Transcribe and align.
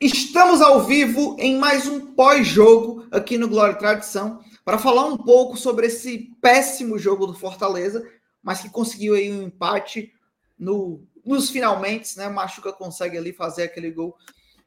Estamos 0.00 0.62
ao 0.62 0.82
vivo 0.82 1.36
em 1.38 1.58
mais 1.58 1.86
um 1.86 2.14
pós-jogo 2.14 3.06
aqui 3.10 3.36
no 3.36 3.46
Glória 3.46 3.74
e 3.74 3.78
Tradição 3.78 4.42
para 4.64 4.78
falar 4.78 5.04
um 5.04 5.18
pouco 5.18 5.58
sobre 5.58 5.88
esse 5.88 6.34
péssimo 6.40 6.98
jogo 6.98 7.26
do 7.26 7.34
Fortaleza, 7.34 8.10
mas 8.42 8.62
que 8.62 8.70
conseguiu 8.70 9.12
aí 9.12 9.30
um 9.30 9.42
empate 9.42 10.10
no, 10.58 11.06
nos 11.22 11.50
finalmente, 11.50 12.16
né? 12.16 12.30
Machuca 12.30 12.72
consegue 12.72 13.18
ali 13.18 13.30
fazer 13.30 13.64
aquele 13.64 13.90
gol 13.90 14.16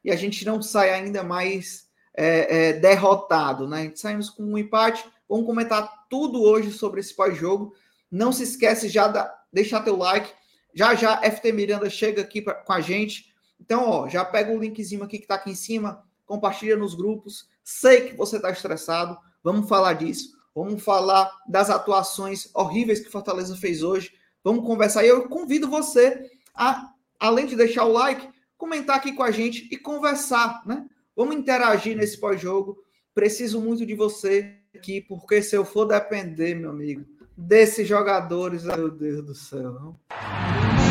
e 0.04 0.12
a 0.12 0.14
gente 0.14 0.46
não 0.46 0.62
sai 0.62 0.90
ainda 0.90 1.24
mais 1.24 1.88
é, 2.16 2.68
é, 2.68 2.72
derrotado, 2.74 3.66
né? 3.66 3.90
Saímos 3.96 4.30
com 4.30 4.44
um 4.44 4.56
empate. 4.56 5.04
Vamos 5.28 5.46
comentar 5.46 6.06
tudo 6.08 6.44
hoje 6.44 6.70
sobre 6.70 7.00
esse 7.00 7.12
pós-jogo. 7.12 7.74
Não 8.08 8.30
se 8.30 8.44
esquece 8.44 8.88
já 8.88 9.08
de 9.08 9.28
deixar 9.52 9.80
teu 9.80 9.96
like. 9.96 10.32
Já 10.72 10.94
já 10.94 11.20
FT 11.22 11.50
Miranda 11.50 11.90
chega 11.90 12.22
aqui 12.22 12.40
pra, 12.40 12.54
com 12.54 12.72
a 12.72 12.80
gente 12.80 13.33
então, 13.64 13.88
ó, 13.88 14.08
já 14.10 14.22
pega 14.22 14.52
o 14.52 14.58
linkzinho 14.58 15.02
aqui 15.02 15.16
que 15.16 15.24
está 15.24 15.36
aqui 15.36 15.50
em 15.50 15.54
cima, 15.54 16.04
compartilha 16.26 16.76
nos 16.76 16.94
grupos. 16.94 17.48
Sei 17.64 18.10
que 18.10 18.14
você 18.14 18.36
está 18.36 18.50
estressado, 18.50 19.16
vamos 19.42 19.66
falar 19.66 19.94
disso. 19.94 20.36
Vamos 20.54 20.84
falar 20.84 21.30
das 21.48 21.70
atuações 21.70 22.50
horríveis 22.54 23.00
que 23.00 23.10
Fortaleza 23.10 23.56
fez 23.56 23.82
hoje. 23.82 24.12
Vamos 24.44 24.66
conversar. 24.66 25.02
E 25.02 25.08
eu 25.08 25.26
convido 25.28 25.68
você 25.68 26.30
a, 26.54 26.92
além 27.18 27.46
de 27.46 27.56
deixar 27.56 27.86
o 27.86 27.92
like, 27.92 28.28
comentar 28.58 28.96
aqui 28.96 29.12
com 29.14 29.22
a 29.22 29.30
gente 29.30 29.66
e 29.72 29.78
conversar, 29.78 30.62
né? 30.66 30.86
Vamos 31.16 31.34
interagir 31.34 31.96
nesse 31.96 32.20
pós-jogo. 32.20 32.78
Preciso 33.14 33.62
muito 33.62 33.86
de 33.86 33.94
você 33.94 34.58
aqui, 34.76 35.00
porque 35.00 35.42
se 35.42 35.56
eu 35.56 35.64
for 35.64 35.86
depender, 35.86 36.54
meu 36.54 36.70
amigo, 36.70 37.04
desses 37.34 37.88
jogadores, 37.88 38.64
meu 38.64 38.90
Deus 38.90 39.24
do 39.24 39.34
céu. 39.34 39.72
Não? 39.72 40.83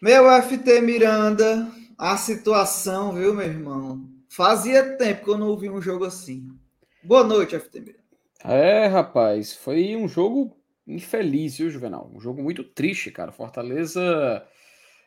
Meu 0.00 0.30
FT 0.30 0.80
Miranda, 0.80 1.68
a 1.98 2.16
situação, 2.16 3.12
viu, 3.12 3.34
meu 3.34 3.44
irmão? 3.44 4.08
Fazia 4.28 4.96
tempo 4.96 5.24
que 5.24 5.30
eu 5.30 5.36
não 5.36 5.48
ouvi 5.48 5.68
um 5.68 5.82
jogo 5.82 6.04
assim. 6.04 6.56
Boa 7.02 7.24
noite, 7.24 7.58
FT 7.58 7.80
Miranda. 7.80 8.04
É, 8.44 8.86
rapaz, 8.86 9.54
foi 9.54 9.96
um 9.96 10.06
jogo 10.06 10.56
infeliz, 10.86 11.58
viu, 11.58 11.68
Juvenal? 11.68 12.08
Um 12.14 12.20
jogo 12.20 12.40
muito 12.40 12.62
triste, 12.62 13.10
cara. 13.10 13.32
Fortaleza 13.32 14.46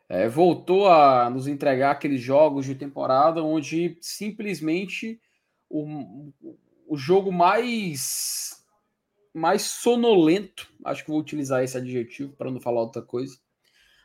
é, 0.10 0.28
voltou 0.28 0.90
a 0.90 1.30
nos 1.30 1.48
entregar 1.48 1.92
aqueles 1.92 2.20
jogos 2.20 2.66
de 2.66 2.76
temporada 2.76 3.42
onde 3.42 3.98
simplesmente 4.02 5.22
o, 5.70 6.34
o 6.86 6.98
jogo 6.98 7.32
mais 7.32 8.62
mais 9.34 9.62
sonolento, 9.62 10.70
acho 10.84 11.06
que 11.06 11.10
vou 11.10 11.18
utilizar 11.18 11.64
esse 11.64 11.78
adjetivo 11.78 12.34
para 12.34 12.52
não 12.52 12.60
falar 12.60 12.82
outra 12.82 13.02
coisa, 13.02 13.38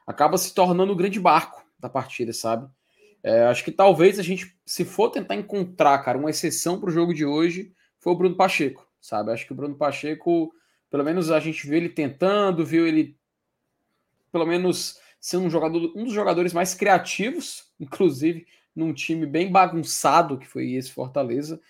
acaba 0.07 0.39
se 0.39 0.55
tornando 0.55 0.93
o 0.93 0.97
grande 0.97 1.19
barco 1.19 1.65
da 1.79 1.89
partida, 1.89 2.33
sabe? 2.33 2.71
É, 3.23 3.45
acho 3.47 3.65
que 3.65 3.73
talvez 3.73 4.19
a 4.19 4.23
gente, 4.23 4.57
se 4.65 4.85
for 4.85 5.11
tentar 5.11 5.35
encontrar, 5.35 5.99
cara, 5.99 6.17
uma 6.17 6.31
exceção 6.31 6.79
para 6.79 6.89
o 6.89 6.93
jogo 6.93 7.13
de 7.13 7.25
hoje, 7.27 7.73
foi 7.99 8.13
o 8.13 8.17
Bruno 8.17 8.37
Pacheco, 8.37 8.87
sabe? 9.01 9.33
Acho 9.33 9.45
que 9.45 9.53
o 9.53 9.57
Bruno 9.57 9.75
Pacheco, 9.75 10.53
pelo 10.89 11.03
menos 11.03 11.31
a 11.31 11.41
gente 11.41 11.67
viu 11.67 11.77
ele 11.77 11.89
tentando, 11.89 12.65
viu 12.65 12.87
ele, 12.87 13.19
pelo 14.31 14.47
menos, 14.47 15.01
sendo 15.21 15.45
um 15.45 15.51
jogador, 15.51 15.93
um 15.97 16.05
dos 16.05 16.13
jogadores 16.13 16.53
mais 16.53 16.73
criativos, 16.73 17.65
inclusive 17.81 18.47
num 18.75 18.93
time 18.93 19.27
bem 19.27 19.51
bagunçado 19.51 20.39
que 20.39 20.47
foi 20.47 20.75
esse 20.75 20.93
Fortaleza. 20.93 21.61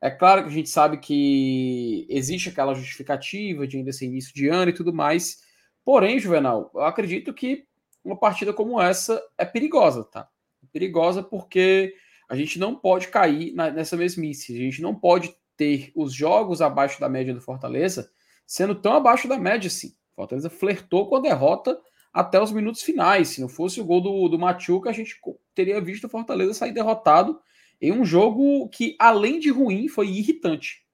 É 0.00 0.10
claro 0.10 0.42
que 0.42 0.48
a 0.48 0.52
gente 0.52 0.68
sabe 0.68 0.98
que 0.98 2.06
existe 2.08 2.48
aquela 2.48 2.74
justificativa 2.74 3.66
de 3.66 3.76
ainda 3.76 3.92
ser 3.92 4.06
início 4.06 4.34
de 4.34 4.48
ano 4.48 4.70
e 4.70 4.74
tudo 4.74 4.92
mais. 4.92 5.42
Porém, 5.84 6.18
Juvenal, 6.18 6.70
eu 6.74 6.82
acredito 6.82 7.32
que 7.32 7.66
uma 8.04 8.16
partida 8.16 8.52
como 8.52 8.80
essa 8.80 9.22
é 9.38 9.44
perigosa, 9.44 10.04
tá? 10.04 10.28
Perigosa 10.72 11.22
porque 11.22 11.94
a 12.28 12.36
gente 12.36 12.58
não 12.58 12.74
pode 12.74 13.08
cair 13.08 13.52
na, 13.54 13.70
nessa 13.70 13.96
mesmice. 13.96 14.54
A 14.54 14.58
gente 14.58 14.82
não 14.82 14.94
pode 14.94 15.34
ter 15.56 15.92
os 15.94 16.12
jogos 16.12 16.60
abaixo 16.60 17.00
da 17.00 17.08
média 17.08 17.32
do 17.32 17.40
Fortaleza 17.40 18.10
sendo 18.46 18.74
tão 18.74 18.94
abaixo 18.94 19.26
da 19.28 19.38
média 19.38 19.68
assim. 19.68 19.94
Fortaleza 20.14 20.50
flertou 20.50 21.08
com 21.08 21.16
a 21.16 21.20
derrota 21.20 21.78
até 22.12 22.40
os 22.40 22.52
minutos 22.52 22.82
finais. 22.82 23.28
Se 23.28 23.40
não 23.40 23.48
fosse 23.48 23.80
o 23.80 23.84
gol 23.84 24.00
do, 24.00 24.28
do 24.28 24.38
Machuca, 24.38 24.90
a 24.90 24.92
gente 24.92 25.18
teria 25.54 25.80
visto 25.80 26.04
o 26.04 26.08
Fortaleza 26.08 26.54
sair 26.54 26.72
derrotado 26.72 27.40
em 27.80 27.92
um 27.92 28.04
jogo 28.04 28.68
que, 28.68 28.96
além 28.98 29.40
de 29.40 29.50
ruim, 29.50 29.88
foi 29.88 30.08
irritante. 30.08 30.84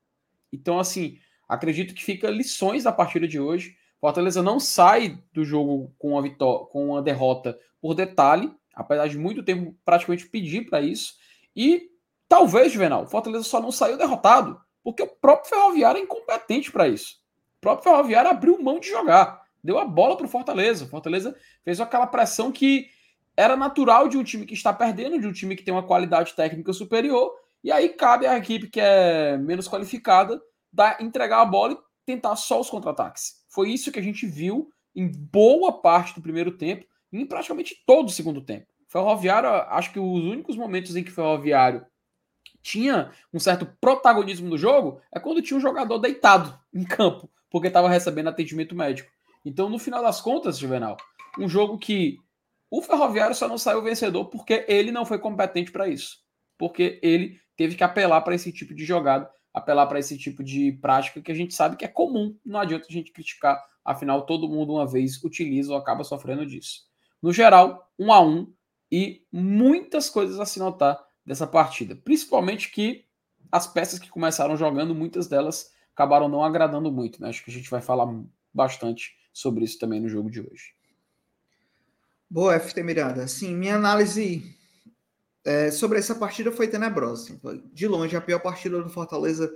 Então, 0.53 0.79
assim, 0.79 1.19
acredito 1.49 1.95
que 1.95 2.03
fica 2.03 2.31
lições 2.31 2.85
da 2.85 2.93
partida 2.93 3.29
de 3.29 3.39
hoje. 3.39 3.77
Fortaleza 4.01 4.43
não 4.43 4.59
sai 4.59 5.19
do 5.33 5.45
jogo 5.45 5.95
com 5.99 6.19
a 6.19 6.23
vitória, 6.23 6.67
com 6.67 6.97
a 6.97 7.01
derrota 7.01 7.59
por 7.81 7.95
detalhe, 7.95 8.51
apesar 8.75 9.09
de 9.09 9.19
muito 9.19 9.43
tempo 9.43 9.77
praticamente 9.85 10.27
pedir 10.27 10.69
para 10.69 10.81
isso. 10.81 11.15
E 11.55 11.91
talvez, 12.29 12.73
Juvenal, 12.73 13.07
Fortaleza 13.07 13.45
só 13.45 13.61
não 13.61 13.71
saiu 13.71 13.99
derrotado 13.99 14.61
porque 14.83 15.03
o 15.03 15.07
próprio 15.07 15.51
Ferroviário 15.51 16.01
é 16.01 16.03
incompetente 16.03 16.73
para 16.73 16.89
isso. 16.89 17.17
O 17.59 17.61
próprio 17.61 17.91
Ferroviário 17.91 18.31
abriu 18.31 18.63
mão 18.63 18.81
de 18.81 18.89
jogar, 18.89 19.43
deu 19.63 19.79
a 19.79 19.85
bola 19.85 20.17
para 20.17 20.25
o 20.25 20.29
Fortaleza. 20.29 20.87
Fortaleza 20.87 21.37
fez 21.63 21.81
aquela 21.81 22.07
pressão 22.07 22.51
que 22.51 22.89
era 23.37 23.57
natural 23.57 24.09
de 24.09 24.17
um 24.17 24.25
time 24.25 24.47
que 24.47 24.55
está 24.55 24.73
perdendo, 24.73 25.21
de 25.21 25.27
um 25.27 25.33
time 25.33 25.55
que 25.55 25.63
tem 25.63 25.73
uma 25.73 25.87
qualidade 25.87 26.35
técnica 26.35 26.73
superior, 26.73 27.33
e 27.63 27.71
aí 27.71 27.91
cabe 27.91 28.27
à 28.27 28.37
equipe 28.39 28.69
que 28.69 28.81
é 28.81 29.37
menos 29.37 29.69
qualificada 29.69 30.41
dar, 30.73 31.01
entregar 31.03 31.43
a 31.43 31.45
bola 31.45 31.75
e 31.75 31.79
tentar 32.07 32.37
só 32.37 32.61
os 32.61 32.71
contra-ataques. 32.71 33.40
Foi 33.51 33.71
isso 33.71 33.93
que 33.93 33.99
a 33.99 34.03
gente 34.03 34.27
viu 34.27 34.71
em 34.95 35.07
boa 35.09 35.73
parte 35.73 36.15
do 36.15 36.23
primeiro 36.23 36.53
tempo 36.53 36.87
e 37.13 37.21
em 37.21 37.27
praticamente 37.27 37.83
todo 37.85 38.09
o 38.09 38.13
segundo 38.13 38.41
tempo. 38.41 38.67
Ferroviário, 38.89 39.51
acho 39.51 39.93
que 39.93 39.99
os 40.01 40.25
únicos 40.25 40.57
momentos 40.57 40.97
em 40.97 41.05
que 41.05 41.11
o 41.11 41.15
Ferroviário 41.15 41.85
tinha 42.63 43.13
um 43.33 43.39
certo 43.39 43.67
protagonismo 43.81 44.49
no 44.49 44.57
jogo 44.57 45.01
é 45.13 45.19
quando 45.21 45.43
tinha 45.43 45.57
um 45.57 45.61
jogador 45.61 45.99
deitado 45.99 46.59
em 46.73 46.85
campo, 46.85 47.31
porque 47.51 47.69
estava 47.69 47.89
recebendo 47.89 48.29
atendimento 48.29 48.75
médico. 48.75 49.11
Então, 49.45 49.69
no 49.69 49.79
final 49.79 50.03
das 50.03 50.21
contas, 50.21 50.59
Juvenal, 50.59 50.97
um 51.39 51.49
jogo 51.49 51.79
que 51.79 52.19
o 52.71 52.83
Ferroviário 52.83 53.35
só 53.35 53.49
não 53.49 53.59
saiu 53.59 53.83
vencedor 53.83 54.27
porque 54.27 54.65
ele 54.69 54.93
não 54.93 55.05
foi 55.05 55.19
competente 55.19 55.73
para 55.73 55.89
isso. 55.89 56.19
Porque 56.59 57.01
ele 57.03 57.41
teve 57.57 57.75
que 57.75 57.83
apelar 57.83 58.21
para 58.21 58.35
esse 58.35 58.53
tipo 58.53 58.75
de 58.75 58.85
jogada 58.85 59.31
apelar 59.53 59.87
para 59.87 59.99
esse 59.99 60.17
tipo 60.17 60.43
de 60.43 60.73
prática 60.73 61.21
que 61.21 61.33
a 61.33 61.35
gente 61.35 61.55
sabe 61.55 61.77
que 61.77 61.85
é 61.85 61.89
comum. 61.89 62.37
Não 62.45 62.61
adianta 62.61 62.87
a 62.89 62.93
gente 62.93 63.13
criticar, 63.13 63.63
afinal, 63.85 64.25
todo 64.27 64.49
mundo 64.49 64.75
uma 64.75 64.87
vez 64.87 65.23
utiliza 65.23 65.73
ou 65.73 65.79
acaba 65.79 66.05
sofrendo 66.05 66.47
disso. 66.47 66.83
No 67.23 67.33
geral, 67.33 67.91
um 67.99 68.13
a 68.13 68.21
um 68.21 68.53
e 68.91 69.25
muitas 69.33 70.09
coisas 70.09 70.39
a 70.41 70.47
se 70.47 70.59
notar 70.59 70.99
dessa 71.25 71.47
partida. 71.47 71.95
Principalmente 71.95 72.71
que 72.71 73.05
as 73.51 73.67
peças 73.67 73.99
que 73.99 74.09
começaram 74.09 74.57
jogando, 74.57 74.95
muitas 74.95 75.27
delas 75.27 75.71
acabaram 75.93 76.29
não 76.29 76.45
agradando 76.45 76.91
muito. 76.91 77.21
Né? 77.21 77.29
Acho 77.29 77.45
que 77.45 77.51
a 77.51 77.55
gente 77.55 77.71
vai 77.71 77.81
falar 77.81 78.07
bastante 78.53 79.17
sobre 79.33 79.65
isso 79.65 79.79
também 79.79 80.01
no 80.01 80.09
jogo 80.09 80.31
de 80.31 80.41
hoje. 80.41 80.75
Boa, 82.29 82.59
FT 82.59 82.83
Miranda. 82.83 83.27
Sim, 83.27 83.57
minha 83.57 83.75
análise 83.75 84.57
é, 85.45 85.71
sobre 85.71 85.99
essa 85.99 86.15
partida 86.15 86.53
foi 86.53 86.69
tenebrosa. 86.69 87.25
Assim, 87.25 87.63
de 87.73 87.89
longe, 87.89 88.17
a 88.17 88.21
pior 88.21 88.41
partida 88.41 88.83
do 88.83 88.91
Fortaleza 88.91 89.53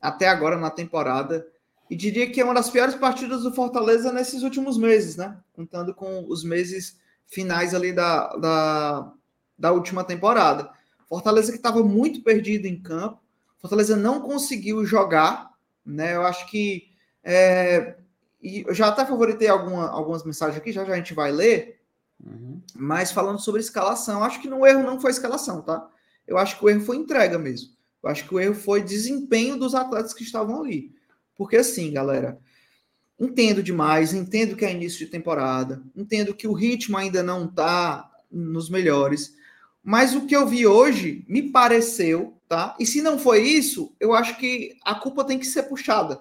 até 0.00 0.28
agora 0.28 0.56
na 0.56 0.70
temporada. 0.70 1.46
E 1.88 1.96
diria 1.96 2.30
que 2.30 2.40
é 2.40 2.44
uma 2.44 2.54
das 2.54 2.70
piores 2.70 2.94
partidas 2.94 3.42
do 3.42 3.52
Fortaleza 3.52 4.12
nesses 4.12 4.42
últimos 4.42 4.76
meses, 4.76 5.16
né? 5.16 5.38
Contando 5.52 5.94
com 5.94 6.26
os 6.28 6.42
meses 6.42 6.98
finais 7.26 7.74
ali 7.74 7.92
da, 7.92 8.36
da, 8.36 9.12
da 9.58 9.72
última 9.72 10.02
temporada. 10.02 10.70
Fortaleza 11.08 11.52
que 11.52 11.58
estava 11.58 11.82
muito 11.82 12.22
perdido 12.22 12.66
em 12.66 12.80
campo. 12.80 13.20
Fortaleza 13.58 13.96
não 13.96 14.20
conseguiu 14.20 14.84
jogar, 14.84 15.50
né? 15.84 16.16
Eu 16.16 16.22
acho 16.22 16.48
que. 16.50 16.90
É, 17.22 17.96
e 18.42 18.64
eu 18.66 18.74
já 18.74 18.88
até 18.88 19.04
favoritei 19.04 19.48
alguma, 19.48 19.88
algumas 19.88 20.24
mensagens 20.24 20.58
aqui, 20.58 20.72
já, 20.72 20.84
já 20.84 20.92
a 20.92 20.96
gente 20.96 21.14
vai 21.14 21.30
ler. 21.30 21.75
Uhum. 22.24 22.60
Mas 22.74 23.12
falando 23.12 23.40
sobre 23.40 23.60
escalação, 23.60 24.24
acho 24.24 24.40
que 24.40 24.48
no 24.48 24.66
erro 24.66 24.82
não 24.82 25.00
foi 25.00 25.10
escalação, 25.10 25.62
tá? 25.62 25.88
Eu 26.26 26.38
acho 26.38 26.58
que 26.58 26.64
o 26.64 26.68
erro 26.68 26.80
foi 26.80 26.96
entrega 26.96 27.38
mesmo. 27.38 27.70
Eu 28.02 28.10
acho 28.10 28.26
que 28.26 28.34
o 28.34 28.40
erro 28.40 28.54
foi 28.54 28.82
desempenho 28.82 29.56
dos 29.56 29.74
atletas 29.74 30.14
que 30.14 30.22
estavam 30.22 30.62
ali. 30.62 30.94
Porque 31.36 31.56
assim, 31.56 31.92
galera, 31.92 32.38
entendo 33.18 33.62
demais, 33.62 34.14
entendo 34.14 34.56
que 34.56 34.64
é 34.64 34.72
início 34.72 34.98
de 34.98 35.10
temporada, 35.10 35.82
entendo 35.94 36.34
que 36.34 36.48
o 36.48 36.52
ritmo 36.52 36.96
ainda 36.96 37.22
não 37.22 37.46
tá 37.46 38.10
nos 38.30 38.68
melhores, 38.68 39.34
mas 39.82 40.14
o 40.14 40.26
que 40.26 40.34
eu 40.34 40.46
vi 40.46 40.66
hoje 40.66 41.24
me 41.28 41.50
pareceu, 41.50 42.36
tá? 42.48 42.74
E 42.80 42.86
se 42.86 43.00
não 43.00 43.18
foi 43.18 43.42
isso, 43.42 43.94
eu 44.00 44.14
acho 44.14 44.36
que 44.36 44.76
a 44.84 44.94
culpa 44.94 45.24
tem 45.24 45.38
que 45.38 45.46
ser 45.46 45.64
puxada 45.64 46.20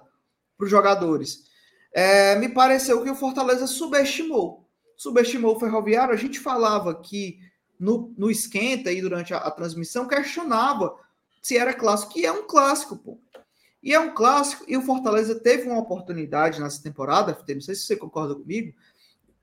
para 0.57 0.65
os 0.65 0.69
jogadores. 0.69 1.45
É, 1.91 2.36
me 2.38 2.50
pareceu 2.50 3.03
que 3.03 3.09
o 3.09 3.15
Fortaleza 3.15 3.65
subestimou 3.65 4.64
subestimou 4.97 5.56
o 5.56 5.59
Ferroviário. 5.59 6.13
A 6.13 6.18
gente 6.18 6.39
falava 6.39 6.94
que 6.95 7.39
no, 7.80 8.13
no 8.18 8.31
esquenta 8.31 8.92
e 8.92 9.01
durante 9.01 9.33
a, 9.33 9.38
a, 9.38 9.51
transmissão, 9.51 10.07
questionava 10.07 10.95
se 11.42 11.57
era 11.57 11.74
clássico, 11.74 12.13
que 12.13 12.25
é 12.25 12.31
um 12.31 12.47
clássico, 12.47 12.95
pô. 12.97 13.19
E 13.83 13.94
é 13.94 14.00
um 14.00 14.15
clássico, 14.15 14.65
e 14.68 14.75
o 14.75 14.81
Fortaleza 14.81 15.36
teve 15.36 15.69
uma 15.69 15.77
oportunidade 15.77 16.59
nessa 16.59 16.81
temporada, 16.81 17.38
não 17.47 17.62
sei 17.62 17.75
se 17.75 17.83
você 17.83 17.95
concorda 17.95 18.33
comigo, 18.33 18.74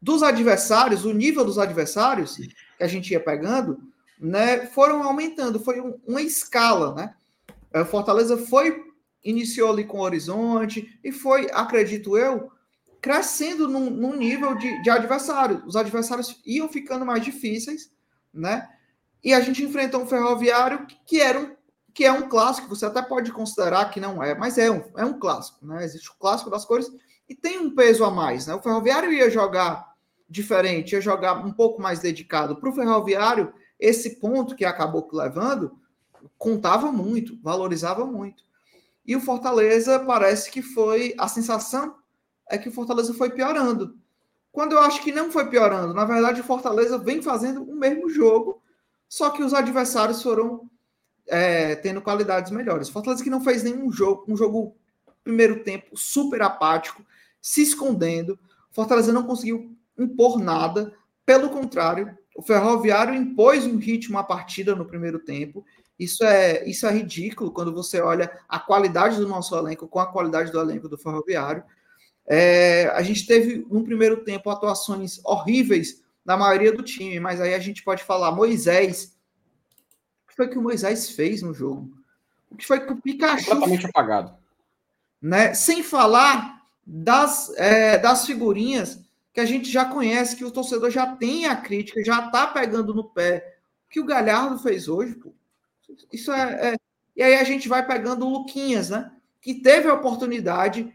dos 0.00 0.20
adversários, 0.22 1.04
o 1.04 1.12
nível 1.12 1.44
dos 1.44 1.58
adversários 1.58 2.36
que 2.36 2.82
a 2.82 2.88
gente 2.88 3.12
ia 3.12 3.20
pegando, 3.20 3.78
né, 4.18 4.66
foram 4.66 5.04
aumentando, 5.04 5.60
foi 5.60 5.80
um, 5.80 5.96
uma 6.04 6.20
escala, 6.20 6.92
né? 6.92 7.14
O 7.72 7.84
Fortaleza 7.84 8.36
foi, 8.36 8.84
iniciou 9.24 9.70
ali 9.70 9.84
com 9.84 9.98
o 9.98 10.02
Horizonte 10.02 10.98
e 11.04 11.12
foi, 11.12 11.48
acredito 11.52 12.18
eu, 12.18 12.50
crescendo 13.02 13.68
num, 13.68 13.90
num 13.90 14.14
nível 14.16 14.54
de, 14.54 14.80
de 14.80 14.88
adversário. 14.88 15.62
Os 15.66 15.74
adversários 15.74 16.40
iam 16.46 16.68
ficando 16.68 17.04
mais 17.04 17.24
difíceis, 17.24 17.90
né? 18.32 18.68
E 19.22 19.34
a 19.34 19.40
gente 19.40 19.62
enfrentou 19.62 20.00
um 20.00 20.06
ferroviário 20.06 20.86
que 21.04 21.20
era 21.20 21.38
um 21.38 21.56
que 21.94 22.06
é 22.06 22.12
um 22.12 22.26
clássico, 22.26 22.70
você 22.70 22.86
até 22.86 23.02
pode 23.02 23.30
considerar 23.32 23.90
que 23.90 24.00
não 24.00 24.22
é, 24.22 24.34
mas 24.34 24.56
é 24.56 24.70
um, 24.70 24.82
é 24.96 25.04
um 25.04 25.18
clássico, 25.18 25.66
né? 25.66 25.84
Existe 25.84 26.08
o 26.08 26.14
clássico 26.18 26.48
das 26.48 26.64
cores 26.64 26.90
e 27.28 27.34
tem 27.34 27.58
um 27.58 27.74
peso 27.74 28.02
a 28.02 28.10
mais, 28.10 28.46
né? 28.46 28.54
O 28.54 28.62
Ferroviário 28.62 29.12
ia 29.12 29.28
jogar 29.28 29.92
diferente, 30.26 30.92
ia 30.92 31.02
jogar 31.02 31.44
um 31.44 31.52
pouco 31.52 31.82
mais 31.82 32.00
dedicado. 32.00 32.56
Para 32.56 32.70
o 32.70 32.74
Ferroviário, 32.74 33.52
esse 33.78 34.18
ponto 34.18 34.56
que 34.56 34.64
acabou 34.64 35.06
levando 35.12 35.78
contava 36.38 36.90
muito, 36.90 37.38
valorizava 37.42 38.06
muito. 38.06 38.42
E 39.04 39.14
o 39.14 39.20
Fortaleza 39.20 40.00
parece 40.00 40.50
que 40.50 40.62
foi 40.62 41.14
a 41.18 41.28
sensação 41.28 41.94
é 42.52 42.58
que 42.58 42.68
o 42.68 42.72
Fortaleza 42.72 43.14
foi 43.14 43.30
piorando. 43.30 43.96
Quando 44.52 44.72
eu 44.72 44.80
acho 44.80 45.02
que 45.02 45.10
não 45.10 45.32
foi 45.32 45.48
piorando, 45.48 45.94
na 45.94 46.04
verdade 46.04 46.42
o 46.42 46.44
Fortaleza 46.44 46.98
vem 46.98 47.22
fazendo 47.22 47.62
o 47.62 47.74
mesmo 47.74 48.10
jogo, 48.10 48.62
só 49.08 49.30
que 49.30 49.42
os 49.42 49.54
adversários 49.54 50.22
foram 50.22 50.68
é, 51.26 51.74
tendo 51.76 52.02
qualidades 52.02 52.52
melhores. 52.52 52.90
Fortaleza 52.90 53.24
que 53.24 53.30
não 53.30 53.40
fez 53.40 53.62
nenhum 53.62 53.90
jogo, 53.90 54.24
um 54.28 54.36
jogo 54.36 54.76
primeiro 55.24 55.64
tempo 55.64 55.96
super 55.96 56.42
apático, 56.42 57.02
se 57.40 57.62
escondendo. 57.62 58.38
Fortaleza 58.70 59.12
não 59.12 59.22
conseguiu 59.22 59.74
impor 59.98 60.38
nada, 60.38 60.94
pelo 61.24 61.48
contrário, 61.48 62.16
o 62.36 62.42
Ferroviário 62.42 63.14
impôs 63.14 63.66
um 63.66 63.78
ritmo 63.78 64.18
à 64.18 64.24
partida 64.24 64.74
no 64.74 64.84
primeiro 64.84 65.18
tempo. 65.18 65.64
Isso 65.98 66.24
é, 66.24 66.68
isso 66.68 66.86
é 66.86 66.90
ridículo 66.90 67.50
quando 67.50 67.72
você 67.72 68.00
olha 68.00 68.30
a 68.48 68.58
qualidade 68.58 69.16
do 69.16 69.28
nosso 69.28 69.56
elenco 69.56 69.88
com 69.88 70.00
a 70.00 70.06
qualidade 70.06 70.50
do 70.50 70.60
elenco 70.60 70.88
do 70.88 70.98
Ferroviário. 70.98 71.62
É, 72.26 72.86
a 72.94 73.02
gente 73.02 73.26
teve 73.26 73.66
no 73.70 73.82
primeiro 73.82 74.24
tempo 74.24 74.48
atuações 74.48 75.20
horríveis 75.24 76.02
da 76.24 76.36
maioria 76.36 76.72
do 76.72 76.82
time, 76.82 77.18
mas 77.18 77.40
aí 77.40 77.54
a 77.54 77.58
gente 77.58 77.82
pode 77.82 78.04
falar 78.04 78.30
Moisés 78.30 79.12
que 80.32 80.36
foi 80.36 80.48
que 80.48 80.58
o 80.58 80.62
Moisés 80.62 81.10
fez 81.10 81.42
no 81.42 81.52
jogo? 81.52 81.92
O 82.50 82.56
que 82.56 82.66
foi 82.66 82.80
que 82.80 82.92
o 82.92 83.00
Pikachu. 83.00 83.50
Completamente 83.50 83.86
apagado. 83.86 84.34
Né? 85.20 85.54
Sem 85.54 85.82
falar 85.82 86.62
das, 86.86 87.52
é, 87.56 87.98
das 87.98 88.26
figurinhas 88.26 89.00
que 89.32 89.40
a 89.40 89.44
gente 89.44 89.70
já 89.70 89.84
conhece, 89.84 90.36
que 90.36 90.44
o 90.44 90.50
torcedor 90.50 90.90
já 90.90 91.14
tem 91.16 91.46
a 91.46 91.56
crítica, 91.56 92.02
já 92.04 92.30
tá 92.30 92.46
pegando 92.46 92.94
no 92.94 93.04
pé. 93.04 93.56
O 93.86 93.90
que 93.90 94.00
o 94.00 94.04
Galhardo 94.04 94.58
fez 94.58 94.88
hoje, 94.88 95.14
pô. 95.14 95.32
Isso 96.10 96.32
é, 96.32 96.72
é... 96.72 96.76
E 97.14 97.22
aí 97.22 97.34
a 97.34 97.44
gente 97.44 97.68
vai 97.68 97.86
pegando 97.86 98.26
o 98.26 98.30
Luquinhas, 98.30 98.88
né? 98.88 99.12
Que 99.40 99.54
teve 99.54 99.88
a 99.88 99.94
oportunidade 99.94 100.92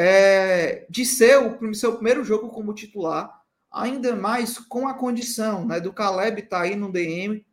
é, 0.00 0.86
de 0.88 1.04
ser 1.04 1.38
o 1.38 1.74
seu 1.74 1.94
primeiro 1.94 2.22
jogo 2.22 2.50
como 2.50 2.74
titular, 2.74 3.42
ainda 3.70 4.14
mais 4.14 4.58
com 4.58 4.86
a 4.86 4.94
condição 4.94 5.66
né, 5.66 5.80
do 5.80 5.92
Caleb 5.92 6.42
estar 6.42 6.58
tá 6.58 6.62
aí 6.62 6.76
no 6.76 6.92
DM, 6.92 7.44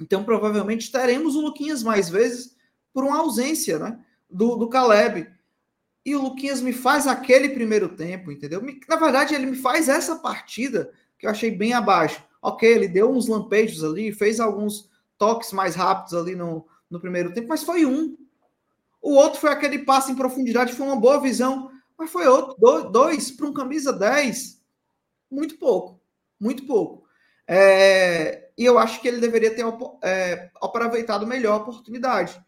então, 0.00 0.24
provavelmente 0.24 0.90
teremos 0.90 1.36
o 1.36 1.42
Luquinhas 1.42 1.82
mais 1.82 2.08
vezes 2.08 2.56
por 2.92 3.04
uma 3.04 3.18
ausência 3.18 3.78
né, 3.78 4.00
do, 4.28 4.56
do 4.56 4.68
Caleb. 4.68 5.28
E 6.04 6.16
o 6.16 6.22
Luquinhas 6.22 6.62
me 6.62 6.72
faz 6.72 7.06
aquele 7.06 7.50
primeiro 7.50 7.88
tempo, 7.90 8.32
entendeu? 8.32 8.62
Na 8.88 8.96
verdade, 8.96 9.34
ele 9.34 9.46
me 9.46 9.56
faz 9.56 9.88
essa 9.88 10.16
partida 10.16 10.90
que 11.18 11.26
eu 11.26 11.30
achei 11.30 11.50
bem 11.50 11.74
abaixo. 11.74 12.24
Ok, 12.40 12.66
ele 12.66 12.88
deu 12.88 13.10
uns 13.10 13.28
lampejos 13.28 13.84
ali, 13.84 14.10
fez 14.10 14.40
alguns 14.40 14.88
toques 15.18 15.52
mais 15.52 15.74
rápidos 15.74 16.14
ali 16.14 16.34
no, 16.34 16.66
no 16.88 16.98
primeiro 16.98 17.34
tempo, 17.34 17.48
mas 17.48 17.62
foi 17.62 17.84
um. 17.84 18.16
O 19.00 19.14
outro 19.14 19.40
foi 19.40 19.50
aquele 19.50 19.80
passe 19.80 20.12
em 20.12 20.16
profundidade, 20.16 20.72
foi 20.72 20.86
uma 20.86 21.00
boa 21.00 21.20
visão, 21.20 21.70
mas 21.98 22.10
foi 22.10 22.26
outro. 22.26 22.56
Dois 22.90 23.30
para 23.30 23.46
um 23.46 23.52
camisa 23.52 23.92
10. 23.92 24.60
Muito 25.30 25.58
pouco. 25.58 26.00
Muito 26.38 26.66
pouco. 26.66 27.04
É, 27.46 28.50
e 28.56 28.64
eu 28.64 28.78
acho 28.78 29.00
que 29.00 29.08
ele 29.08 29.20
deveria 29.20 29.54
ter 29.54 29.64
é, 30.02 30.50
aproveitado 30.60 31.26
melhor 31.26 31.54
a 31.54 31.62
oportunidade. 31.62 32.40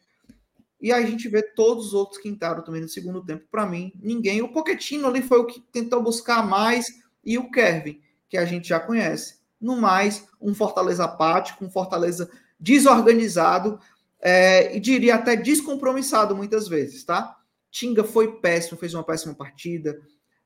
E 0.81 0.93
aí 0.93 1.05
a 1.05 1.07
gente 1.07 1.29
vê 1.29 1.43
todos 1.43 1.89
os 1.89 1.95
outros 1.95 2.21
que 2.21 2.29
entraram 2.29 2.63
também 2.63 2.83
no 2.83 2.89
segundo 2.89 3.25
tempo. 3.25 3.47
Para 3.51 3.65
mim, 3.65 3.93
ninguém. 4.01 4.43
O 4.43 4.53
Poquetino 4.53 5.07
ali 5.07 5.23
foi 5.23 5.39
o 5.39 5.47
que 5.47 5.61
tentou 5.61 6.03
buscar 6.03 6.47
mais 6.47 6.87
e 7.25 7.39
o 7.39 7.51
Kevin, 7.51 8.01
que 8.29 8.37
a 8.37 8.45
gente 8.45 8.69
já 8.69 8.81
conhece. 8.81 9.41
No 9.61 9.77
mais, 9.77 10.27
um 10.41 10.53
Fortaleza 10.55 11.05
apático, 11.05 11.65
um 11.65 11.71
Fortaleza 11.71 12.29
desorganizado 12.59 13.79
é, 14.23 14.77
e 14.77 14.79
diria 14.79 15.17
até 15.17 15.35
descompromissado 15.35 16.37
muitas 16.37 16.69
vezes, 16.69 17.03
tá? 17.03 17.37
Tinga 17.71 18.05
foi 18.05 18.41
péssimo, 18.41 18.79
fez 18.79 18.95
uma 18.95 19.03
péssima 19.03 19.35
partida. 19.35 20.01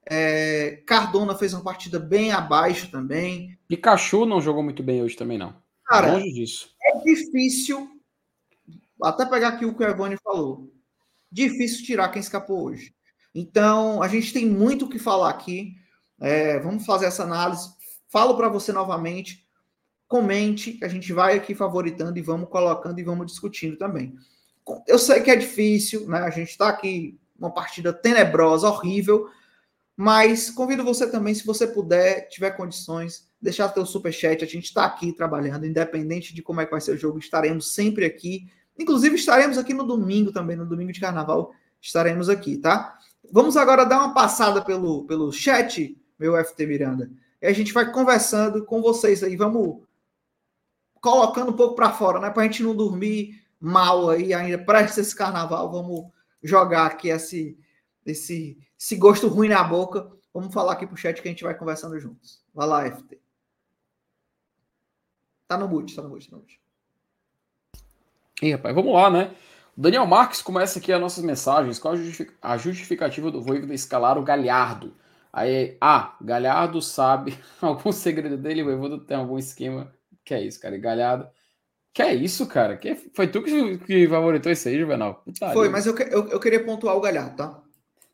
É, 0.09 0.83
Cardona 0.87 1.35
fez 1.35 1.53
uma 1.53 1.63
partida 1.63 1.99
bem 1.99 2.33
abaixo 2.33 2.91
também. 2.91 3.59
Pikachu 3.69 4.25
não 4.25 4.41
jogou 4.41 4.63
muito 4.63 4.83
bem 4.83 5.03
hoje 5.03 5.17
também, 5.17 5.37
não. 5.37 5.55
Cara, 5.85 6.13
Longe 6.13 6.33
disso. 6.33 6.71
É 6.83 7.01
difícil. 7.01 7.89
Até 9.03 9.27
pegar 9.27 9.49
aqui 9.49 9.67
o 9.67 9.75
que 9.75 9.83
o 9.83 9.87
Evani 9.87 10.17
falou. 10.23 10.73
Difícil 11.31 11.85
tirar 11.85 12.09
quem 12.09 12.21
escapou 12.21 12.65
hoje. 12.65 12.95
Então, 13.35 14.03
a 14.03 14.09
gente 14.09 14.33
tem 14.33 14.47
muito 14.47 14.87
o 14.87 14.89
que 14.89 14.99
falar 14.99 15.29
aqui. 15.29 15.75
É, 16.21 16.59
vamos 16.61 16.87
fazer 16.87 17.07
essa 17.07 17.25
análise. 17.25 17.69
Falo 18.09 18.37
para 18.37 18.49
você 18.49 18.73
novamente. 18.73 19.46
Comente, 20.09 20.79
a 20.83 20.89
gente 20.89 21.13
vai 21.13 21.37
aqui 21.37 21.55
favoritando 21.55 22.19
e 22.19 22.23
vamos 22.23 22.49
colocando 22.49 22.99
e 22.99 23.03
vamos 23.03 23.27
discutindo 23.27 23.77
também. 23.77 24.15
Eu 24.87 24.99
sei 24.99 25.21
que 25.21 25.31
é 25.31 25.37
difícil, 25.37 26.07
né? 26.09 26.21
A 26.21 26.31
gente 26.31 26.51
está 26.51 26.69
aqui 26.69 27.19
uma 27.39 27.53
partida 27.53 27.93
tenebrosa, 27.93 28.69
horrível, 28.69 29.29
mas 29.97 30.51
convido 30.51 30.85
você 30.85 31.11
também, 31.11 31.35
se 31.35 31.45
você 31.45 31.67
puder, 31.67 32.29
tiver 32.29 32.51
condições, 32.51 33.29
deixar 33.41 33.69
teu 33.69 33.85
super 33.85 34.13
chat. 34.13 34.45
A 34.45 34.47
gente 34.47 34.65
está 34.65 34.85
aqui 34.85 35.13
trabalhando, 35.13 35.67
independente 35.67 36.35
de 36.35 36.43
como 36.43 36.61
é 36.61 36.65
que 36.65 36.71
vai 36.71 36.81
ser 36.81 36.93
o 36.93 36.99
jogo, 36.99 37.19
estaremos 37.19 37.75
sempre 37.75 38.05
aqui. 38.05 38.49
Inclusive 38.79 39.17
estaremos 39.17 39.59
aqui 39.59 39.73
no 39.73 39.85
domingo 39.85 40.33
também, 40.33 40.57
no 40.57 40.67
domingo 40.67 40.93
de 40.93 41.01
carnaval, 41.01 41.53
estaremos 41.81 42.29
aqui, 42.29 42.59
tá? 42.59 42.99
Vamos 43.33 43.57
agora 43.57 43.85
dar 43.85 43.99
uma 43.99 44.15
passada 44.15 44.63
pelo, 44.63 45.05
pelo 45.05 45.33
chat, 45.33 45.97
meu 46.19 46.37
FT 46.45 46.67
Miranda. 46.67 47.11
E 47.41 47.47
a 47.47 47.53
gente 47.53 47.73
vai 47.73 47.91
conversando 47.91 48.65
com 48.65 48.81
vocês 48.81 49.23
aí, 49.23 49.37
vamos 49.37 49.83
colocando 51.01 51.51
um 51.51 51.57
pouco 51.57 51.75
para 51.75 51.93
fora, 51.93 52.21
né? 52.21 52.31
Para 52.31 52.43
a 52.43 52.47
gente 52.47 52.63
não 52.63 52.75
dormir 52.75 53.43
mal 53.61 54.11
aí 54.11 54.35
ainda 54.35 54.59
para 54.59 54.83
esse 54.83 55.15
carnaval. 55.15 55.71
Vamos 55.71 56.11
jogar 56.43 56.87
aqui 56.87 57.09
esse, 57.09 57.59
esse 58.05 58.59
esse 58.79 58.97
gosto 58.97 59.29
ruim 59.29 59.49
na 59.49 59.63
boca. 59.65 60.11
Vamos 60.33 60.53
falar 60.53 60.75
aqui 60.75 60.87
pro 60.87 60.97
chat 60.97 61.21
que 61.21 61.29
a 61.29 61.31
gente 61.31 61.45
vai 61.45 61.55
conversando 61.55 61.99
juntos. 61.99 62.43
Vai 62.55 62.67
lá, 62.67 62.91
FT. 62.91 63.19
Tá 65.49 65.57
no 65.57 65.69
mute, 65.69 65.95
tá 65.95 66.03
no 66.03 66.11
mute, 66.11 66.29
tá 66.29 66.37
no 66.37 66.43
mute. 66.43 66.61
E 68.43 68.53
rapaz, 68.53 68.75
vamos 68.75 68.93
lá, 68.93 69.11
né? 69.11 69.35
Daniel 69.75 70.07
Marques 70.07 70.43
começa 70.43 70.79
aqui 70.79 70.93
as 70.93 71.01
nossas 71.01 71.25
mensagens. 71.25 71.79
Qual 71.79 71.95
a 72.43 72.57
justificativa 72.59 73.31
do 73.31 73.43
Voivoda 73.43 73.73
escalar 73.73 74.19
o 74.19 74.23
Galhardo? 74.23 74.95
Aí, 75.33 75.77
ah, 75.81 76.17
Galhardo 76.21 76.83
sabe 76.83 77.39
algum 77.61 77.93
segredo 77.93 78.37
dele, 78.37 78.63
o 78.63 78.67
Voivoda 78.67 78.99
tem 78.99 79.17
algum 79.17 79.39
esquema. 79.39 79.95
Que 80.27 80.35
é 80.35 80.43
isso, 80.43 80.61
cara? 80.61 80.75
E 80.75 80.81
Galhardo. 80.81 81.29
Que 81.95 82.03
é 82.03 82.13
isso, 82.15 82.47
cara? 82.47 82.77
Que 82.77 82.95
foi 83.15 83.29
tu 83.29 83.43
que, 83.43 83.79
que 83.79 84.09
favoritou 84.09 84.53
isso 84.53 84.69
aí, 84.69 84.79
Juvenal? 84.79 85.25
Foi, 85.55 85.71
mas 85.71 85.87
eu, 85.87 85.97
eu, 85.97 86.29
eu, 86.29 86.41
queria 86.41 86.63
pontuar 86.63 86.97
o 86.97 87.01
Galhardo, 87.01 87.37
tá? 87.37 87.63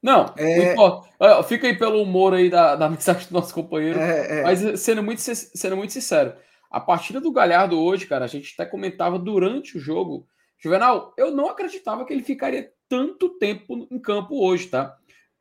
Não, 0.01 0.33
é... 0.37 0.75
não 0.75 1.43
fica 1.43 1.67
aí 1.67 1.77
pelo 1.77 2.03
humor 2.03 2.35
aí 2.35 2.51
da, 2.51 2.77
da 2.77 2.87
mensagem 2.91 3.27
do 3.27 3.33
nosso 3.33 3.55
companheiro. 3.55 3.99
É, 3.99 4.41
é. 4.41 4.43
Mas 4.43 4.81
sendo 4.81 5.03
muito, 5.03 5.21
sendo 5.21 5.77
muito 5.77 5.93
sincero, 5.93 6.35
a 6.71 6.81
partida 6.81 7.21
do 7.21 7.33
Galhardo 7.33 7.81
hoje, 7.81 8.07
cara, 8.07 8.25
a 8.25 8.29
gente 8.29 8.55
até 8.55 8.71
comentava 8.71 9.19
durante 9.19 9.77
o 9.77 9.81
jogo. 9.81 10.29
Juvenal, 10.59 11.13
eu 11.17 11.31
não 11.33 11.49
acreditava 11.49 12.05
que 12.05 12.13
ele 12.13 12.23
ficaria 12.23 12.71
tanto 12.89 13.31
tempo 13.39 13.89
em 13.91 13.99
campo 13.99 14.45
hoje, 14.45 14.69
tá? 14.69 14.97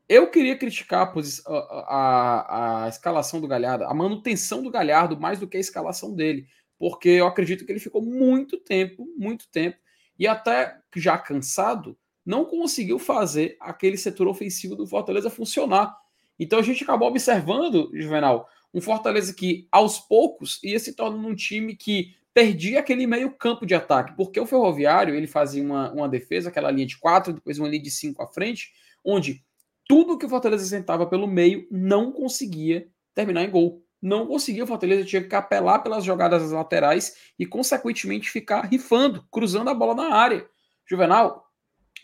Eu 0.10 0.32
queria 0.32 0.58
criticar 0.58 1.14
a, 1.48 1.54
a, 1.88 2.86
a, 2.86 2.90
escalação 2.90 3.40
do 3.40 3.48
Galhardo, 3.48 3.86
a 3.86 3.94
manutenção 3.94 4.64
do 4.64 4.72
Galhardo, 4.72 5.20
mais 5.20 5.40
do 5.40 5.48
que 5.48 5.58
a 5.58 5.60
escalação 5.60 6.14
dele, 6.14 6.48
porque 6.82 7.10
eu 7.10 7.28
acredito 7.28 7.64
que 7.64 7.72
ele 7.72 7.80
ficou 7.80 8.02
muito 8.02 8.58
tempo, 8.58 9.08
muito 9.16 9.48
tempo, 9.50 9.78
e 10.18 10.26
até 10.26 10.80
já 10.96 11.16
cansado, 11.16 11.96
não 12.26 12.44
conseguiu 12.44 12.98
fazer 12.98 13.56
aquele 13.60 13.96
setor 13.96 14.28
ofensivo 14.28 14.76
do 14.76 14.88
Fortaleza 14.88 15.30
funcionar. 15.30 15.96
Então 16.40 16.58
a 16.58 16.64
gente 16.64 16.84
acabou 16.84 17.08
observando, 17.08 17.92
Juvenal, 17.94 18.50
Um 18.74 18.82
Fortaleza 18.82 19.32
que, 19.32 19.68
aos 19.72 20.00
poucos, 20.00 20.60
ia 20.64 20.80
se 20.80 20.96
tornando 20.96 21.28
um 21.28 21.36
time 21.36 21.76
que 21.76 22.16
perdia 22.34 22.80
aquele 22.80 23.06
meio 23.06 23.30
campo 23.30 23.64
de 23.64 23.76
ataque, 23.76 24.16
porque 24.16 24.40
o 24.40 24.48
Ferroviário 24.48 25.14
ele 25.14 25.28
fazia 25.28 25.62
uma, 25.62 25.92
uma 25.92 26.10
defesa, 26.10 26.50
aquela 26.50 26.72
linha 26.72 26.88
de 26.88 26.98
quatro, 26.98 27.32
depois 27.32 27.60
uma 27.60 27.70
linha 27.70 27.84
de 27.84 27.92
cinco 27.92 28.24
à 28.24 28.28
frente, 28.28 28.74
onde 29.06 29.46
tudo 29.88 30.18
que 30.18 30.26
o 30.26 30.30
Fortaleza 30.30 30.66
sentava 30.66 31.06
pelo 31.06 31.28
meio 31.28 31.68
não 31.70 32.12
conseguia 32.12 32.90
terminar 33.14 33.44
em 33.44 33.52
gol. 33.52 33.86
Não 34.02 34.26
conseguia, 34.26 34.64
o 34.64 34.68
Fortaleza 34.68 35.06
tinha 35.06 35.22
que 35.22 35.28
capelar 35.28 35.84
pelas 35.84 36.04
jogadas 36.04 36.52
laterais 36.52 37.16
e, 37.38 37.46
consequentemente, 37.46 38.32
ficar 38.32 38.62
rifando, 38.62 39.26
cruzando 39.32 39.70
a 39.70 39.74
bola 39.74 39.94
na 39.94 40.16
área. 40.16 40.48
Juvenal, 40.90 41.48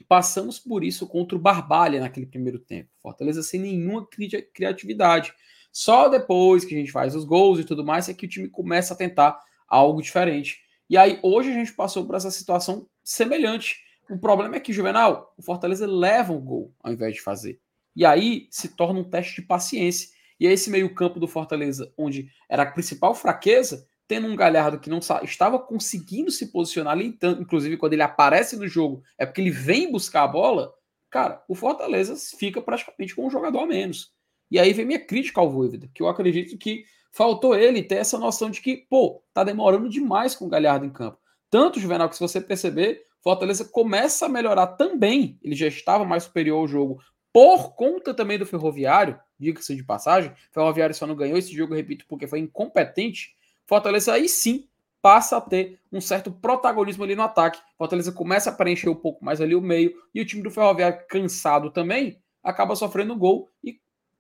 passamos 0.07 0.59
por 0.59 0.83
isso 0.83 1.07
contra 1.07 1.35
o 1.35 1.41
Barbalha 1.41 1.99
naquele 1.99 2.27
primeiro 2.27 2.59
tempo. 2.59 2.89
Fortaleza 3.01 3.41
sem 3.41 3.59
nenhuma 3.59 4.05
cri 4.05 4.29
criatividade. 4.53 5.33
Só 5.71 6.07
depois 6.07 6.63
que 6.63 6.75
a 6.75 6.77
gente 6.77 6.91
faz 6.91 7.15
os 7.15 7.23
gols 7.23 7.59
e 7.59 7.63
tudo 7.63 7.83
mais 7.83 8.07
é 8.09 8.13
que 8.13 8.25
o 8.25 8.29
time 8.29 8.47
começa 8.47 8.93
a 8.93 8.97
tentar 8.97 9.39
algo 9.67 10.01
diferente. 10.01 10.59
E 10.89 10.97
aí, 10.97 11.19
hoje 11.21 11.49
a 11.49 11.53
gente 11.53 11.73
passou 11.73 12.05
por 12.05 12.15
essa 12.15 12.31
situação 12.31 12.87
semelhante. 13.03 13.77
O 14.09 14.17
problema 14.17 14.55
é 14.55 14.59
que, 14.59 14.71
Juvenal, 14.71 15.33
o 15.37 15.41
Fortaleza 15.41 15.85
leva 15.85 16.31
um 16.31 16.39
gol 16.39 16.73
ao 16.79 16.93
invés 16.93 17.15
de 17.15 17.21
fazer. 17.21 17.59
E 17.95 18.05
aí 18.05 18.47
se 18.51 18.69
torna 18.69 18.99
um 18.99 19.03
teste 19.03 19.41
de 19.41 19.47
paciência. 19.47 20.09
E 20.39 20.47
é 20.47 20.51
esse 20.51 20.69
meio-campo 20.69 21.19
do 21.19 21.27
Fortaleza, 21.27 21.91
onde 21.97 22.29
era 22.49 22.63
a 22.63 22.71
principal 22.71 23.15
fraqueza, 23.15 23.87
tendo 24.07 24.27
um 24.27 24.35
Galhardo 24.35 24.79
que 24.79 24.89
não 24.89 24.99
estava 25.23 25.59
conseguindo 25.59 26.31
se 26.31 26.51
posicionar 26.51 26.93
ali, 26.93 27.17
inclusive 27.39 27.77
quando 27.77 27.93
ele 27.93 28.01
aparece 28.01 28.55
no 28.55 28.67
jogo, 28.67 29.03
é 29.17 29.25
porque 29.25 29.41
ele 29.41 29.51
vem 29.51 29.91
buscar 29.91 30.23
a 30.23 30.27
bola. 30.27 30.73
Cara, 31.09 31.43
o 31.47 31.55
Fortaleza 31.55 32.15
fica 32.37 32.61
praticamente 32.61 33.15
com 33.15 33.27
um 33.27 33.29
jogador 33.29 33.59
a 33.59 33.65
menos. 33.65 34.11
E 34.49 34.59
aí 34.59 34.71
vem 34.71 34.85
minha 34.85 35.05
crítica 35.05 35.41
ao 35.41 35.49
Voivoda, 35.49 35.89
que 35.93 36.01
eu 36.01 36.07
acredito 36.07 36.57
que 36.57 36.85
faltou 37.11 37.55
ele 37.55 37.83
ter 37.83 37.95
essa 37.95 38.17
noção 38.17 38.49
de 38.49 38.61
que, 38.61 38.77
pô, 38.89 39.23
tá 39.33 39.43
demorando 39.43 39.89
demais 39.89 40.35
com 40.35 40.45
o 40.45 40.49
Galhardo 40.49 40.85
em 40.85 40.89
campo. 40.89 41.17
Tanto, 41.49 41.79
Juvenal, 41.79 42.07
que 42.07 42.15
se 42.15 42.21
você 42.21 42.39
perceber, 42.39 43.03
Fortaleza 43.21 43.65
começa 43.65 44.25
a 44.25 44.29
melhorar 44.29 44.67
também. 44.67 45.37
Ele 45.41 45.55
já 45.55 45.67
estava 45.67 46.05
mais 46.05 46.23
superior 46.23 46.59
ao 46.59 46.67
jogo 46.67 47.01
por 47.33 47.75
conta 47.75 48.13
também 48.13 48.37
do 48.37 48.45
Ferroviário, 48.45 49.19
diga-se 49.39 49.75
de 49.75 49.83
passagem. 49.83 50.31
Ferroviário 50.51 50.95
só 50.95 51.05
não 51.05 51.15
ganhou 51.15 51.37
esse 51.37 51.53
jogo, 51.53 51.75
repito, 51.75 52.05
porque 52.07 52.27
foi 52.27 52.39
incompetente. 52.39 53.35
Fortaleza 53.65 54.13
aí 54.13 54.27
sim 54.29 54.67
passa 55.01 55.37
a 55.37 55.41
ter 55.41 55.79
um 55.91 56.01
certo 56.01 56.31
protagonismo 56.31 57.03
ali 57.03 57.15
no 57.15 57.23
ataque. 57.23 57.59
Fortaleza 57.77 58.11
começa 58.11 58.49
a 58.49 58.53
preencher 58.53 58.89
um 58.89 58.95
pouco 58.95 59.23
mais 59.23 59.39
ali 59.39 59.55
o 59.55 59.61
meio 59.61 59.93
e 60.13 60.21
o 60.21 60.25
time 60.25 60.41
do 60.41 60.51
Ferroviário 60.51 61.05
cansado 61.07 61.71
também 61.71 62.19
acaba 62.43 62.75
sofrendo 62.75 63.15
gol 63.15 63.49
e 63.63 63.79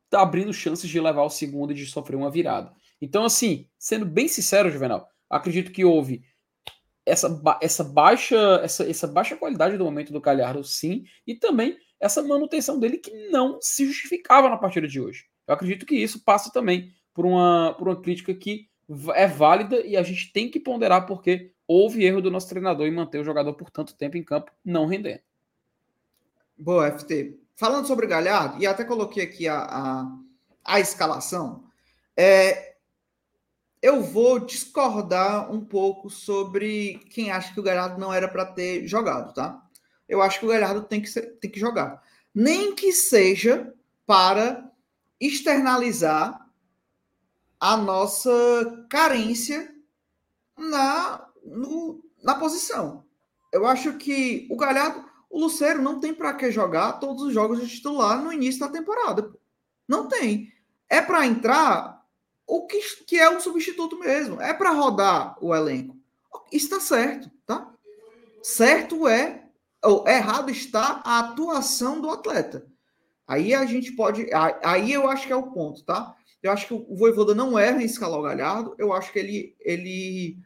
tá 0.09 0.21
abrindo 0.21 0.53
chances 0.53 0.89
de 0.89 0.99
levar 0.99 1.23
o 1.23 1.29
segundo 1.29 1.71
e 1.71 1.75
de 1.75 1.85
sofrer 1.85 2.15
uma 2.15 2.29
virada. 2.29 2.71
Então, 3.01 3.23
assim, 3.23 3.67
sendo 3.77 4.05
bem 4.05 4.27
sincero, 4.27 4.71
Juvenal, 4.71 5.09
acredito 5.29 5.71
que 5.71 5.85
houve 5.85 6.23
essa, 7.05 7.41
essa, 7.61 7.83
baixa, 7.83 8.59
essa, 8.63 8.89
essa 8.89 9.07
baixa 9.07 9.37
qualidade 9.37 9.77
do 9.77 9.85
momento 9.85 10.11
do 10.11 10.21
Calhardo, 10.21 10.63
sim, 10.63 11.05
e 11.25 11.35
também 11.35 11.77
essa 11.99 12.21
manutenção 12.23 12.79
dele 12.79 12.97
que 12.97 13.29
não 13.29 13.59
se 13.61 13.85
justificava 13.85 14.49
na 14.49 14.57
partida 14.57 14.87
de 14.87 14.99
hoje. 14.99 15.25
Eu 15.47 15.53
acredito 15.53 15.85
que 15.85 15.95
isso 15.95 16.23
passa 16.23 16.51
também 16.51 16.93
por 17.13 17.25
uma, 17.25 17.75
por 17.77 17.87
uma 17.87 18.01
crítica 18.01 18.33
que 18.33 18.69
é 19.15 19.27
válida 19.27 19.85
e 19.85 19.97
a 19.97 20.03
gente 20.03 20.31
tem 20.31 20.49
que 20.49 20.59
ponderar 20.59 21.05
porque 21.05 21.51
houve 21.67 22.05
erro 22.05 22.21
do 22.21 22.31
nosso 22.31 22.47
treinador 22.47 22.87
em 22.87 22.91
manter 22.91 23.19
o 23.19 23.23
jogador 23.23 23.53
por 23.53 23.69
tanto 23.69 23.95
tempo 23.95 24.17
em 24.17 24.23
campo 24.23 24.51
não 24.63 24.85
rendendo. 24.85 25.21
Boa, 26.57 26.91
FT 26.97 27.47
falando 27.57 27.87
sobre 27.87 28.07
Galhardo, 28.07 28.61
e 28.61 28.67
até 28.67 28.85
coloquei 28.85 29.23
aqui 29.23 29.47
a, 29.47 29.57
a, 29.57 30.17
a 30.63 30.79
escalação, 30.79 31.63
é, 32.15 32.75
eu 33.81 34.03
vou 34.03 34.39
discordar 34.39 35.51
um 35.51 35.59
pouco 35.59 36.09
sobre 36.09 36.99
quem 37.09 37.31
acha 37.31 37.51
que 37.51 37.59
o 37.59 37.63
Galhardo 37.63 37.99
não 37.99 38.13
era 38.13 38.27
para 38.27 38.45
ter 38.45 38.87
jogado, 38.87 39.33
tá? 39.33 39.66
Eu 40.07 40.21
acho 40.21 40.39
que 40.39 40.45
o 40.45 40.49
Galhardo 40.49 40.83
tem 40.83 41.01
que, 41.01 41.09
ser, 41.09 41.37
tem 41.39 41.49
que 41.49 41.59
jogar. 41.59 42.03
Nem 42.33 42.75
que 42.75 42.91
seja 42.91 43.73
para 44.05 44.71
externalizar 45.19 46.47
a 47.59 47.75
nossa 47.75 48.85
carência 48.89 49.73
na, 50.57 51.27
no, 51.43 52.03
na 52.23 52.35
posição. 52.35 53.03
Eu 53.51 53.65
acho 53.65 53.93
que 53.97 54.47
o 54.49 54.55
Galhardo 54.55 55.07
o 55.29 55.41
Lucero 55.41 55.81
não 55.81 55.99
tem 55.99 56.13
para 56.13 56.33
que 56.33 56.51
jogar 56.51 56.93
todos 56.93 57.23
os 57.23 57.33
jogos 57.33 57.59
de 57.59 57.67
titular 57.67 58.21
no 58.23 58.31
início 58.31 58.61
da 58.61 58.69
temporada. 58.69 59.31
Não 59.87 60.07
tem. 60.07 60.53
É 60.89 61.01
para 61.01 61.25
entrar 61.25 62.05
o 62.45 62.65
que, 62.65 62.79
que 63.05 63.19
é 63.19 63.29
um 63.29 63.39
substituto 63.39 63.99
mesmo. 63.99 64.41
É 64.41 64.53
para 64.53 64.71
rodar 64.71 65.37
o 65.43 65.53
elenco. 65.53 65.97
Está 66.51 66.79
certo, 66.79 67.29
tá? 67.45 67.69
Certo 68.41 69.07
é, 69.07 69.46
ou 69.87 70.07
errado 70.07 70.51
está 70.51 71.01
a 71.03 71.19
atuação 71.19 72.01
do 72.01 72.09
atleta. 72.09 72.67
Aí 73.27 73.53
a 73.53 73.65
gente 73.65 73.91
pode. 73.91 74.27
Aí 74.63 74.91
eu 74.91 75.09
acho 75.09 75.25
que 75.25 75.33
é 75.33 75.35
o 75.35 75.51
ponto, 75.51 75.83
tá? 75.83 76.15
Eu 76.41 76.51
acho 76.51 76.67
que 76.67 76.73
o 76.73 76.95
Voivoda 76.95 77.33
não 77.33 77.57
erra 77.57 77.81
em 77.81 77.85
escalar 77.85 78.19
o 78.19 78.23
Galhardo. 78.23 78.75
Eu 78.77 78.93
acho 78.93 79.11
que 79.11 79.19
ele, 79.19 79.55
ele 79.59 80.37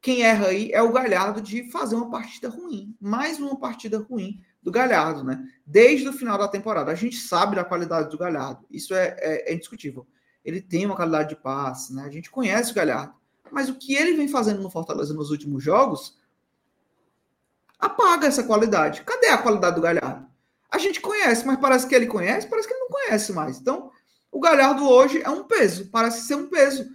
quem 0.00 0.22
erra 0.22 0.48
aí 0.48 0.70
é 0.72 0.82
o 0.82 0.92
Galhardo 0.92 1.40
de 1.40 1.70
fazer 1.70 1.94
uma 1.94 2.10
partida 2.10 2.48
ruim, 2.48 2.96
mais 3.00 3.38
uma 3.38 3.58
partida 3.58 3.98
ruim 3.98 4.40
do 4.62 4.70
Galhardo, 4.70 5.22
né? 5.22 5.44
Desde 5.66 6.08
o 6.08 6.12
final 6.12 6.38
da 6.38 6.48
temporada. 6.48 6.90
A 6.90 6.94
gente 6.94 7.16
sabe 7.16 7.56
da 7.56 7.64
qualidade 7.64 8.10
do 8.10 8.18
Galhardo, 8.18 8.64
isso 8.70 8.94
é, 8.94 9.16
é, 9.18 9.50
é 9.50 9.54
indiscutível. 9.54 10.06
Ele 10.44 10.60
tem 10.60 10.86
uma 10.86 10.96
qualidade 10.96 11.30
de 11.30 11.36
passe, 11.36 11.94
né? 11.94 12.02
A 12.02 12.10
gente 12.10 12.30
conhece 12.30 12.72
o 12.72 12.74
Galhardo. 12.74 13.14
Mas 13.50 13.68
o 13.68 13.76
que 13.76 13.94
ele 13.94 14.16
vem 14.16 14.28
fazendo 14.28 14.60
no 14.60 14.70
Fortaleza 14.70 15.14
nos 15.14 15.30
últimos 15.30 15.62
jogos 15.62 16.18
apaga 17.78 18.26
essa 18.26 18.42
qualidade. 18.42 19.02
Cadê 19.02 19.28
a 19.28 19.38
qualidade 19.38 19.76
do 19.76 19.82
Galhardo? 19.82 20.26
A 20.70 20.78
gente 20.78 21.00
conhece, 21.00 21.46
mas 21.46 21.58
parece 21.58 21.86
que 21.86 21.94
ele 21.94 22.06
conhece, 22.06 22.48
parece 22.48 22.66
que 22.66 22.74
ele 22.74 22.80
não 22.80 22.88
conhece 22.88 23.32
mais. 23.32 23.58
Então, 23.58 23.90
o 24.30 24.40
Galhardo 24.40 24.88
hoje 24.88 25.22
é 25.22 25.30
um 25.30 25.44
peso, 25.44 25.88
parece 25.90 26.22
ser 26.22 26.34
um 26.34 26.48
peso. 26.48 26.88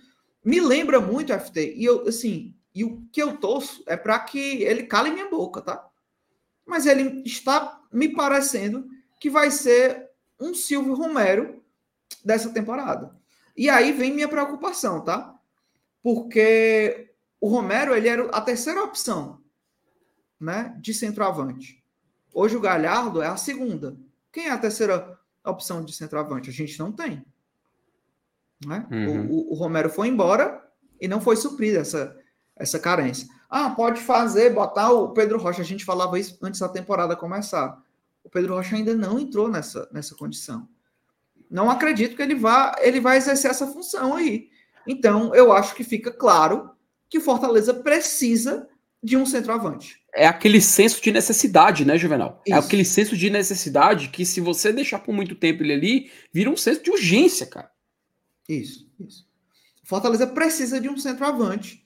Me 0.44 0.60
lembra 0.60 1.00
muito 1.00 1.34
FT, 1.34 1.76
e 1.76 1.86
eu, 1.86 2.08
assim, 2.08 2.54
e 2.74 2.84
o 2.84 3.02
que 3.12 3.22
eu 3.22 3.38
torço 3.38 3.84
é 3.88 3.96
para 3.96 4.20
que 4.20 4.64
ele 4.64 4.84
cale 4.84 5.12
minha 5.12 5.30
boca, 5.30 5.62
tá? 5.62 5.88
Mas 6.66 6.86
ele 6.86 7.24
está 7.26 7.82
me 7.92 8.10
parecendo 8.10 8.88
que 9.20 9.30
vai 9.30 9.52
ser 9.52 10.10
um 10.40 10.54
Silvio 10.54 10.94
Romero 10.94 11.64
dessa 12.24 12.50
temporada. 12.50 13.16
E 13.56 13.70
aí 13.70 13.92
vem 13.92 14.14
minha 14.14 14.28
preocupação, 14.28 15.04
tá? 15.04 15.36
Porque 16.02 17.12
o 17.42 17.48
Romero 17.48 17.94
ele 17.96 18.08
era 18.08 18.30
a 18.30 18.42
terceira 18.42 18.84
opção, 18.84 19.42
né, 20.40 20.76
de 20.80 20.94
centroavante. 20.94 21.84
Hoje 22.34 22.56
o 22.56 22.62
Galhardo 22.62 23.22
é 23.22 23.28
a 23.28 23.38
segunda. 23.38 23.98
Quem 24.32 24.48
é 24.48 24.52
a 24.52 24.58
terceira 24.58 25.20
opção 25.44 25.84
de 25.84 25.94
centroavante? 25.94 26.50
A 26.50 26.54
gente 26.54 26.78
não 26.80 26.92
tem. 26.92 27.26
Né? 28.66 28.86
Uhum. 28.92 29.28
O, 29.30 29.52
o, 29.54 29.56
Romero 29.56 29.90
foi 29.90 30.08
embora 30.08 30.64
e 31.00 31.08
não 31.08 31.22
foi 31.22 31.36
suprido 31.36 31.78
essa 31.80 32.16
essa 32.60 32.78
carência. 32.78 33.28
Ah, 33.50 33.72
pode 33.72 34.02
fazer, 34.02 34.54
botar 34.54 34.92
o 34.92 35.10
Pedro 35.14 35.40
Rocha. 35.40 35.62
A 35.62 35.66
gente 35.66 35.86
falava 35.86 36.20
isso 36.20 36.38
antes 36.42 36.60
da 36.60 36.68
temporada 36.68 37.16
começar. 37.16 37.82
O 38.22 38.30
Pedro 38.30 38.54
Rocha 38.54 38.76
ainda 38.76 38.94
não 38.94 39.18
entrou 39.18 39.48
nessa, 39.48 39.88
nessa 39.92 40.14
condição. 40.14 40.68
Não 41.50 41.72
acredito 41.72 42.16
que 42.16 42.22
ele 42.22 42.36
vá, 42.36 42.76
ele 42.80 43.00
vai 43.00 43.18
exercer 43.18 43.50
essa 43.50 43.66
função 43.66 44.14
aí. 44.14 44.50
Então, 44.86 45.34
eu 45.34 45.52
acho 45.54 45.74
que 45.74 45.84
fica 45.84 46.12
claro 46.12 46.70
que 47.10 47.18
o 47.18 47.22
Fortaleza 47.22 47.74
precisa 47.74 48.68
de 49.02 49.16
um 49.16 49.26
centroavante. 49.26 50.02
É 50.14 50.28
aquele 50.28 50.60
senso 50.60 51.02
de 51.02 51.12
necessidade, 51.12 51.86
né, 51.86 51.98
Juvenal? 51.98 52.42
É 52.46 52.52
isso. 52.52 52.60
É 52.60 52.66
aquele 52.66 52.86
senso 52.86 53.16
de 53.16 53.30
necessidade 53.30 54.10
que, 54.10 54.26
se 54.26 54.42
você 54.42 54.74
deixar 54.74 55.00
por 55.00 55.14
muito 55.14 55.36
tempo 55.36 55.64
ele 55.64 55.74
ali, 55.74 56.12
vira 56.34 56.50
um 56.50 56.58
senso 56.58 56.84
de 56.84 56.92
urgência, 56.92 57.46
cara. 57.46 57.72
Isso, 58.48 58.90
isso. 59.00 59.28
Fortaleza 59.84 60.28
precisa 60.28 60.80
de 60.80 60.90
um 60.90 60.98
centroavante. 60.98 61.84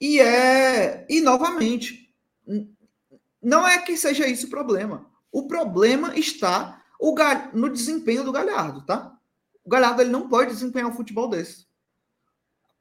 E 0.00 0.20
é. 0.20 1.06
E 1.08 1.20
novamente, 1.20 2.12
não 3.42 3.66
é 3.66 3.78
que 3.78 3.96
seja 3.96 4.26
isso 4.26 4.46
o 4.46 4.50
problema. 4.50 5.06
O 5.32 5.46
problema 5.46 6.16
está 6.18 6.82
o 6.98 7.14
Gal... 7.14 7.50
no 7.54 7.70
desempenho 7.70 8.24
do 8.24 8.32
Galhardo, 8.32 8.82
tá? 8.82 9.16
O 9.64 9.70
Galhardo 9.70 10.02
ele 10.02 10.10
não 10.10 10.28
pode 10.28 10.50
desempenhar 10.50 10.88
um 10.88 10.94
futebol 10.94 11.28
desse. 11.28 11.66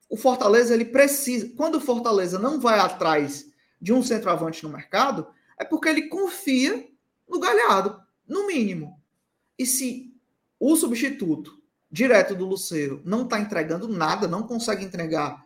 O 0.09 0.17
Fortaleza 0.17 0.73
ele 0.73 0.85
precisa. 0.85 1.49
Quando 1.55 1.75
o 1.75 1.81
Fortaleza 1.81 2.39
não 2.39 2.59
vai 2.59 2.79
atrás 2.79 3.45
de 3.81 3.93
um 3.93 4.03
centroavante 4.03 4.63
no 4.63 4.69
mercado, 4.69 5.27
é 5.57 5.63
porque 5.63 5.89
ele 5.89 6.07
confia 6.07 6.87
no 7.27 7.39
Galhardo, 7.39 7.99
no 8.27 8.47
mínimo. 8.47 8.99
E 9.57 9.65
se 9.65 10.13
o 10.59 10.75
substituto 10.75 11.61
direto 11.91 12.35
do 12.35 12.45
Luceiro 12.45 13.01
não 13.05 13.23
está 13.23 13.39
entregando 13.39 13.87
nada, 13.87 14.27
não 14.27 14.43
consegue 14.43 14.85
entregar 14.85 15.45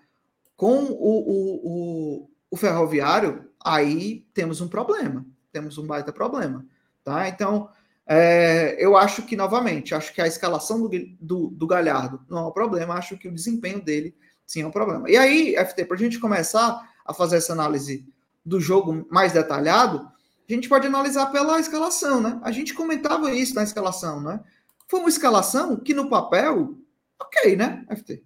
com 0.56 0.84
o, 0.84 0.92
o, 0.92 1.62
o, 1.64 2.30
o 2.52 2.58
ferroviário, 2.58 3.50
aí 3.64 4.26
temos 4.34 4.62
um 4.62 4.68
problema, 4.68 5.26
temos 5.52 5.78
um 5.78 5.86
baita 5.86 6.12
problema, 6.12 6.66
tá? 7.04 7.28
Então, 7.28 7.70
É, 8.06 8.76
eu 8.84 8.98
acho 8.98 9.24
que, 9.24 9.34
novamente, 9.34 9.96
acho 9.96 10.14
que 10.14 10.22
a 10.22 10.28
escalação 10.28 10.82
do, 10.82 10.90
do, 11.22 11.48
do 11.52 11.66
Galhardo 11.66 12.20
não 12.28 12.40
é 12.40 12.48
um 12.48 12.52
problema, 12.52 12.96
acho 12.96 13.18
que 13.18 13.30
o 13.30 13.34
desempenho 13.34 13.82
dele 13.82 14.14
sim 14.46 14.62
é 14.62 14.68
um 14.68 14.72
problema. 14.72 15.10
E 15.10 15.16
aí, 15.16 15.56
FT, 15.56 15.86
para 15.86 15.96
a 15.96 16.00
gente 16.00 16.20
começar 16.20 16.82
a 17.06 17.14
fazer 17.14 17.38
essa 17.38 17.54
análise 17.54 18.06
do 18.46 18.60
jogo 18.60 19.08
mais 19.10 19.34
detalhado, 19.34 20.08
a 20.50 20.54
gente 20.54 20.68
pode 20.68 20.88
analisar 20.88 21.28
pela 21.28 21.60
escalação, 21.60 22.22
né? 22.22 22.40
A 22.44 22.52
gente 22.52 22.74
comentava 22.74 23.32
isso 23.32 23.56
na 23.56 23.64
escalação, 23.64 24.22
né? 24.22 24.42
Foi 24.88 25.00
uma 25.00 25.10
escalação 25.10 25.78
que 25.78 25.94
no 25.94 26.10
papel, 26.10 26.78
ok, 27.20 27.56
né, 27.56 27.86
FT? 27.90 28.24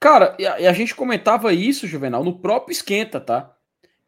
Cara, 0.00 0.36
e 0.38 0.46
a, 0.46 0.70
a 0.70 0.72
gente 0.72 0.94
comentava 0.94 1.52
isso, 1.52 1.86
Juvenal, 1.86 2.24
no 2.24 2.38
próprio 2.38 2.72
esquenta, 2.72 3.20
tá? 3.20 3.54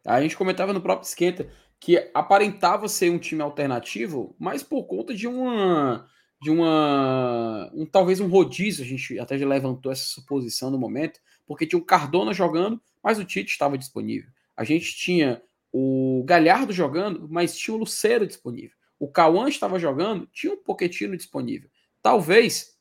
A 0.05 0.21
gente 0.21 0.35
comentava 0.35 0.73
no 0.73 0.81
próprio 0.81 1.07
esquenta 1.07 1.49
que 1.79 2.09
aparentava 2.13 2.87
ser 2.87 3.09
um 3.11 3.19
time 3.19 3.41
alternativo, 3.41 4.35
mas 4.37 4.63
por 4.63 4.83
conta 4.85 5.13
de 5.13 5.27
uma 5.27 6.07
de 6.41 6.49
uma 6.49 7.69
um, 7.73 7.85
talvez 7.85 8.19
um 8.19 8.27
rodízio, 8.27 8.83
a 8.83 8.87
gente 8.87 9.19
até 9.19 9.37
já 9.37 9.45
levantou 9.45 9.91
essa 9.91 10.05
suposição 10.05 10.71
no 10.71 10.79
momento, 10.79 11.19
porque 11.45 11.67
tinha 11.67 11.79
o 11.79 11.85
Cardona 11.85 12.33
jogando, 12.33 12.81
mas 13.03 13.19
o 13.19 13.25
Tite 13.25 13.51
estava 13.51 13.77
disponível. 13.77 14.29
A 14.59 14.65
gente 14.65 14.93
tinha 14.93 15.41
o 15.71 16.21
Galhardo 16.25 16.73
jogando, 16.73 17.29
mas 17.29 17.57
tinha 17.57 17.73
o 17.73 17.77
Lucero 17.79 18.27
disponível. 18.27 18.75
O 18.99 19.07
Cauã 19.07 19.47
estava 19.47 19.79
jogando, 19.79 20.27
tinha 20.33 20.51
um 20.51 20.57
Poquetino 20.57 21.15
disponível. 21.15 21.69
Talvez 22.01 22.77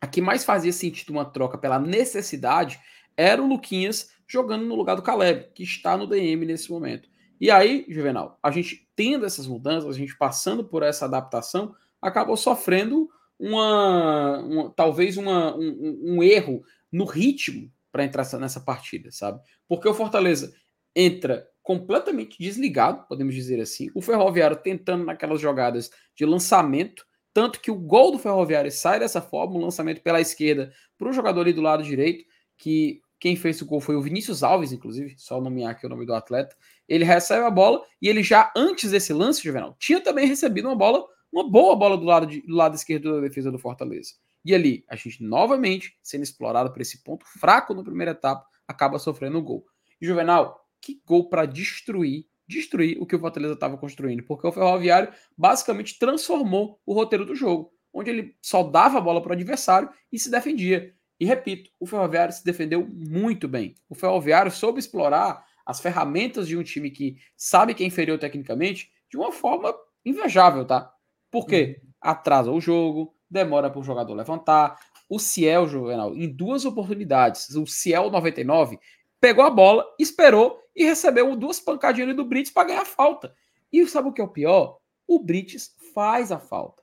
a 0.00 0.06
que 0.06 0.22
mais 0.22 0.42
fazia 0.42 0.72
sentido 0.72 1.10
uma 1.10 1.26
troca 1.26 1.58
pela 1.58 1.78
necessidade 1.78 2.80
era 3.14 3.42
o 3.42 3.46
Luquinhas 3.46 4.10
jogando 4.26 4.64
no 4.64 4.74
lugar 4.74 4.96
do 4.96 5.02
Caleb, 5.02 5.50
que 5.54 5.62
está 5.62 5.98
no 5.98 6.06
DM 6.06 6.46
nesse 6.46 6.70
momento. 6.70 7.10
E 7.38 7.50
aí, 7.50 7.84
Juvenal, 7.90 8.38
a 8.42 8.50
gente 8.50 8.88
tendo 8.96 9.26
essas 9.26 9.46
mudanças, 9.46 9.94
a 9.94 9.98
gente 9.98 10.16
passando 10.16 10.64
por 10.64 10.82
essa 10.82 11.04
adaptação, 11.04 11.74
acabou 12.00 12.38
sofrendo 12.38 13.06
uma, 13.38 14.38
uma 14.38 14.70
talvez 14.70 15.18
uma, 15.18 15.54
um, 15.54 16.00
um, 16.02 16.22
erro 16.22 16.64
no 16.90 17.04
ritmo 17.04 17.70
para 17.92 18.02
entrar 18.02 18.26
nessa 18.38 18.60
partida, 18.60 19.10
sabe? 19.12 19.42
Porque 19.68 19.86
o 19.86 19.92
Fortaleza 19.92 20.54
entra 20.96 21.46
completamente 21.62 22.38
desligado, 22.38 23.06
podemos 23.06 23.34
dizer 23.34 23.60
assim. 23.60 23.90
O 23.94 24.00
Ferroviário 24.00 24.56
tentando 24.56 25.04
naquelas 25.04 25.40
jogadas 25.40 25.90
de 26.14 26.24
lançamento, 26.24 27.04
tanto 27.34 27.60
que 27.60 27.70
o 27.70 27.76
gol 27.76 28.12
do 28.12 28.18
Ferroviário 28.18 28.72
sai 28.72 28.98
dessa 28.98 29.20
forma, 29.20 29.56
um 29.56 29.62
lançamento 29.62 30.00
pela 30.00 30.20
esquerda 30.20 30.72
para 30.96 31.08
o 31.08 31.12
jogador 31.12 31.42
ali 31.42 31.52
do 31.52 31.60
lado 31.60 31.82
direito, 31.82 32.24
que 32.56 33.02
quem 33.18 33.36
fez 33.36 33.60
o 33.60 33.66
gol 33.66 33.80
foi 33.80 33.96
o 33.96 34.00
Vinícius 34.00 34.42
Alves, 34.42 34.72
inclusive, 34.72 35.14
só 35.18 35.40
nomear 35.40 35.72
aqui 35.72 35.86
o 35.86 35.88
nome 35.88 36.06
do 36.06 36.14
atleta. 36.14 36.56
Ele 36.88 37.04
recebe 37.04 37.44
a 37.44 37.50
bola 37.50 37.82
e 38.00 38.08
ele 38.08 38.22
já 38.22 38.52
antes 38.56 38.90
desse 38.90 39.12
lance, 39.12 39.42
Juvenal, 39.42 39.76
tinha 39.78 40.00
também 40.00 40.26
recebido 40.26 40.68
uma 40.68 40.76
bola, 40.76 41.04
uma 41.32 41.50
boa 41.50 41.74
bola 41.74 41.96
do 41.96 42.04
lado, 42.04 42.26
de, 42.26 42.42
do 42.42 42.54
lado 42.54 42.74
esquerdo 42.74 43.14
da 43.14 43.20
defesa 43.20 43.50
do 43.50 43.58
Fortaleza. 43.58 44.14
E 44.44 44.54
ali, 44.54 44.84
a 44.88 44.94
gente 44.94 45.22
novamente 45.24 45.98
sendo 46.02 46.22
explorado 46.22 46.72
por 46.72 46.80
esse 46.80 47.02
ponto 47.02 47.26
fraco 47.26 47.74
na 47.74 47.82
primeira 47.82 48.12
etapa, 48.12 48.46
acaba 48.68 48.98
sofrendo 48.98 49.38
o 49.38 49.42
gol. 49.42 49.64
E 50.00 50.06
Juvenal, 50.06 50.65
que 50.86 51.02
gol 51.04 51.28
para 51.28 51.46
destruir, 51.46 52.26
destruir 52.46 52.96
o 53.00 53.06
que 53.06 53.16
o 53.16 53.18
Fortaleza 53.18 53.54
estava 53.54 53.76
construindo, 53.76 54.22
porque 54.22 54.46
o 54.46 54.52
Ferroviário 54.52 55.12
basicamente 55.36 55.98
transformou 55.98 56.80
o 56.86 56.94
roteiro 56.94 57.24
do 57.24 57.34
jogo, 57.34 57.72
onde 57.92 58.10
ele 58.10 58.36
só 58.40 58.62
dava 58.62 58.98
a 58.98 59.00
bola 59.00 59.20
para 59.20 59.30
o 59.30 59.32
adversário 59.32 59.90
e 60.12 60.18
se 60.18 60.30
defendia. 60.30 60.94
E 61.18 61.24
repito, 61.24 61.70
o 61.80 61.86
Ferroviário 61.86 62.32
se 62.32 62.44
defendeu 62.44 62.86
muito 62.86 63.48
bem. 63.48 63.74
O 63.88 63.94
Ferroviário 63.94 64.52
soube 64.52 64.78
explorar 64.78 65.44
as 65.64 65.80
ferramentas 65.80 66.46
de 66.46 66.56
um 66.56 66.62
time 66.62 66.90
que 66.90 67.16
sabe 67.36 67.74
que 67.74 67.82
é 67.82 67.86
inferior 67.86 68.18
tecnicamente 68.18 68.90
de 69.10 69.16
uma 69.16 69.32
forma 69.32 69.74
invejável, 70.04 70.64
tá? 70.64 70.92
Porque 71.30 71.80
uhum. 71.82 71.90
atrasa 72.00 72.52
o 72.52 72.60
jogo, 72.60 73.14
demora 73.28 73.70
para 73.70 73.80
o 73.80 73.84
jogador 73.84 74.14
levantar. 74.14 74.78
O 75.08 75.18
Ciel, 75.18 75.66
Juvenal, 75.66 76.14
em 76.14 76.28
duas 76.28 76.64
oportunidades, 76.64 77.54
o 77.54 77.66
Ciel 77.66 78.10
99 78.10 78.78
pegou 79.20 79.44
a 79.44 79.50
bola, 79.50 79.84
esperou 79.98 80.60
e 80.74 80.84
recebeu 80.84 81.34
duas 81.36 81.58
pancadinhas 81.58 82.14
do 82.14 82.24
Brits 82.24 82.50
para 82.50 82.68
ganhar 82.68 82.84
falta. 82.84 83.34
E 83.72 83.86
sabe 83.86 84.08
o 84.08 84.12
que 84.12 84.20
é 84.20 84.24
o 84.24 84.28
pior? 84.28 84.78
O 85.06 85.18
Brits 85.18 85.74
faz 85.94 86.30
a 86.30 86.38
falta. 86.38 86.82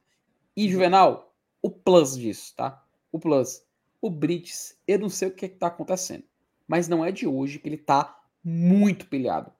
E, 0.56 0.70
Juvenal, 0.70 1.34
o 1.62 1.70
plus 1.70 2.18
disso, 2.18 2.54
tá? 2.56 2.84
O 3.12 3.20
plus. 3.20 3.64
O 4.02 4.10
Brits, 4.10 4.78
eu 4.88 5.00
não 5.00 5.10
sei 5.10 5.30
o 5.30 5.32
que, 5.32 5.46
é 5.46 5.48
está 5.48 5.68
acontecendo. 5.68 6.24
Mas 6.68 6.88
não 6.88 7.04
é 7.04 7.12
de 7.12 7.28
hoje 7.28 7.60
que 7.60 7.68
ele 7.68 7.76
está 7.76 8.18
muito 8.44 9.08
pilhado. 9.08 9.52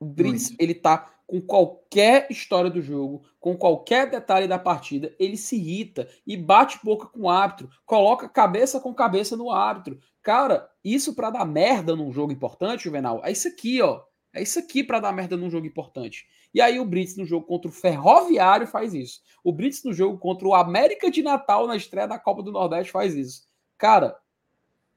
O 0.00 0.04
Brits, 0.04 0.54
ele 0.58 0.74
tá 0.74 1.12
com 1.26 1.40
qualquer 1.40 2.26
história 2.30 2.70
do 2.70 2.82
jogo, 2.82 3.24
com 3.40 3.56
qualquer 3.56 4.10
detalhe 4.10 4.46
da 4.46 4.58
partida, 4.58 5.14
ele 5.18 5.36
se 5.36 5.56
irrita 5.56 6.08
e 6.26 6.36
bate 6.36 6.78
boca 6.84 7.06
com 7.06 7.20
o 7.20 7.30
árbitro, 7.30 7.70
coloca 7.86 8.28
cabeça 8.28 8.78
com 8.78 8.92
cabeça 8.92 9.34
no 9.36 9.50
árbitro. 9.50 9.98
Cara, 10.22 10.68
isso 10.84 11.14
para 11.14 11.30
dar 11.30 11.44
merda 11.44 11.94
num 11.94 12.12
jogo 12.12 12.32
importante, 12.32 12.84
Juvenal, 12.84 13.20
é 13.24 13.30
isso 13.30 13.48
aqui, 13.48 13.80
ó. 13.80 14.02
É 14.34 14.42
isso 14.42 14.58
aqui 14.58 14.82
para 14.82 14.98
dar 14.98 15.12
merda 15.12 15.36
num 15.36 15.50
jogo 15.50 15.66
importante. 15.66 16.26
E 16.54 16.60
aí 16.60 16.80
o 16.80 16.84
Brits 16.84 17.16
no 17.16 17.26
jogo 17.26 17.46
contra 17.46 17.68
o 17.68 17.72
Ferroviário 17.72 18.66
faz 18.66 18.94
isso. 18.94 19.20
O 19.44 19.52
Brits 19.52 19.84
no 19.84 19.92
jogo 19.92 20.18
contra 20.18 20.48
o 20.48 20.54
América 20.54 21.10
de 21.10 21.22
Natal 21.22 21.66
na 21.66 21.76
estreia 21.76 22.08
da 22.08 22.18
Copa 22.18 22.42
do 22.42 22.50
Nordeste 22.50 22.90
faz 22.90 23.14
isso. 23.14 23.46
Cara, 23.76 24.16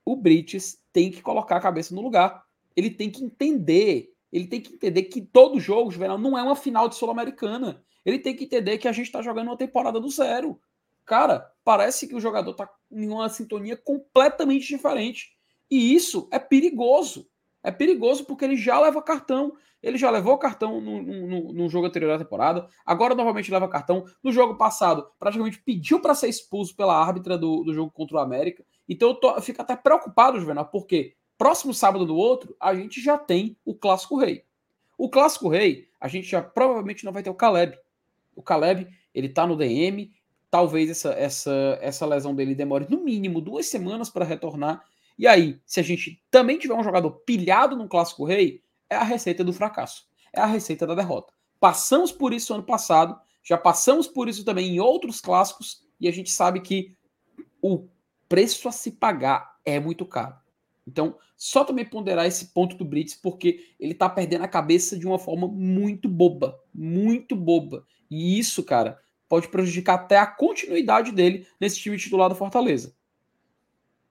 o 0.06 0.16
Brits 0.16 0.78
tem 0.94 1.12
que 1.12 1.22
colocar 1.22 1.58
a 1.58 1.62
cabeça 1.62 1.94
no 1.94 2.02
lugar 2.02 2.46
ele 2.76 2.90
tem 2.90 3.10
que 3.10 3.24
entender, 3.24 4.14
ele 4.32 4.48
tem 4.48 4.62
que 4.62 4.74
entender 4.74 5.04
que 5.04 5.22
todo 5.22 5.60
jogo, 5.60 5.90
Juvenal, 5.90 6.18
não 6.18 6.38
é 6.38 6.44
uma 6.44 6.56
final 6.56 6.90
de 6.90 6.96
Sul-Americana. 6.96 7.84
Ele 8.04 8.20
tem 8.20 8.36
que 8.36 8.44
entender 8.44 8.78
que 8.78 8.88
a 8.88 8.92
gente 8.92 9.08
está 9.08 9.22
jogando 9.22 9.48
uma 9.48 9.58
temporada 9.58 10.00
do 10.00 10.10
zero. 10.10 10.60
Cara, 11.06 11.52
parece 11.64 12.08
que 12.08 12.16
o 12.16 12.20
jogador 12.20 12.52
está 12.52 12.70
em 12.92 13.08
uma 13.08 13.30
sintonia 13.30 13.78
completamente 13.78 14.68
diferente. 14.68 15.35
E 15.70 15.94
isso 15.94 16.28
é 16.32 16.40
perigoso. 16.40 17.28
É 17.64 17.72
perigoso 17.72 18.26
porque 18.26 18.46
ele 18.46 18.56
já 18.56 18.80
leva 18.80 19.02
cartão. 19.02 19.54
Ele 19.82 19.98
já 19.98 20.10
levou 20.10 20.38
cartão 20.38 20.82
no, 20.82 21.02
no, 21.02 21.54
no 21.54 21.70
jogo 21.70 21.88
anterior 21.88 22.18
da 22.18 22.24
temporada. 22.24 22.68
Agora 22.86 23.14
novamente 23.14 23.52
leva 23.52 23.68
cartão. 23.68 24.06
No 24.24 24.32
jogo 24.32 24.56
passado, 24.56 25.08
praticamente 25.20 25.62
pediu 25.62 26.00
para 26.00 26.16
ser 26.16 26.28
expulso 26.28 26.76
pela 26.76 27.00
árbitra 27.00 27.38
do, 27.38 27.64
do 27.64 27.74
jogo 27.74 27.92
contra 27.92 28.18
o 28.18 28.20
América. 28.20 28.66
Então 28.90 29.10
eu, 29.10 29.16
tô, 29.16 29.32
eu 29.32 29.42
fico 29.42 29.62
até 29.62 29.76
preocupado, 29.76 30.40
Juvenal, 30.40 30.66
porque 30.66 31.16
Próximo 31.38 31.74
sábado 31.74 32.06
do 32.06 32.16
outro, 32.16 32.56
a 32.60 32.74
gente 32.74 33.02
já 33.02 33.18
tem 33.18 33.58
o 33.66 33.76
Clássico 33.76 34.18
Rei. 34.18 34.46
O 34.98 35.10
Clássico 35.10 35.50
Rei, 35.50 35.90
a 36.00 36.08
gente 36.08 36.28
já 36.28 36.42
provavelmente 36.42 37.04
não 37.04 37.12
vai 37.12 37.22
ter 37.22 37.30
o 37.30 37.36
Caleb. 37.36 37.78
O 38.34 38.42
Caleb, 38.42 38.88
ele 39.14 39.28
tá 39.28 39.46
no 39.46 39.58
DM, 39.58 40.12
talvez 40.50 40.90
essa, 40.90 41.12
essa, 41.12 41.78
essa 41.82 42.06
lesão 42.06 42.34
dele 42.34 42.56
demore 42.56 42.88
no 42.90 43.04
mínimo 43.04 43.42
duas 43.42 43.66
semanas 43.66 44.10
para 44.10 44.24
retornar. 44.24 44.86
E 45.18 45.28
aí, 45.28 45.60
se 45.66 45.80
a 45.80 45.84
gente 45.84 46.22
também 46.30 46.58
tiver 46.58 46.74
um 46.74 46.84
jogador 46.84 47.12
pilhado 47.12 47.76
no 47.76 47.88
Clássico 47.88 48.26
Rei, 48.26 48.62
é 48.90 48.96
a 48.96 49.04
receita 49.04 49.44
do 49.44 49.54
fracasso. 49.54 50.08
É 50.34 50.42
a 50.42 50.46
receita 50.46 50.86
da 50.86 50.96
derrota. 50.96 51.34
Passamos 51.60 52.12
por 52.12 52.34
isso 52.34 52.54
ano 52.54 52.64
passado, 52.64 53.20
já 53.44 53.58
passamos 53.58 54.08
por 54.08 54.28
isso 54.28 54.44
também 54.44 54.76
em 54.76 54.80
outros 54.80 55.22
clássicos, 55.22 55.84
e 56.00 56.08
a 56.08 56.12
gente 56.12 56.30
sabe 56.30 56.60
que 56.60 56.96
o 57.62 57.88
preço 58.28 58.68
a 58.68 58.72
se 58.72 58.92
pagar 58.92 59.58
é 59.64 59.80
muito 59.80 60.06
caro. 60.06 60.36
Então, 60.86 61.18
só 61.38 61.64
também 61.64 61.86
ponderar 61.86 62.26
esse 62.26 62.48
ponto 62.48 62.76
do 62.76 62.86
Brits, 62.86 63.16
porque 63.16 63.74
ele 63.80 63.94
tá 63.94 64.10
perdendo 64.10 64.44
a 64.44 64.48
cabeça 64.48 64.98
de 64.98 65.08
uma 65.08 65.18
forma 65.18 65.48
muito 65.48 66.08
boba. 66.08 66.60
Muito 66.74 67.36
boba. 67.36 67.86
E 68.10 68.38
isso, 68.38 68.64
cara, 68.64 69.00
pode 69.28 69.48
prejudicar 69.48 69.96
até 69.96 70.18
a 70.18 70.28
continuidade 70.28 71.12
dele 71.12 71.48
nesse 71.60 71.80
time 71.80 71.98
titular 71.98 72.30
do 72.30 72.36
Fortaleza. 72.36 72.96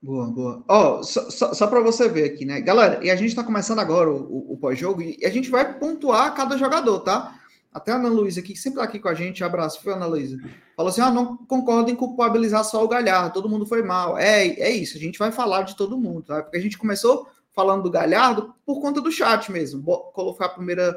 Boa, 0.05 0.27
boa. 0.27 0.63
Ó, 0.69 0.99
oh, 0.99 1.03
só, 1.03 1.31
só, 1.31 1.55
só 1.55 1.67
para 1.67 1.81
você 1.81 2.07
ver 2.11 2.25
aqui, 2.25 2.45
né? 2.45 2.61
Galera, 2.61 3.03
e 3.03 3.11
a 3.11 3.17
gente 3.17 3.35
tá 3.35 3.43
começando 3.43 3.79
agora 3.79 4.11
o, 4.11 4.17
o, 4.17 4.53
o 4.53 4.57
pós-jogo 4.59 5.01
e 5.01 5.19
a 5.25 5.31
gente 5.31 5.51
vai 5.51 5.79
pontuar 5.79 6.35
cada 6.35 6.59
jogador, 6.59 7.01
tá? 7.01 7.41
Até 7.73 7.91
a 7.91 7.95
Ana 7.97 8.11
Luísa 8.11 8.41
aqui, 8.41 8.53
que 8.53 8.59
sempre 8.59 8.81
tá 8.81 8.85
aqui 8.85 8.99
com 8.99 9.09
a 9.09 9.15
gente, 9.15 9.43
abraço, 9.43 9.83
foi 9.83 9.95
Ana 9.95 10.05
Luísa. 10.05 10.37
Falou 10.77 10.91
assim: 10.91 11.01
ah, 11.01 11.11
não 11.11 11.39
concordo 11.39 11.91
em 11.91 11.97
culpabilizar 11.97 12.63
só 12.65 12.85
o 12.85 12.89
Galhardo, 12.89 13.33
todo 13.33 13.49
mundo 13.49 13.65
foi 13.65 13.83
mal. 13.83 14.19
É, 14.19 14.47
é 14.47 14.71
isso, 14.73 14.99
a 14.99 15.01
gente 15.01 15.19
vai 15.19 15.33
falar 15.33 15.63
de 15.63 15.75
todo 15.75 15.97
mundo, 15.97 16.23
tá? 16.23 16.43
Porque 16.43 16.59
a 16.59 16.61
gente 16.61 16.77
começou 16.77 17.27
falando 17.55 17.85
do 17.85 17.91
Galhardo 17.91 18.55
por 18.67 18.83
conta 18.83 19.01
do 19.01 19.11
chat 19.11 19.51
mesmo. 19.51 19.83
Colocar 19.83 20.45
a 20.45 20.51
primeira, 20.51 20.95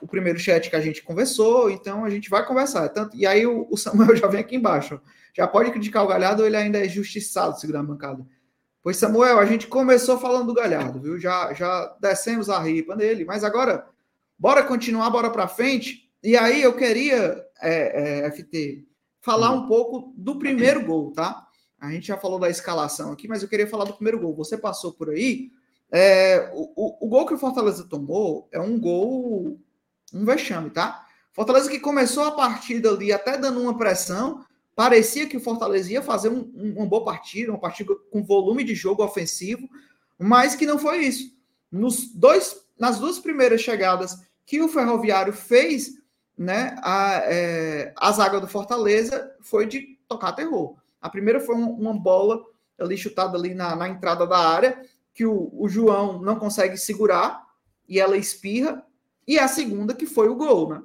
o 0.00 0.06
primeiro 0.06 0.38
chat 0.38 0.70
que 0.70 0.76
a 0.76 0.80
gente 0.80 1.02
conversou, 1.02 1.68
então 1.68 2.02
a 2.02 2.08
gente 2.08 2.30
vai 2.30 2.46
conversar. 2.46 2.88
Tanto, 2.88 3.14
e 3.14 3.26
aí 3.26 3.46
o, 3.46 3.68
o 3.70 3.76
Samuel 3.76 4.16
já 4.16 4.26
vem 4.26 4.40
aqui 4.40 4.56
embaixo. 4.56 4.98
Já 5.36 5.46
pode 5.46 5.70
criticar 5.70 6.02
o 6.02 6.08
Galhardo, 6.08 6.46
ele 6.46 6.56
ainda 6.56 6.82
é 6.82 6.88
justiçado 6.88 7.60
segurando 7.60 7.84
a 7.84 7.92
bancada. 7.92 8.37
Pois, 8.82 8.96
Samuel, 8.96 9.38
a 9.38 9.44
gente 9.44 9.66
começou 9.66 10.18
falando 10.18 10.46
do 10.46 10.54
Galhardo, 10.54 11.00
viu? 11.00 11.18
Já, 11.18 11.52
já 11.52 11.96
descemos 12.00 12.48
a 12.48 12.58
ripa 12.60 12.94
nele, 12.94 13.24
mas 13.24 13.42
agora, 13.44 13.86
bora 14.38 14.62
continuar, 14.62 15.10
bora 15.10 15.30
para 15.30 15.48
frente. 15.48 16.08
E 16.22 16.36
aí 16.36 16.62
eu 16.62 16.76
queria, 16.76 17.44
é, 17.60 18.24
é, 18.24 18.30
FT, 18.30 18.86
falar 19.20 19.50
um 19.50 19.66
pouco 19.66 20.12
do 20.16 20.38
primeiro 20.38 20.84
gol, 20.84 21.12
tá? 21.12 21.46
A 21.80 21.90
gente 21.90 22.06
já 22.08 22.16
falou 22.16 22.38
da 22.38 22.50
escalação 22.50 23.12
aqui, 23.12 23.28
mas 23.28 23.42
eu 23.42 23.48
queria 23.48 23.68
falar 23.68 23.84
do 23.84 23.94
primeiro 23.94 24.18
gol. 24.18 24.34
Você 24.36 24.56
passou 24.56 24.92
por 24.92 25.10
aí. 25.10 25.50
É, 25.90 26.50
o, 26.52 26.72
o, 26.74 27.06
o, 27.06 27.08
gol 27.08 27.26
que 27.26 27.34
o 27.34 27.38
Fortaleza 27.38 27.84
tomou 27.84 28.48
é 28.52 28.60
um 28.60 28.78
gol, 28.78 29.58
um 30.12 30.24
vexame, 30.24 30.70
tá? 30.70 31.06
Fortaleza 31.32 31.70
que 31.70 31.80
começou 31.80 32.24
a 32.24 32.32
partida 32.32 32.90
ali 32.90 33.12
até 33.12 33.38
dando 33.38 33.60
uma 33.60 33.76
pressão, 33.76 34.44
parecia 34.78 35.26
que 35.26 35.36
o 35.36 35.40
Fortaleza 35.40 35.90
ia 35.90 36.00
fazer 36.00 36.28
um, 36.28 36.52
um, 36.54 36.74
uma 36.76 36.86
boa 36.86 37.04
partida, 37.04 37.50
uma 37.50 37.58
partida 37.58 37.96
com 38.12 38.22
volume 38.22 38.62
de 38.62 38.76
jogo 38.76 39.02
ofensivo, 39.02 39.68
mas 40.16 40.54
que 40.54 40.64
não 40.64 40.78
foi 40.78 40.98
isso. 40.98 41.36
Nos 41.68 42.14
dois, 42.14 42.64
nas 42.78 42.96
duas 42.96 43.18
primeiras 43.18 43.60
chegadas 43.60 44.22
que 44.46 44.62
o 44.62 44.68
Ferroviário 44.68 45.32
fez, 45.32 45.94
né, 46.36 46.76
a, 46.80 47.22
é, 47.24 47.92
a 47.96 48.12
zaga 48.12 48.40
do 48.40 48.46
Fortaleza 48.46 49.28
foi 49.40 49.66
de 49.66 49.98
tocar 50.06 50.30
terror. 50.30 50.76
A 51.00 51.10
primeira 51.10 51.40
foi 51.40 51.56
uma, 51.56 51.70
uma 51.70 51.98
bola 51.98 52.40
ali 52.78 52.96
chutada 52.96 53.36
ali 53.36 53.54
na, 53.54 53.74
na 53.74 53.88
entrada 53.88 54.28
da 54.28 54.38
área, 54.38 54.80
que 55.12 55.26
o, 55.26 55.50
o, 55.60 55.68
João 55.68 56.22
não 56.22 56.36
consegue 56.36 56.76
segurar 56.76 57.44
e 57.88 57.98
ela 57.98 58.16
espirra. 58.16 58.86
E 59.26 59.40
a 59.40 59.48
segunda 59.48 59.92
que 59.92 60.06
foi 60.06 60.28
o 60.28 60.36
gol, 60.36 60.68
né? 60.68 60.82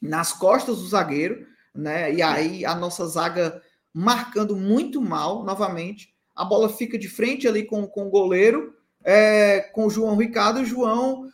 Nas 0.00 0.32
costas 0.32 0.76
do 0.76 0.86
zagueiro, 0.86 1.47
né? 1.78 2.12
E 2.12 2.20
aí 2.20 2.64
a 2.64 2.74
nossa 2.74 3.06
zaga 3.06 3.62
marcando 3.94 4.56
muito 4.56 5.00
mal 5.00 5.44
novamente. 5.44 6.12
A 6.34 6.44
bola 6.44 6.68
fica 6.68 6.98
de 6.98 7.08
frente 7.08 7.46
ali 7.46 7.64
com, 7.64 7.86
com 7.86 8.08
o 8.08 8.10
goleiro, 8.10 8.74
é, 9.04 9.60
com 9.60 9.86
o 9.86 9.90
João 9.90 10.16
Ricardo. 10.16 10.60
O 10.60 10.64
João 10.64 11.28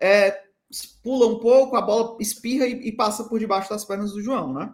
é, 0.00 0.40
pula 1.02 1.26
um 1.26 1.40
pouco, 1.40 1.76
a 1.76 1.82
bola 1.82 2.16
espirra 2.20 2.66
e, 2.66 2.88
e, 2.88 2.92
passa 2.92 3.24
por 3.24 3.40
debaixo 3.40 3.70
das 3.70 3.84
pernas 3.84 4.12
do 4.12 4.22
João, 4.22 4.52
né? 4.52 4.72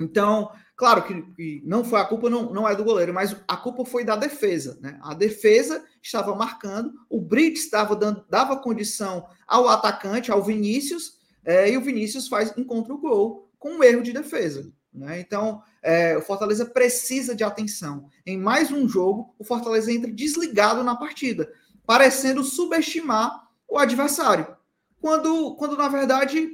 Então, 0.00 0.50
claro 0.74 1.04
que, 1.04 1.22
que, 1.34 1.62
não 1.64 1.84
foi 1.84 2.00
a 2.00 2.04
culpa, 2.04 2.28
não, 2.28 2.52
não 2.52 2.68
é 2.68 2.74
do 2.74 2.82
goleiro, 2.82 3.14
mas 3.14 3.36
a 3.46 3.56
culpa 3.56 3.84
foi 3.84 4.04
da 4.04 4.16
defesa, 4.16 4.76
né? 4.80 4.98
A 5.02 5.14
defesa 5.14 5.84
estava 6.02 6.34
marcando, 6.34 6.92
o 7.08 7.20
Brits 7.20 7.64
estava 7.64 7.94
dando, 7.94 8.24
dava 8.28 8.56
condição 8.56 9.26
ao 9.46 9.68
atacante, 9.68 10.32
ao 10.32 10.42
Vinícius, 10.42 11.18
é, 11.44 11.70
e 11.70 11.76
o 11.76 11.80
Vinícius 11.80 12.26
faz 12.26 12.56
encontra 12.56 12.92
o 12.92 12.98
gol 12.98 13.51
com 13.62 13.74
um 13.76 13.84
erro 13.84 14.02
de 14.02 14.12
defesa. 14.12 14.68
Né? 14.92 15.20
Então, 15.20 15.62
é, 15.80 16.16
o 16.16 16.20
Fortaleza 16.20 16.66
precisa 16.66 17.32
de 17.32 17.44
atenção. 17.44 18.10
Em 18.26 18.36
mais 18.36 18.72
um 18.72 18.88
jogo, 18.88 19.36
o 19.38 19.44
Fortaleza 19.44 19.92
entra 19.92 20.10
desligado 20.10 20.82
na 20.82 20.96
partida, 20.96 21.48
parecendo 21.86 22.42
subestimar 22.42 23.48
o 23.68 23.78
adversário 23.78 24.48
quando, 25.00 25.54
quando 25.54 25.76
na 25.76 25.86
verdade 25.86 26.50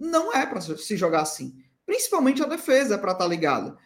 não 0.00 0.32
é 0.32 0.46
para 0.46 0.62
se 0.62 0.96
jogar 0.96 1.20
assim. 1.20 1.54
Principalmente 1.84 2.42
a 2.42 2.46
defesa 2.46 2.94
é 2.94 2.98
para 2.98 3.12
estar 3.12 3.24
tá 3.24 3.30
ligada. 3.30 3.76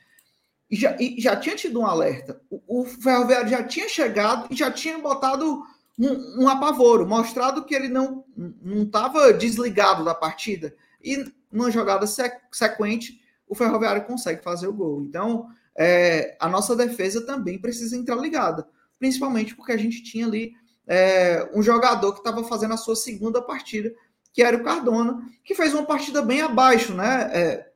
E 0.71 0.77
já, 0.77 0.97
e 1.01 1.21
já 1.21 1.35
tinha 1.35 1.57
tido 1.57 1.81
um 1.81 1.87
alerta. 1.87 2.41
O, 2.49 2.83
o 2.83 2.85
Ferroviário 2.85 3.49
já 3.49 3.65
tinha 3.65 3.89
chegado 3.89 4.47
e 4.49 4.57
já 4.57 4.71
tinha 4.71 4.97
botado 4.97 5.61
um, 5.99 6.45
um 6.45 6.49
apavoro, 6.49 7.05
mostrado 7.05 7.65
que 7.65 7.75
ele 7.75 7.89
não 7.89 8.25
estava 8.65 9.33
desligado 9.33 10.05
da 10.05 10.15
partida. 10.15 10.73
E 11.03 11.25
numa 11.51 11.71
jogada 11.71 12.07
sequente, 12.07 13.21
o 13.47 13.55
Ferroviário 13.55 14.05
consegue 14.05 14.43
fazer 14.43 14.69
o 14.69 14.73
gol. 14.73 15.03
Então, 15.03 15.49
é, 15.77 16.37
a 16.39 16.49
nossa 16.49 16.77
defesa 16.77 17.25
também 17.25 17.59
precisa 17.59 17.97
entrar 17.97 18.17
ligada. 18.17 18.67
Principalmente 18.99 19.55
porque 19.55 19.73
a 19.73 19.77
gente 19.77 20.03
tinha 20.03 20.27
ali 20.27 20.53
é, 20.87 21.49
um 21.55 21.63
jogador 21.63 22.13
que 22.13 22.19
estava 22.19 22.45
fazendo 22.45 22.75
a 22.75 22.77
sua 22.77 22.95
segunda 22.95 23.41
partida, 23.41 23.93
que 24.33 24.43
era 24.43 24.57
o 24.57 24.63
Cardona, 24.63 25.21
que 25.45 25.55
fez 25.55 25.75
uma 25.75 25.85
partida 25.85 26.23
bem 26.23 26.41
abaixo, 26.41 26.95
né, 26.95 27.31
é, 27.33 27.73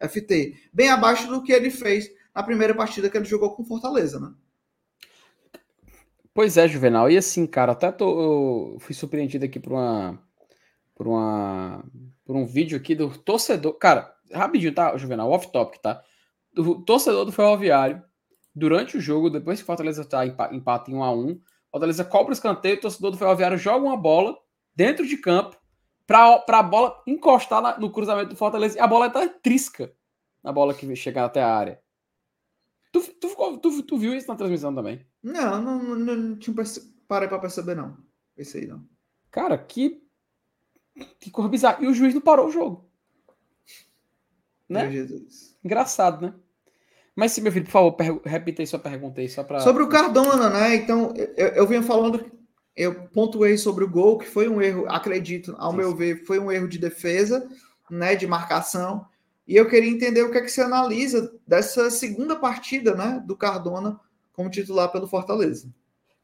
é, 0.00 0.08
FT? 0.08 0.54
Bem 0.72 0.90
abaixo 0.90 1.28
do 1.28 1.42
que 1.42 1.52
ele 1.52 1.70
fez 1.70 2.10
na 2.34 2.42
primeira 2.42 2.74
partida 2.74 3.08
que 3.08 3.16
ele 3.16 3.24
jogou 3.24 3.54
com 3.54 3.64
Fortaleza, 3.64 4.20
né? 4.20 4.32
Pois 6.34 6.56
é, 6.56 6.68
Juvenal. 6.68 7.10
E 7.10 7.16
assim, 7.16 7.46
cara, 7.46 7.72
até 7.72 7.90
tô, 7.90 8.74
eu 8.74 8.80
fui 8.80 8.94
surpreendido 8.94 9.44
aqui 9.44 9.58
por 9.58 9.72
uma, 9.72 10.18
por 10.98 11.06
uma, 11.06 11.84
por 12.24 12.34
um 12.34 12.44
vídeo 12.44 12.76
aqui 12.76 12.94
do 12.94 13.08
torcedor. 13.16 13.74
Cara, 13.74 14.12
rapidinho, 14.32 14.74
tá, 14.74 14.96
Juvenal? 14.98 15.30
Off-topic, 15.30 15.80
tá? 15.80 16.02
Do 16.52 16.84
torcedor 16.84 17.24
do 17.24 17.30
Ferroviário, 17.30 18.02
durante 18.54 18.96
o 18.96 19.00
jogo, 19.00 19.30
depois 19.30 19.60
que 19.60 19.64
Fortaleza 19.64 20.04
tá 20.04 20.26
empate 20.26 20.90
em 20.90 20.96
1 20.96 21.04
a 21.04 21.12
1 21.12 21.40
Fortaleza 21.70 22.04
cobra 22.04 22.30
o 22.30 22.32
escanteio, 22.32 22.76
o 22.76 22.80
torcedor 22.80 23.12
do 23.12 23.18
Ferroviário 23.18 23.56
joga 23.56 23.84
uma 23.84 23.96
bola 23.96 24.36
dentro 24.74 25.06
de 25.06 25.16
campo 25.16 25.56
para 26.06 26.42
a 26.48 26.62
bola 26.62 27.02
encostar 27.06 27.62
na, 27.62 27.78
no 27.78 27.92
cruzamento 27.92 28.30
do 28.30 28.36
Fortaleza 28.36 28.78
e 28.78 28.80
a 28.80 28.86
bola 28.86 29.10
tá 29.10 29.28
trisca 29.28 29.92
na 30.42 30.50
bola 30.50 30.74
que 30.74 30.96
chegar 30.96 31.26
até 31.26 31.42
a 31.42 31.54
área. 31.54 31.80
Tu, 32.90 33.02
tu, 33.20 33.58
tu, 33.58 33.82
tu, 33.82 33.98
viu 33.98 34.14
isso 34.14 34.26
na 34.26 34.34
transmissão 34.34 34.74
também? 34.74 35.06
Não, 35.22 35.60
não, 35.60 35.82
não, 35.82 36.16
não 36.16 36.36
tinha 36.38 36.56
parei 37.06 37.28
para 37.28 37.38
perceber, 37.38 37.74
não. 37.74 37.98
Esse 38.34 38.58
aí 38.58 38.66
não. 38.66 38.82
Cara, 39.30 39.58
que, 39.58 40.02
que 41.18 41.30
cor 41.30 41.48
bizarra. 41.48 41.78
E 41.82 41.86
o 41.86 41.94
juiz 41.94 42.14
não 42.14 42.20
parou 42.20 42.48
o 42.48 42.50
jogo. 42.50 42.88
Né? 44.68 45.06
Engraçado, 45.64 46.26
né? 46.26 46.34
Mas 47.16 47.32
sim, 47.32 47.40
meu 47.40 47.50
filho, 47.50 47.64
por 47.64 47.72
favor, 47.72 48.22
repita 48.24 48.62
aí 48.62 48.66
sua 48.66 48.78
pergunta 48.78 49.20
aí, 49.20 49.28
só 49.28 49.42
para. 49.42 49.60
Sobre 49.60 49.82
o 49.82 49.88
Cardona, 49.88 50.50
né? 50.50 50.76
Então, 50.76 51.12
eu, 51.36 51.48
eu 51.48 51.66
vinha 51.66 51.82
falando, 51.82 52.24
eu 52.76 53.08
pontuei 53.08 53.58
sobre 53.58 53.82
o 53.82 53.90
gol, 53.90 54.18
que 54.18 54.26
foi 54.26 54.48
um 54.48 54.62
erro, 54.62 54.84
acredito, 54.88 55.56
ao 55.58 55.72
meu 55.72 55.96
ver, 55.96 56.24
foi 56.24 56.38
um 56.38 56.52
erro 56.52 56.68
de 56.68 56.78
defesa, 56.78 57.48
né? 57.90 58.14
De 58.14 58.26
marcação. 58.26 59.04
E 59.48 59.56
eu 59.56 59.68
queria 59.68 59.90
entender 59.90 60.22
o 60.22 60.30
que 60.30 60.38
é 60.38 60.42
que 60.42 60.50
você 60.50 60.60
analisa 60.60 61.32
dessa 61.46 61.90
segunda 61.90 62.36
partida, 62.36 62.94
né? 62.94 63.20
Do 63.26 63.36
Cardona 63.36 63.98
como 64.32 64.48
titular 64.48 64.92
pelo 64.92 65.08
Fortaleza. 65.08 65.68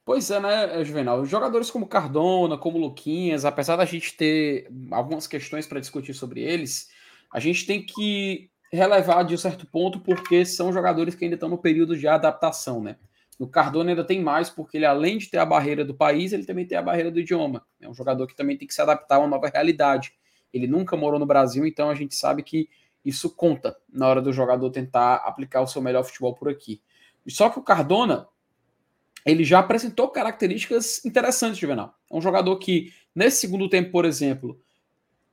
Pois 0.05 0.31
é, 0.31 0.39
né, 0.39 0.85
Juvenal? 0.85 1.25
Jogadores 1.25 1.71
como 1.71 1.87
Cardona, 1.87 2.59
como 2.59 2.77
Luquinhas, 2.77 3.45
apesar 3.47 3.77
da 3.77 3.87
gente 3.87 4.15
ter 4.15 4.71
algumas 4.91 5.27
questões 5.27 5.67
para 5.67 5.81
discutir 5.81 6.13
sobre 6.13 6.43
eles, 6.43 6.91
a 7.33 7.41
gente 7.41 7.67
tem 7.67 7.85
que 7.85 8.51
relevar 8.71 9.25
de 9.25 9.35
um 9.35 9.39
certo 9.39 9.67
ponto, 9.67 10.01
porque 10.01 10.45
são 10.45 10.73
jogadores 10.73 11.15
que 11.15 11.25
ainda 11.25 11.37
estão 11.37 11.49
no 11.49 11.57
período 11.57 11.97
de 11.97 12.07
adaptação, 12.07 12.83
né? 12.83 12.97
No 13.39 13.49
Cardona 13.49 13.91
ainda 13.91 14.05
tem 14.05 14.23
mais, 14.23 14.51
porque 14.51 14.77
ele, 14.77 14.85
além 14.85 15.17
de 15.17 15.29
ter 15.29 15.39
a 15.39 15.47
barreira 15.47 15.85
do 15.85 15.95
país, 15.95 16.33
ele 16.33 16.45
também 16.45 16.67
tem 16.67 16.77
a 16.77 16.83
barreira 16.83 17.11
do 17.11 17.19
idioma. 17.19 17.65
É 17.81 17.89
um 17.89 17.95
jogador 17.95 18.27
que 18.27 18.37
também 18.37 18.59
tem 18.59 18.69
que 18.69 18.75
se 18.75 18.83
adaptar 18.83 19.17
a 19.17 19.19
uma 19.21 19.29
nova 19.29 19.49
realidade. 19.49 20.13
Ele 20.53 20.67
nunca 20.67 20.97
morou 20.97 21.19
no 21.19 21.27
Brasil, 21.27 21.67
então 21.67 21.89
a 21.89 21.95
gente 21.95 22.15
sabe 22.15 22.43
que 22.43 22.69
isso 23.05 23.31
conta 23.35 23.77
na 23.93 24.07
hora 24.07 24.21
do 24.21 24.33
jogador 24.33 24.71
tentar 24.71 25.17
aplicar 25.17 25.63
o 25.63 25.67
seu 25.67 25.81
melhor 25.81 26.05
futebol 26.05 26.35
por 26.35 26.49
aqui. 26.49 26.81
Só 27.27 27.49
que 27.49 27.59
o 27.59 27.63
Cardona, 27.63 28.29
ele 29.25 29.45
já 29.45 29.59
apresentou 29.59 30.09
características 30.09 31.05
interessantes, 31.05 31.59
Juvenal. 31.59 31.95
É 32.11 32.17
um 32.17 32.21
jogador 32.21 32.57
que, 32.59 32.93
nesse 33.15 33.39
segundo 33.39 33.69
tempo, 33.69 33.91
por 33.91 34.05
exemplo, 34.05 34.61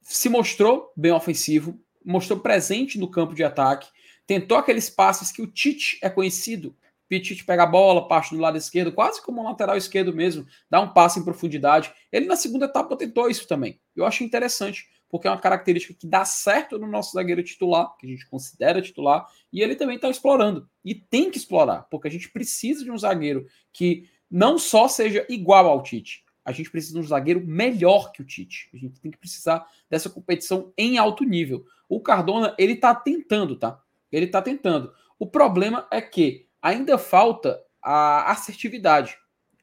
se 0.02 0.30
mostrou 0.30 0.92
bem 0.96 1.12
ofensivo, 1.12 1.80
mostrou 2.04 2.40
presente 2.40 2.98
no 2.98 3.10
campo 3.10 3.36
de 3.36 3.44
ataque, 3.44 3.90
tentou 4.26 4.58
aqueles 4.58 4.90
passes 4.90 5.32
que 5.32 5.42
o 5.42 5.48
Tite 5.48 6.00
é 6.02 6.10
conhecido. 6.10 6.76
Tite 7.10 7.44
pega 7.44 7.64
a 7.64 7.68
bola, 7.68 8.08
parte 8.08 8.34
do 8.34 8.40
lado 8.40 8.58
esquerdo, 8.58 8.94
quase 8.94 9.22
como 9.22 9.42
um 9.42 9.44
lateral 9.44 9.76
esquerdo 9.76 10.14
mesmo, 10.14 10.48
dá 10.70 10.80
um 10.80 10.94
passe 10.94 11.20
em 11.20 11.24
profundidade. 11.24 11.94
Ele 12.10 12.26
na 12.26 12.38
segunda 12.38 12.66
etapa 12.66 12.96
tentou 12.96 13.30
isso 13.30 13.46
também. 13.48 13.82
Eu 13.94 14.06
acho 14.06 14.24
interessante, 14.24 14.88
porque 15.12 15.28
é 15.28 15.32
uma 15.32 15.38
característica 15.38 15.94
que 15.94 16.08
dá 16.08 16.24
certo 16.24 16.80
no 16.80 16.88
nosso 16.88 17.12
zagueiro 17.12 17.44
titular, 17.44 17.96
que 17.98 18.08
a 18.08 18.10
gente 18.10 18.26
considera 18.30 18.82
titular, 18.82 19.28
e 19.52 19.62
ele 19.62 19.76
também 19.76 19.98
está 19.98 20.10
explorando. 20.10 20.70
E 20.84 20.96
tem 20.96 21.30
que 21.30 21.38
explorar, 21.38 21.86
porque 21.92 22.08
a 22.08 22.12
gente 22.12 22.32
precisa 22.32 22.84
de 22.84 22.90
um 22.90 22.98
zagueiro 22.98 23.46
que 23.74 24.10
não 24.30 24.58
só 24.58 24.88
seja 24.88 25.26
igual 25.30 25.68
ao 25.68 25.84
Tite, 25.84 26.24
a 26.46 26.54
gente 26.54 26.72
precisa 26.72 26.94
de 26.94 27.00
um 27.00 27.08
zagueiro 27.08 27.46
melhor 27.46 28.12
que 28.12 28.22
o 28.22 28.26
Tite. 28.26 28.70
A 28.74 28.78
gente 28.78 29.00
tem 29.00 29.12
que 29.12 29.18
precisar 29.18 29.68
dessa 29.90 30.10
competição 30.10 30.74
em 30.78 30.98
alto 30.98 31.24
nível. 31.24 31.66
O 31.88 32.00
Cardona, 32.00 32.56
ele 32.58 32.78
tá 32.78 32.96
tentando, 32.96 33.58
tá? 33.58 33.80
Ele 34.12 34.26
tá 34.26 34.42
tentando. 34.42 34.94
O 35.20 35.28
problema 35.28 35.88
é 35.92 36.02
que 36.02 36.48
ainda 36.62 36.98
falta 36.98 37.62
a 37.82 38.32
assertividade. 38.32 39.18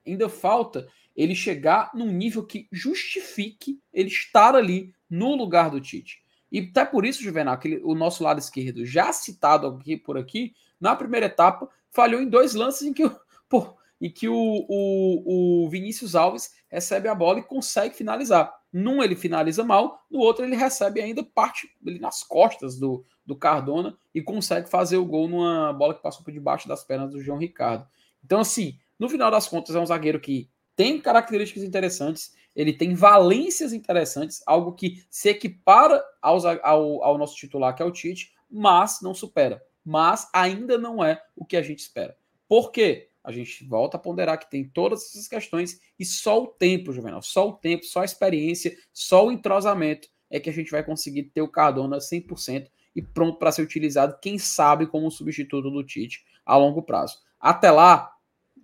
Ainda 0.06 0.28
falta 0.28 0.86
ele 1.16 1.34
chegar 1.34 1.90
num 1.94 2.12
nível 2.12 2.46
que 2.46 2.68
justifique 2.70 3.80
ele 3.92 4.08
estar 4.08 4.54
ali 4.54 4.94
no 5.08 5.34
lugar 5.34 5.70
do 5.70 5.80
Tite. 5.80 6.22
E 6.50 6.60
até 6.60 6.84
por 6.84 7.04
isso, 7.04 7.22
Juvenal, 7.22 7.58
que 7.58 7.80
o 7.84 7.94
nosso 7.94 8.22
lado 8.22 8.38
esquerdo, 8.38 8.84
já 8.84 9.12
citado 9.12 9.66
aqui 9.66 9.96
por 9.96 10.16
aqui, 10.16 10.54
na 10.80 10.96
primeira 10.96 11.26
etapa, 11.26 11.68
falhou 11.90 12.20
em 12.20 12.28
dois 12.28 12.54
lances 12.54 12.82
em 12.82 12.92
que, 12.92 13.08
pô, 13.48 13.76
em 14.00 14.10
que 14.10 14.28
o, 14.28 14.66
o, 14.68 15.64
o 15.64 15.68
Vinícius 15.68 16.14
Alves 16.14 16.54
recebe 16.68 17.08
a 17.08 17.14
bola 17.14 17.40
e 17.40 17.42
consegue 17.42 17.94
finalizar. 17.94 18.54
Num 18.72 19.02
ele 19.02 19.16
finaliza 19.16 19.64
mal, 19.64 20.04
no 20.10 20.20
outro 20.20 20.44
ele 20.44 20.56
recebe 20.56 21.00
ainda 21.00 21.22
parte 21.22 21.70
ali 21.86 21.98
nas 21.98 22.22
costas 22.22 22.78
do, 22.78 23.04
do 23.24 23.34
Cardona 23.34 23.96
e 24.14 24.22
consegue 24.22 24.68
fazer 24.68 24.98
o 24.98 25.04
gol 25.04 25.28
numa 25.28 25.72
bola 25.72 25.94
que 25.94 26.02
passou 26.02 26.22
por 26.22 26.32
debaixo 26.32 26.68
das 26.68 26.84
pernas 26.84 27.10
do 27.10 27.22
João 27.22 27.38
Ricardo. 27.38 27.86
Então, 28.24 28.40
assim, 28.40 28.78
no 28.98 29.08
final 29.08 29.30
das 29.30 29.48
contas, 29.48 29.74
é 29.74 29.80
um 29.80 29.86
zagueiro 29.86 30.20
que 30.20 30.50
tem 30.76 31.00
características 31.00 31.64
interessantes, 31.64 32.34
ele 32.58 32.72
tem 32.72 32.92
valências 32.94 33.72
interessantes, 33.72 34.42
algo 34.44 34.72
que 34.72 35.04
se 35.08 35.28
equipara 35.28 36.02
aos, 36.20 36.44
ao, 36.44 37.02
ao 37.02 37.16
nosso 37.16 37.36
titular, 37.36 37.74
que 37.74 37.82
é 37.82 37.86
o 37.86 37.92
Tite, 37.92 38.32
mas 38.50 38.98
não 39.00 39.14
supera. 39.14 39.62
Mas 39.84 40.28
ainda 40.34 40.76
não 40.76 41.02
é 41.02 41.22
o 41.36 41.44
que 41.44 41.56
a 41.56 41.62
gente 41.62 41.78
espera. 41.78 42.16
Por 42.48 42.72
quê? 42.72 43.08
a 43.28 43.32
gente 43.32 43.62
volta 43.62 43.98
a 43.98 44.00
ponderar 44.00 44.38
que 44.38 44.50
tem 44.50 44.64
todas 44.64 45.04
essas 45.04 45.28
questões 45.28 45.78
e 45.98 46.04
só 46.04 46.42
o 46.42 46.46
tempo, 46.46 46.94
Juvenal, 46.94 47.20
só 47.20 47.46
o 47.46 47.52
tempo, 47.52 47.84
só 47.84 48.00
a 48.00 48.04
experiência, 48.04 48.74
só 48.90 49.26
o 49.26 49.32
entrosamento 49.32 50.08
é 50.30 50.40
que 50.40 50.48
a 50.48 50.52
gente 50.52 50.70
vai 50.70 50.82
conseguir 50.82 51.24
ter 51.24 51.42
o 51.42 51.48
Cardona 51.48 51.98
100% 51.98 52.68
e 52.96 53.02
pronto 53.02 53.38
para 53.38 53.52
ser 53.52 53.60
utilizado, 53.60 54.18
quem 54.22 54.38
sabe 54.38 54.86
como 54.86 55.10
substituto 55.10 55.70
do 55.70 55.84
Tite 55.84 56.24
a 56.44 56.56
longo 56.56 56.82
prazo. 56.82 57.18
Até 57.38 57.70
lá, 57.70 58.10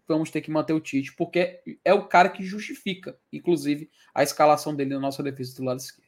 vamos 0.07 0.31
ter 0.31 0.41
que 0.41 0.51
manter 0.51 0.73
o 0.73 0.81
Tite, 0.81 1.15
porque 1.15 1.61
é 1.85 1.95
o 1.95 2.07
cara 2.07 2.29
que 2.29 2.45
justifica, 2.45 3.17
inclusive, 3.33 3.91
a 4.15 4.23
escalação 4.23 4.75
dele 4.75 4.95
na 4.95 5.01
nossa 5.01 5.23
defesa 5.23 5.57
do 5.57 5.65
lado 5.65 5.81
esquerdo. 5.81 6.05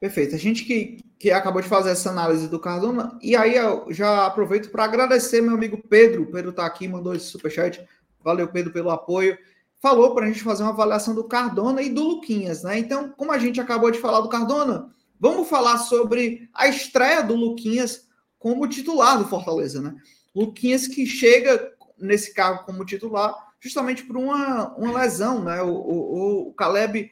Perfeito. 0.00 0.34
A 0.34 0.38
gente 0.38 0.64
que, 0.64 1.04
que 1.18 1.30
acabou 1.30 1.60
de 1.60 1.68
fazer 1.68 1.90
essa 1.90 2.08
análise 2.08 2.48
do 2.48 2.58
Cardona, 2.58 3.18
e 3.20 3.36
aí 3.36 3.54
eu 3.54 3.86
já 3.90 4.24
aproveito 4.24 4.70
para 4.70 4.84
agradecer 4.84 5.42
meu 5.42 5.54
amigo 5.54 5.76
Pedro. 5.76 6.22
O 6.22 6.32
Pedro 6.32 6.50
está 6.50 6.64
aqui, 6.64 6.88
mandou 6.88 7.14
esse 7.14 7.26
superchat. 7.26 7.86
Valeu, 8.24 8.48
Pedro, 8.48 8.72
pelo 8.72 8.90
apoio. 8.90 9.36
Falou 9.78 10.14
para 10.14 10.24
a 10.24 10.28
gente 10.28 10.42
fazer 10.42 10.62
uma 10.62 10.72
avaliação 10.72 11.14
do 11.14 11.24
Cardona 11.24 11.82
e 11.82 11.90
do 11.90 12.02
Luquinhas, 12.02 12.62
né? 12.62 12.78
Então, 12.78 13.10
como 13.10 13.30
a 13.30 13.38
gente 13.38 13.60
acabou 13.60 13.90
de 13.90 13.98
falar 13.98 14.20
do 14.22 14.28
Cardona, 14.30 14.90
vamos 15.18 15.48
falar 15.48 15.76
sobre 15.78 16.48
a 16.54 16.66
estreia 16.66 17.22
do 17.22 17.34
Luquinhas 17.34 18.08
como 18.38 18.68
titular 18.68 19.18
do 19.18 19.28
Fortaleza, 19.28 19.82
né? 19.82 19.94
Luquinhas 20.34 20.86
que 20.86 21.04
chega 21.04 21.72
nesse 22.00 22.34
cargo 22.34 22.64
como 22.64 22.84
titular 22.84 23.50
justamente 23.60 24.02
por 24.04 24.16
uma, 24.16 24.74
uma 24.76 25.00
lesão, 25.00 25.44
né? 25.44 25.62
O, 25.62 25.70
o, 25.70 26.48
o 26.48 26.54
Caleb 26.54 27.10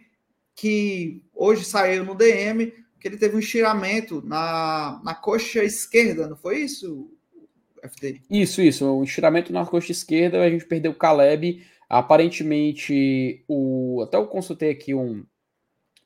que 0.57 1.23
hoje 1.33 1.65
saiu 1.65 2.05
no 2.05 2.17
DM, 2.17 2.73
que 2.99 3.07
ele 3.07 3.17
teve 3.17 3.37
um 3.37 3.39
estiramento 3.39 4.21
na, 4.27 5.01
na 5.05 5.15
coxa 5.15 5.63
esquerda, 5.63 6.27
não 6.27 6.37
foi 6.37 6.63
isso, 6.63 7.13
FD? 7.81 8.23
Isso, 8.29 8.61
isso, 8.61 8.85
um 8.85 9.05
estiramento 9.05 9.53
na 9.53 9.65
coxa 9.65 9.93
esquerda, 9.93 10.43
a 10.43 10.51
gente 10.51 10.65
perdeu 10.65 10.91
o 10.91 10.97
Caleb, 10.97 11.65
aparentemente, 11.89 13.45
o, 13.47 14.03
até 14.03 14.17
eu 14.17 14.27
consultei 14.27 14.71
aqui 14.71 14.95
um 14.95 15.25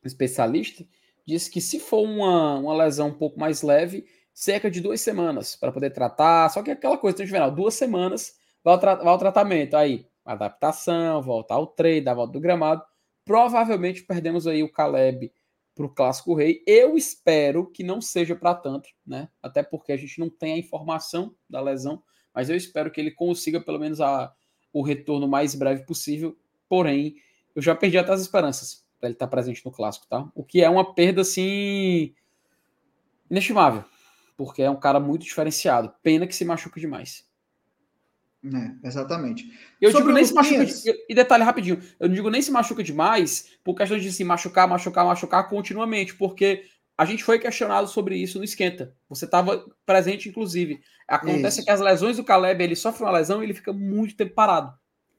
especialista, 0.04 0.84
disse 1.26 1.50
que 1.50 1.60
se 1.60 1.80
for 1.80 2.02
uma, 2.02 2.58
uma 2.58 2.76
lesão 2.76 3.08
um 3.08 3.14
pouco 3.14 3.40
mais 3.40 3.62
leve, 3.62 4.04
cerca 4.34 4.70
de 4.70 4.82
duas 4.82 5.00
semanas 5.00 5.56
para 5.56 5.72
poder 5.72 5.90
tratar, 5.90 6.50
só 6.50 6.62
que 6.62 6.68
é 6.68 6.74
aquela 6.74 6.98
coisa, 6.98 7.24
então, 7.24 7.54
duas 7.54 7.72
semanas 7.72 8.34
vai 8.64 8.74
ao, 8.74 8.80
tra 8.80 8.94
vai 8.96 9.08
ao 9.08 9.18
tratamento, 9.18 9.76
aí 9.76 10.06
adaptação, 10.24 11.20
voltar 11.20 11.56
ao 11.56 11.66
treino, 11.66 12.04
dar 12.04 12.12
a 12.12 12.14
volta 12.14 12.32
do 12.32 12.40
gramado, 12.40 12.84
Provavelmente 13.24 14.02
perdemos 14.02 14.46
aí 14.46 14.62
o 14.62 14.72
Caleb 14.72 15.32
para 15.74 15.86
o 15.86 15.88
Clássico 15.88 16.34
Rei. 16.34 16.62
Eu 16.66 16.96
espero 16.96 17.66
que 17.70 17.84
não 17.84 18.00
seja 18.00 18.34
para 18.34 18.54
tanto, 18.54 18.88
né? 19.06 19.28
Até 19.42 19.62
porque 19.62 19.92
a 19.92 19.96
gente 19.96 20.18
não 20.18 20.28
tem 20.28 20.54
a 20.54 20.58
informação 20.58 21.34
da 21.48 21.60
lesão, 21.60 22.02
mas 22.34 22.50
eu 22.50 22.56
espero 22.56 22.90
que 22.90 23.00
ele 23.00 23.12
consiga 23.12 23.60
pelo 23.60 23.78
menos 23.78 24.00
a, 24.00 24.32
o 24.72 24.82
retorno 24.82 25.28
mais 25.28 25.54
breve 25.54 25.84
possível. 25.86 26.36
Porém, 26.68 27.14
eu 27.54 27.62
já 27.62 27.74
perdi 27.74 27.96
até 27.96 28.12
as 28.12 28.20
esperanças 28.20 28.84
para 28.98 29.08
ele 29.08 29.14
estar 29.14 29.28
presente 29.28 29.64
no 29.64 29.70
Clássico, 29.70 30.06
tá? 30.08 30.28
O 30.34 30.44
que 30.44 30.62
é 30.62 30.68
uma 30.68 30.94
perda 30.94 31.20
assim 31.20 32.14
inestimável, 33.30 33.84
porque 34.36 34.62
é 34.62 34.70
um 34.70 34.78
cara 34.78 34.98
muito 34.98 35.24
diferenciado. 35.24 35.94
Pena 36.02 36.26
que 36.26 36.34
se 36.34 36.44
machuca 36.44 36.80
demais. 36.80 37.30
É, 38.44 38.88
exatamente. 38.88 39.52
Eu 39.80 39.92
Sobre 39.92 40.04
digo 40.04 40.14
nem 40.14 40.24
se 40.24 40.34
machuca. 40.34 40.64
E 41.08 41.14
detalhe 41.14 41.44
rapidinho, 41.44 41.80
eu 42.00 42.08
não 42.08 42.14
digo 42.14 42.28
nem 42.28 42.42
se 42.42 42.50
machuca 42.50 42.82
demais 42.82 43.52
por 43.62 43.76
questão 43.76 43.98
de 43.98 44.12
se 44.12 44.24
machucar, 44.24 44.66
machucar, 44.66 45.04
machucar 45.04 45.48
continuamente, 45.48 46.14
porque 46.14 46.64
a 46.98 47.04
gente 47.04 47.22
foi 47.22 47.38
questionado 47.38 47.86
sobre 47.86 48.16
isso 48.16 48.38
no 48.38 48.44
esquenta. 48.44 48.94
Você 49.08 49.26
estava 49.26 49.64
presente, 49.86 50.28
inclusive. 50.28 50.82
Acontece 51.06 51.58
isso. 51.58 51.66
que 51.66 51.70
as 51.70 51.80
lesões 51.80 52.16
do 52.16 52.24
Caleb, 52.24 52.62
ele 52.62 52.76
sofre 52.76 53.04
uma 53.04 53.12
lesão 53.12 53.40
e 53.40 53.46
ele 53.46 53.54
fica 53.54 53.72
muito 53.72 54.16
tempo 54.16 54.34
parado. 54.34 54.76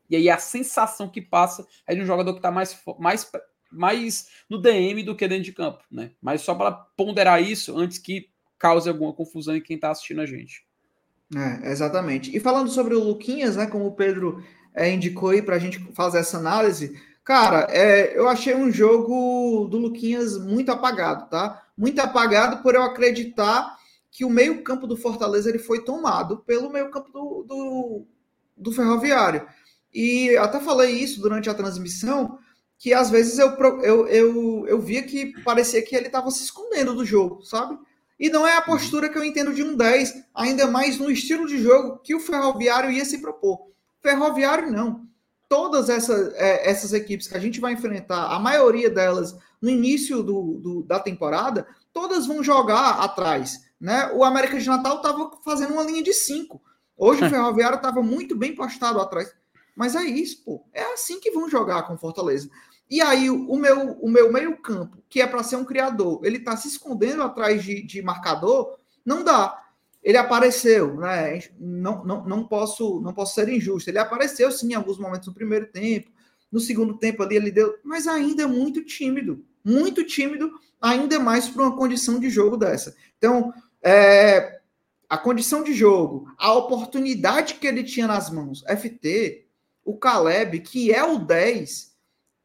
E 0.10 0.16
aí 0.16 0.30
a 0.30 0.38
sensação 0.38 1.10
que 1.10 1.22
passa 1.22 1.66
é 1.88 1.96
de 1.96 2.02
um 2.02 2.06
jogador 2.06 2.34
que 2.34 2.40
está 2.40 2.52
mais, 2.52 2.80
mais, 3.00 3.32
mais 3.72 4.28
no 4.50 4.62
DM 4.62 5.02
do 5.02 5.16
que 5.16 5.28
dentro 5.28 5.46
de 5.46 5.54
campo, 5.54 5.84
né? 5.90 6.12
Mas 6.22 6.42
só 6.42 6.54
para 6.54 6.72
ponderar 6.72 7.42
isso 7.42 7.78
antes 7.78 7.98
que 7.98 8.30
cause 8.60 8.90
alguma 8.90 9.14
confusão 9.14 9.56
em 9.56 9.62
quem 9.62 9.76
está 9.76 9.92
assistindo 9.92 10.22
a 10.22 10.26
gente. 10.26 10.66
É, 11.36 11.72
exatamente. 11.72 12.36
E 12.36 12.40
falando 12.40 12.70
sobre 12.70 12.96
o 12.96 13.04
Luquinhas, 13.04 13.56
né, 13.56 13.66
como 13.66 13.88
o 13.88 13.96
Pedro 13.96 14.44
é, 14.74 14.92
indicou 14.92 15.30
aí 15.30 15.42
para 15.42 15.56
a 15.56 15.60
gente 15.60 15.80
fazer 15.94 16.20
essa 16.20 16.38
análise, 16.38 17.00
cara, 17.24 17.68
é, 17.70 18.18
eu 18.18 18.28
achei 18.28 18.56
um 18.56 18.72
jogo 18.72 19.68
do 19.70 19.78
Luquinhas 19.78 20.38
muito 20.38 20.72
apagado, 20.72 21.30
tá? 21.30 21.64
Muito 21.78 22.00
apagado 22.00 22.62
por 22.62 22.76
eu 22.76 22.84
acreditar 22.84 23.78
que 24.12 24.24
o 24.24 24.30
meio-campo 24.30 24.86
do 24.86 24.96
Fortaleza 24.96 25.50
ele 25.50 25.60
foi 25.60 25.84
tomado 25.84 26.38
pelo 26.38 26.72
meio-campo 26.72 27.12
do, 27.12 27.44
do, 27.48 28.06
do 28.56 28.72
Ferroviário. 28.72 29.48
E 29.92 30.36
até 30.38 30.60
falei 30.60 30.92
isso 30.92 31.22
durante 31.22 31.50
a 31.50 31.54
transmissão, 31.54 32.38
que 32.78 32.94
às 32.94 33.10
vezes 33.10 33.40
eu, 33.40 33.50
eu, 33.82 34.08
eu, 34.08 34.68
eu 34.68 34.80
via 34.80 35.02
que 35.04 35.42
parecia 35.44 35.82
que 35.82 35.96
ele 35.96 36.08
estava 36.08 36.30
se 36.30 36.44
escondendo 36.44 36.94
do 36.94 37.06
jogo, 37.06 37.44
sabe? 37.44 37.78
E 38.24 38.30
não 38.30 38.48
é 38.48 38.56
a 38.56 38.62
postura 38.62 39.10
que 39.10 39.18
eu 39.18 39.24
entendo 39.26 39.54
de 39.54 39.62
um 39.62 39.76
10, 39.76 40.28
ainda 40.34 40.66
mais 40.66 40.98
no 40.98 41.12
estilo 41.12 41.46
de 41.46 41.62
jogo 41.62 41.98
que 41.98 42.16
o 42.16 42.22
Ferroviário 42.22 42.90
ia 42.90 43.04
se 43.04 43.18
propor. 43.18 43.68
Ferroviário 44.02 44.72
não. 44.72 45.06
Todas 45.50 45.90
essas, 45.90 46.34
é, 46.36 46.70
essas 46.70 46.94
equipes 46.94 47.28
que 47.28 47.36
a 47.36 47.40
gente 47.40 47.60
vai 47.60 47.74
enfrentar, 47.74 48.34
a 48.34 48.40
maioria 48.40 48.90
delas 48.90 49.38
no 49.62 49.70
início 49.70 50.24
do, 50.24 50.58
do, 50.64 50.84
da 50.84 51.02
temporada, 51.02 51.68
todas 51.92 52.26
vão 52.26 52.42
jogar 52.42 53.02
atrás. 53.02 53.60
Né? 53.78 54.10
O 54.14 54.24
América 54.24 54.58
de 54.58 54.70
Natal 54.70 54.96
estava 54.96 55.30
fazendo 55.44 55.74
uma 55.74 55.84
linha 55.84 56.02
de 56.02 56.14
5. 56.14 56.62
Hoje 56.96 57.26
o 57.26 57.28
Ferroviário 57.30 57.76
estava 57.76 58.02
muito 58.02 58.38
bem 58.38 58.56
postado 58.56 59.02
atrás. 59.02 59.36
Mas 59.76 59.98
é 59.98 60.04
isso, 60.04 60.46
pô. 60.46 60.64
É 60.72 60.94
assim 60.94 61.20
que 61.20 61.32
vão 61.32 61.50
jogar 61.50 61.84
com 61.84 61.98
Fortaleza. 61.98 62.50
E 62.94 63.02
aí, 63.02 63.28
o 63.28 63.56
meu, 63.56 63.94
o 63.94 64.08
meu 64.08 64.32
meio-campo, 64.32 65.04
que 65.10 65.20
é 65.20 65.26
para 65.26 65.42
ser 65.42 65.56
um 65.56 65.66
criador, 65.66 66.20
ele 66.24 66.38
está 66.38 66.56
se 66.56 66.68
escondendo 66.68 67.24
atrás 67.24 67.64
de, 67.64 67.82
de 67.82 68.04
marcador, 68.04 68.78
não 69.04 69.24
dá. 69.24 69.64
Ele 70.04 70.16
apareceu, 70.16 70.96
né? 70.98 71.42
Não, 71.60 72.06
não, 72.06 72.24
não, 72.24 72.48
posso, 72.48 73.02
não 73.02 73.12
posso 73.12 73.34
ser 73.34 73.50
injusto. 73.50 73.90
Ele 73.90 73.98
apareceu 73.98 74.52
sim 74.52 74.74
em 74.74 74.76
alguns 74.76 75.00
momentos 75.00 75.28
no 75.28 75.34
primeiro 75.34 75.66
tempo, 75.66 76.12
no 76.52 76.60
segundo 76.60 76.96
tempo 76.96 77.24
ali 77.24 77.36
ele 77.36 77.50
deu, 77.50 77.76
mas 77.84 78.06
ainda 78.06 78.44
é 78.44 78.46
muito 78.46 78.86
tímido, 78.86 79.44
muito 79.66 80.04
tímido, 80.04 80.52
ainda 80.80 81.20
mais 81.20 81.50
para 81.50 81.64
uma 81.64 81.76
condição 81.76 82.20
de 82.20 82.30
jogo 82.30 82.58
dessa. 82.58 82.96
Então, 83.18 83.52
é, 83.82 84.60
a 85.10 85.18
condição 85.18 85.64
de 85.64 85.74
jogo, 85.74 86.32
a 86.38 86.54
oportunidade 86.54 87.56
que 87.56 87.66
ele 87.66 87.84
tinha 87.84 88.06
nas 88.06 88.30
mãos, 88.30 88.64
FT, 88.68 89.48
o 89.84 89.98
Caleb, 89.98 90.60
que 90.60 90.94
é 90.94 91.04
o 91.04 91.18
10, 91.18 91.93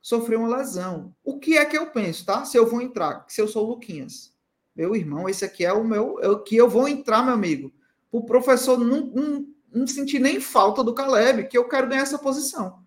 sofreu 0.08 0.40
uma 0.40 0.56
lesão. 0.56 1.14
O 1.22 1.38
que 1.38 1.58
é 1.58 1.66
que 1.66 1.76
eu 1.76 1.88
penso, 1.88 2.24
tá? 2.24 2.42
Se 2.42 2.56
eu 2.56 2.66
vou 2.66 2.80
entrar, 2.80 3.26
se 3.28 3.42
eu 3.42 3.46
sou 3.46 3.66
o 3.66 3.68
Luquinhas, 3.68 4.32
meu 4.74 4.96
irmão, 4.96 5.28
esse 5.28 5.44
aqui 5.44 5.66
é 5.66 5.72
o 5.74 5.84
meu, 5.84 6.18
é 6.22 6.28
o 6.28 6.42
que 6.42 6.56
eu 6.56 6.66
vou 6.66 6.88
entrar, 6.88 7.22
meu 7.22 7.34
amigo. 7.34 7.70
O 8.10 8.24
professor 8.24 8.78
não, 8.78 9.04
não, 9.04 9.46
não 9.70 9.86
sentir 9.86 10.18
nem 10.18 10.40
falta 10.40 10.82
do 10.82 10.94
Caleb, 10.94 11.46
que 11.48 11.58
eu 11.58 11.68
quero 11.68 11.88
ganhar 11.90 12.00
essa 12.00 12.18
posição. 12.18 12.82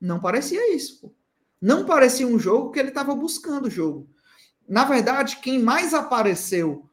Não 0.00 0.18
parecia 0.18 0.74
isso. 0.74 1.00
Pô. 1.02 1.14
Não 1.60 1.86
parecia 1.86 2.26
um 2.26 2.36
jogo 2.36 2.72
que 2.72 2.80
ele 2.80 2.88
estava 2.88 3.14
buscando 3.14 3.66
o 3.66 3.70
jogo. 3.70 4.10
Na 4.68 4.82
verdade, 4.84 5.36
quem 5.36 5.56
mais 5.60 5.94
apareceu 5.94 6.90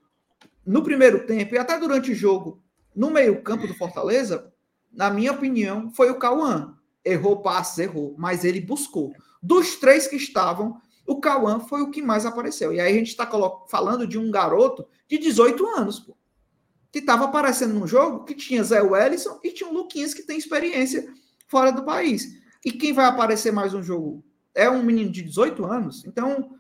no 0.63 0.83
primeiro 0.83 1.25
tempo 1.25 1.55
e 1.55 1.57
até 1.57 1.79
durante 1.79 2.11
o 2.11 2.15
jogo 2.15 2.61
no 2.95 3.09
meio-campo 3.09 3.65
do 3.65 3.73
Fortaleza, 3.73 4.53
na 4.91 5.09
minha 5.09 5.31
opinião, 5.31 5.89
foi 5.89 6.11
o 6.11 6.19
Cauã. 6.19 6.77
Errou 7.03 7.41
passes, 7.41 7.79
errou, 7.79 8.13
mas 8.19 8.45
ele 8.45 8.61
buscou. 8.61 9.13
Dos 9.47 9.77
três 9.77 10.07
que 10.07 10.17
estavam, 10.17 10.81
o 11.05 11.21
Cauã 11.21 11.61
foi 11.61 11.81
o 11.81 11.89
que 11.89 12.01
mais 12.01 12.25
apareceu. 12.25 12.73
E 12.73 12.81
aí 12.81 12.91
a 12.91 12.93
gente 12.93 13.07
está 13.07 13.25
falando 13.69 14.05
de 14.05 14.19
um 14.19 14.29
garoto 14.29 14.85
de 15.07 15.17
18 15.17 15.65
anos, 15.67 16.01
pô, 16.01 16.17
que 16.91 16.99
estava 16.99 17.23
aparecendo 17.23 17.73
no 17.73 17.87
jogo 17.87 18.25
que 18.25 18.35
tinha 18.35 18.61
Zé 18.61 18.81
Wellison 18.81 19.39
e 19.41 19.51
tinha 19.51 19.69
o 19.69 19.73
Luquinhas 19.73 20.13
que 20.13 20.23
tem 20.23 20.37
experiência 20.37 21.07
fora 21.47 21.71
do 21.71 21.85
país. 21.85 22.27
E 22.65 22.73
quem 22.73 22.91
vai 22.91 23.05
aparecer 23.05 23.53
mais 23.53 23.73
um 23.73 23.81
jogo 23.81 24.21
é 24.53 24.69
um 24.69 24.83
menino 24.83 25.09
de 25.09 25.21
18 25.21 25.65
anos. 25.65 26.03
Então, 26.05 26.57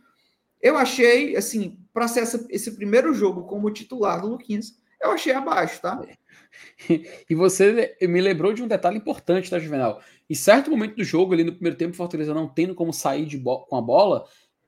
eu 0.61 0.77
achei, 0.77 1.35
assim, 1.35 1.77
para 1.93 2.07
ser 2.07 2.21
essa, 2.21 2.47
esse 2.49 2.71
primeiro 2.71 3.13
jogo 3.13 3.43
como 3.43 3.69
titular 3.69 4.21
do 4.21 4.29
Luquinhas, 4.29 4.79
eu 5.01 5.11
achei 5.11 5.33
abaixo, 5.33 5.81
tá? 5.81 5.99
E 7.29 7.35
você 7.35 7.95
me 8.01 8.21
lembrou 8.21 8.53
de 8.53 8.63
um 8.63 8.67
detalhe 8.67 8.97
importante, 8.97 9.49
tá, 9.49 9.59
Juvenal? 9.59 10.01
Em 10.29 10.35
certo 10.35 10.69
momento 10.69 10.95
do 10.95 11.03
jogo, 11.03 11.33
ali 11.33 11.43
no 11.43 11.53
primeiro 11.53 11.77
tempo, 11.77 11.93
o 11.93 11.97
Fortaleza 11.97 12.33
não 12.33 12.47
tendo 12.47 12.75
como 12.75 12.91
sair 12.91 13.25
de 13.25 13.39
com 13.39 13.75
a 13.75 13.81
bola, 13.81 14.25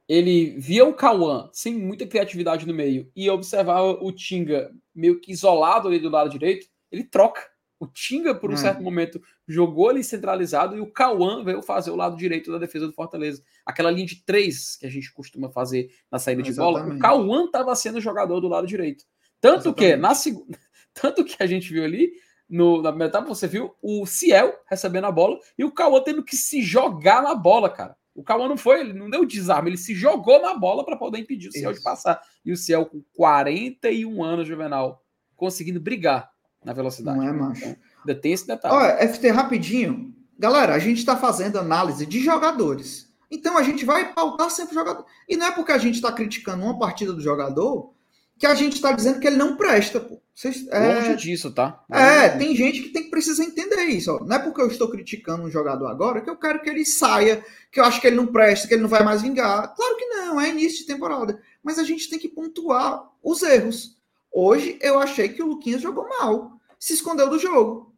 ele 0.08 0.58
via 0.58 0.86
o 0.86 0.94
Cauã 0.94 1.50
sem 1.54 1.78
muita 1.78 2.08
criatividade 2.08 2.66
no 2.66 2.74
meio 2.74 3.12
e 3.16 3.30
observava 3.30 3.92
o 3.92 4.12
Tinga 4.12 4.72
meio 4.96 5.20
que 5.20 5.32
isolado 5.32 5.88
ali 5.88 6.00
do 6.00 6.10
lado 6.10 6.32
direito, 6.32 6.68
ele 6.92 7.04
troca. 7.04 7.42
O 7.80 7.88
Tinga, 7.88 8.36
por 8.36 8.50
um 8.50 8.56
é. 8.56 8.58
certo 8.58 8.82
momento, 8.82 9.22
jogou 9.48 9.88
ali 9.88 10.04
centralizado 10.04 10.76
e 10.76 10.82
o 10.82 10.92
Cauã 10.92 11.44
veio 11.44 11.62
fazer 11.62 11.92
o 11.92 11.96
lado 11.96 12.18
direito 12.18 12.52
da 12.52 12.58
defesa 12.58 12.88
do 12.88 12.94
Fortaleza. 12.94 13.42
Aquela 13.66 13.92
linha 13.92 14.06
de 14.06 14.26
três 14.26 14.76
que 14.76 14.86
a 14.86 14.90
gente 14.90 15.14
costuma 15.14 15.50
fazer 15.50 15.90
na 16.12 16.20
saída 16.20 16.42
Exatamente. 16.42 16.84
de 16.84 16.88
bola, 16.88 16.96
o 16.96 17.00
Cauã 17.00 17.46
estava 17.46 17.74
sendo 17.76 18.02
jogador 18.02 18.42
do 18.42 18.50
lado 18.50 18.68
direito. 18.68 19.06
Tanto 19.40 19.70
Exatamente. 19.70 19.94
que 19.94 19.96
na 19.96 20.16
segunda. 20.16 20.60
Tanto 20.94 21.24
que 21.24 21.42
a 21.42 21.46
gente 21.48 21.72
viu 21.72 21.84
ali, 21.84 22.12
no, 22.50 22.82
na 22.82 22.90
primeira 22.90 23.12
etapa, 23.12 23.28
você 23.28 23.48
viu 23.48 23.76
o 23.82 24.06
Ciel 24.06 24.60
recebendo 24.66 25.06
a 25.06 25.12
bola 25.12 25.38
e 25.58 25.64
o 25.64 25.72
Cauã 25.72 26.02
tendo 26.02 26.24
que 26.24 26.36
se 26.36 26.62
jogar 26.62 27.22
na 27.22 27.36
bola, 27.36 27.70
cara. 27.70 27.96
O 28.16 28.24
Cauã 28.24 28.50
não 28.50 28.58
foi, 28.58 28.82
ele 28.82 28.94
não 28.94 29.10
deu 29.10 29.26
desarme, 29.26 29.70
ele 29.70 29.78
se 29.78 29.94
jogou 29.94 30.42
na 30.42 30.54
bola 30.54 30.84
para 30.84 30.98
poder 30.98 31.20
impedir 31.20 31.50
o 31.50 31.52
Ciel 31.52 31.72
de 31.72 31.82
passar. 31.82 32.22
E 32.44 32.52
o 32.52 32.58
Ciel, 32.58 32.86
com 32.86 33.02
41 33.16 34.24
anos, 34.24 34.48
Juvenal, 34.48 35.04
conseguindo 35.38 35.80
brigar 35.80 36.30
na 36.64 36.74
velocidade. 36.74 37.18
Não 37.18 37.28
é, 37.28 37.32
macho. 37.32 37.62
Então, 37.62 37.78
ainda 38.00 38.16
tem 38.20 38.34
esse 38.34 38.46
detalhe. 38.46 38.76
Olha, 38.76 39.08
FT, 39.08 39.30
rapidinho. 39.30 40.14
Galera, 40.38 40.74
a 40.74 40.80
gente 40.80 40.98
está 40.98 41.16
fazendo 41.16 41.60
análise 41.60 42.06
de 42.06 42.20
jogadores. 42.20 43.10
Então 43.32 43.58
a 43.58 43.64
gente 43.64 43.86
vai 43.86 44.14
pautar 44.14 44.50
sempre 44.50 44.72
o 44.72 44.80
jogador. 44.80 45.06
E 45.28 45.38
não 45.38 45.48
é 45.48 45.52
porque 45.52 45.72
a 45.72 45.78
gente 45.78 45.96
está 45.96 46.12
criticando 46.12 46.64
uma 46.64 46.80
partida 46.80 47.14
do 47.14 47.22
jogador 47.22 47.94
que 48.40 48.48
a 48.48 48.56
gente 48.56 48.76
está 48.76 48.94
dizendo 48.94 49.20
que 49.20 49.28
ele 49.28 49.36
não 49.36 49.58
presta, 49.58 50.00
pô. 50.00 50.20
Vocês, 50.34 50.66
é... 50.70 50.96
Longe 50.96 51.16
disso, 51.18 51.52
tá? 51.52 51.84
É, 51.92 52.30
tem 52.30 52.56
gente 52.56 52.84
que 52.84 52.90
tem 52.90 53.04
que 53.04 53.10
precisar 53.10 53.44
entender 53.44 53.84
isso. 53.84 54.16
Ó. 54.16 54.24
Não 54.24 54.38
é 54.38 54.40
porque 54.40 54.62
eu 54.62 54.68
estou 54.68 54.90
criticando 54.90 55.44
um 55.44 55.52
jogador 55.52 55.88
agora 55.88 56.22
que 56.22 56.30
eu 56.30 56.38
quero 56.38 56.62
que 56.62 56.70
ele 56.70 56.86
saia, 56.86 57.44
que 57.70 57.82
eu 57.82 57.84
acho 57.84 58.00
que 58.00 58.08
ele 58.08 58.16
não 58.16 58.26
presta, 58.26 58.66
que 58.66 58.74
ele 58.74 58.82
não 58.82 58.90
vai 58.90 59.04
mais 59.04 59.22
vingar. 59.22 59.76
Claro 59.76 59.98
que 59.98 60.06
não, 60.06 60.40
é 60.40 60.48
início 60.48 60.80
de 60.80 60.86
temporada. 60.86 61.38
Mas 61.62 61.78
a 61.78 61.84
gente 61.84 62.10
tem 62.10 62.18
que 62.18 62.30
pontuar 62.30 63.12
os 63.22 63.44
erros. 63.44 63.98
Hoje 64.32 64.80
eu 64.82 64.98
achei 64.98 65.28
que 65.28 65.44
o 65.44 65.48
Luquinhas 65.48 65.82
jogou 65.82 66.08
mal, 66.08 66.54
se 66.80 66.94
escondeu 66.94 67.30
do 67.30 67.38
jogo. 67.38 67.94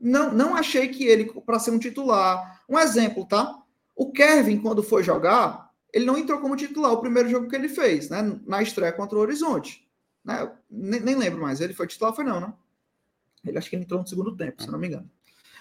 Não, 0.00 0.32
não 0.32 0.56
achei 0.56 0.88
que 0.88 1.04
ele, 1.04 1.32
para 1.46 1.60
ser 1.60 1.70
um 1.70 1.78
titular. 1.78 2.60
Um 2.68 2.76
exemplo, 2.76 3.24
tá? 3.26 3.56
O 3.94 4.10
Kevin, 4.10 4.58
quando 4.58 4.82
foi 4.82 5.04
jogar, 5.04 5.70
ele 5.92 6.04
não 6.04 6.18
entrou 6.18 6.40
como 6.40 6.56
titular 6.56 6.92
o 6.92 7.00
primeiro 7.00 7.28
jogo 7.28 7.48
que 7.48 7.54
ele 7.54 7.68
fez, 7.68 8.10
né? 8.10 8.36
Na 8.44 8.60
estreia 8.60 8.92
contra 8.92 9.16
o 9.16 9.20
Horizonte. 9.20 9.83
Né? 10.24 10.50
Nem, 10.70 11.00
nem, 11.00 11.14
lembro 11.14 11.42
mais. 11.42 11.60
Ele 11.60 11.74
foi 11.74 11.86
titular, 11.86 12.14
foi 12.14 12.24
não, 12.24 12.40
né? 12.40 12.52
Ele 13.44 13.58
acho 13.58 13.68
que 13.68 13.76
ele 13.76 13.84
entrou 13.84 14.00
no 14.00 14.06
segundo 14.06 14.34
tempo, 14.36 14.62
se 14.62 14.70
não 14.70 14.78
me 14.78 14.88
engano. 14.88 15.10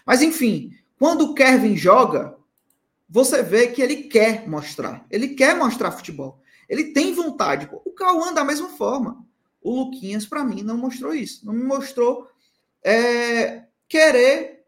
Mas 0.06 0.22
enfim, 0.22 0.74
quando 0.98 1.26
o 1.26 1.34
Kevin 1.34 1.76
joga, 1.76 2.38
você 3.10 3.44
vê 3.44 3.68
que 3.68 3.82
ele 3.82 4.04
quer 4.04 4.48
mostrar. 4.48 5.06
Ele 5.12 5.30
quer 5.30 5.56
mostrar 5.56 5.92
futebol. 5.92 6.42
Ele 6.70 6.94
tem 6.94 7.14
vontade. 7.14 7.70
O 7.86 7.92
Cauã 7.92 8.34
da 8.34 8.44
mesma 8.44 8.70
forma. 8.70 9.26
O 9.62 9.72
Luquinhas, 9.72 10.26
para 10.26 10.44
mim, 10.44 10.64
não 10.64 10.78
mostrou 10.78 11.14
isso. 11.14 11.46
Não 11.46 11.54
me 11.54 11.64
mostrou 11.64 12.28
é, 12.84 13.66
querer 13.88 14.66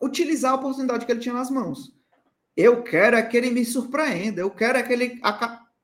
utilizar 0.00 0.52
a 0.52 0.56
oportunidade 0.56 1.04
que 1.04 1.12
ele 1.12 1.20
tinha 1.20 1.34
nas 1.34 1.50
mãos. 1.50 1.92
Eu 2.56 2.82
quero 2.82 3.16
é 3.16 3.22
que 3.22 3.36
ele 3.36 3.50
me 3.50 3.64
surpreenda. 3.64 4.40
Eu 4.40 4.50
quero 4.50 4.78
é 4.78 4.82
que 4.82 4.92
ele 4.92 5.20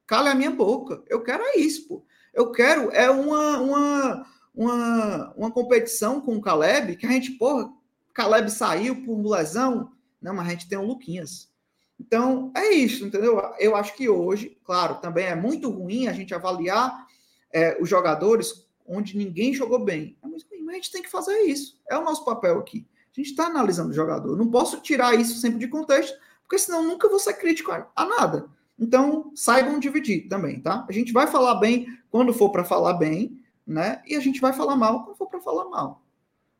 cale 0.07 0.29
a 0.29 0.35
minha 0.35 0.51
boca. 0.51 1.03
Eu 1.09 1.23
quero 1.23 1.43
é 1.43 1.59
isso, 1.59 1.89
pô. 1.89 2.05
Eu 2.33 2.51
quero 2.51 2.91
é 2.93 3.11
uma, 3.11 3.59
uma, 3.59 4.27
uma, 4.55 5.35
uma 5.37 5.51
competição 5.51 6.21
com 6.21 6.37
o 6.37 6.41
Caleb 6.41 6.97
que 6.97 7.07
a 7.07 7.11
gente, 7.11 7.33
porra, 7.33 7.71
Caleb 8.15 8.51
saiu 8.51 9.03
por 9.05 9.23
lesão. 9.27 9.93
Não, 10.21 10.35
mas 10.35 10.47
a 10.47 10.51
gente 10.51 10.69
tem 10.69 10.79
o 10.79 10.87
Luquinhas. 10.87 11.51
Então, 11.99 12.51
é 12.57 12.71
isso, 12.71 13.05
entendeu? 13.07 13.41
Eu 13.59 13.77
acho 13.77 13.95
que 13.95 14.09
hoje, 14.09 14.59
claro, 14.65 14.97
também 14.97 15.27
é 15.27 15.37
muito 15.37 15.71
ruim 15.71 16.09
a 16.09 16.13
gente 16.13 16.35
avaliar 16.35 17.07
é, 17.53 17.77
os 17.81 17.89
jogadores 17.89 18.67
onde 18.87 19.17
ninguém 19.17 19.55
jogou 19.55 19.79
bem. 19.79 20.17
É 20.23 20.27
muito 20.27 20.47
ruim, 20.49 20.63
mas 20.63 20.75
a 20.75 20.77
gente 20.77 20.93
tem 20.93 21.03
que 21.03 21.11
fazer 21.11 21.39
isso. 21.43 21.81
É 21.89 21.97
o 21.97 22.05
nosso 22.05 22.25
papel 22.25 22.59
aqui. 22.59 22.87
A 23.13 23.21
gente 23.21 23.31
está 23.31 23.47
analisando 23.47 23.91
o 23.91 23.95
jogador. 23.95 24.37
Não 24.37 24.51
posso 24.51 24.81
tirar 24.81 25.15
isso 25.15 25.39
sempre 25.39 25.59
de 25.59 25.69
contexto, 25.69 26.19
porque 26.43 26.59
senão 26.59 26.83
nunca 26.83 27.09
vou 27.09 27.19
ser 27.19 27.35
crítico 27.35 27.71
a, 27.71 27.87
a 27.95 28.05
nada. 28.05 28.49
Então, 28.79 29.31
saibam 29.35 29.79
dividir 29.79 30.29
também, 30.29 30.61
tá? 30.61 30.85
A 30.89 30.93
gente 30.93 31.13
vai 31.13 31.27
falar 31.27 31.57
bem 31.57 31.87
quando 32.11 32.33
for 32.33 32.51
para 32.51 32.65
falar 32.65 32.95
bem, 32.95 33.41
né? 33.67 34.03
E 34.07 34.17
a 34.17 34.21
gente 34.21 34.41
vai 34.41 34.53
falar 34.53 34.77
mal 34.77 35.05
quando 35.05 35.17
for 35.17 35.29
para 35.29 35.41
falar 35.41 35.69
mal. 35.69 36.03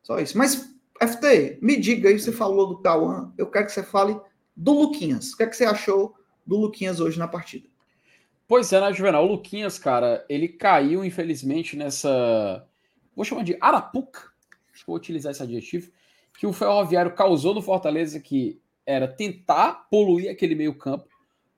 Só 0.01 0.19
isso. 0.19 0.37
Mas, 0.37 0.73
FT, 1.01 1.59
me 1.61 1.77
diga 1.77 2.09
aí, 2.09 2.19
você 2.19 2.31
falou 2.31 2.67
do 2.67 2.77
Cauã, 2.79 3.33
eu 3.37 3.47
quero 3.47 3.65
que 3.65 3.71
você 3.71 3.83
fale 3.83 4.19
do 4.55 4.73
Luquinhas. 4.73 5.33
O 5.33 5.37
que, 5.37 5.43
é 5.43 5.47
que 5.47 5.55
você 5.55 5.65
achou 5.65 6.15
do 6.45 6.57
Luquinhas 6.57 6.99
hoje 6.99 7.17
na 7.17 7.27
partida? 7.27 7.67
Pois 8.47 8.71
é, 8.71 8.79
né, 8.79 8.93
Juvenal? 8.93 9.25
O 9.25 9.31
Luquinhas, 9.31 9.79
cara, 9.79 10.25
ele 10.29 10.47
caiu, 10.47 11.03
infelizmente, 11.03 11.75
nessa. 11.75 12.67
Vou 13.15 13.25
chamar 13.25 13.43
de 13.43 13.57
arapuca. 13.59 14.31
Vou 14.85 14.95
utilizar 14.95 15.31
esse 15.31 15.41
adjetivo. 15.41 15.91
Que 16.37 16.45
o 16.45 16.53
Ferroviário 16.53 17.15
causou 17.15 17.53
no 17.53 17.61
Fortaleza, 17.61 18.19
que 18.19 18.59
era 18.85 19.07
tentar 19.07 19.87
poluir 19.89 20.29
aquele 20.29 20.55
meio-campo 20.55 21.07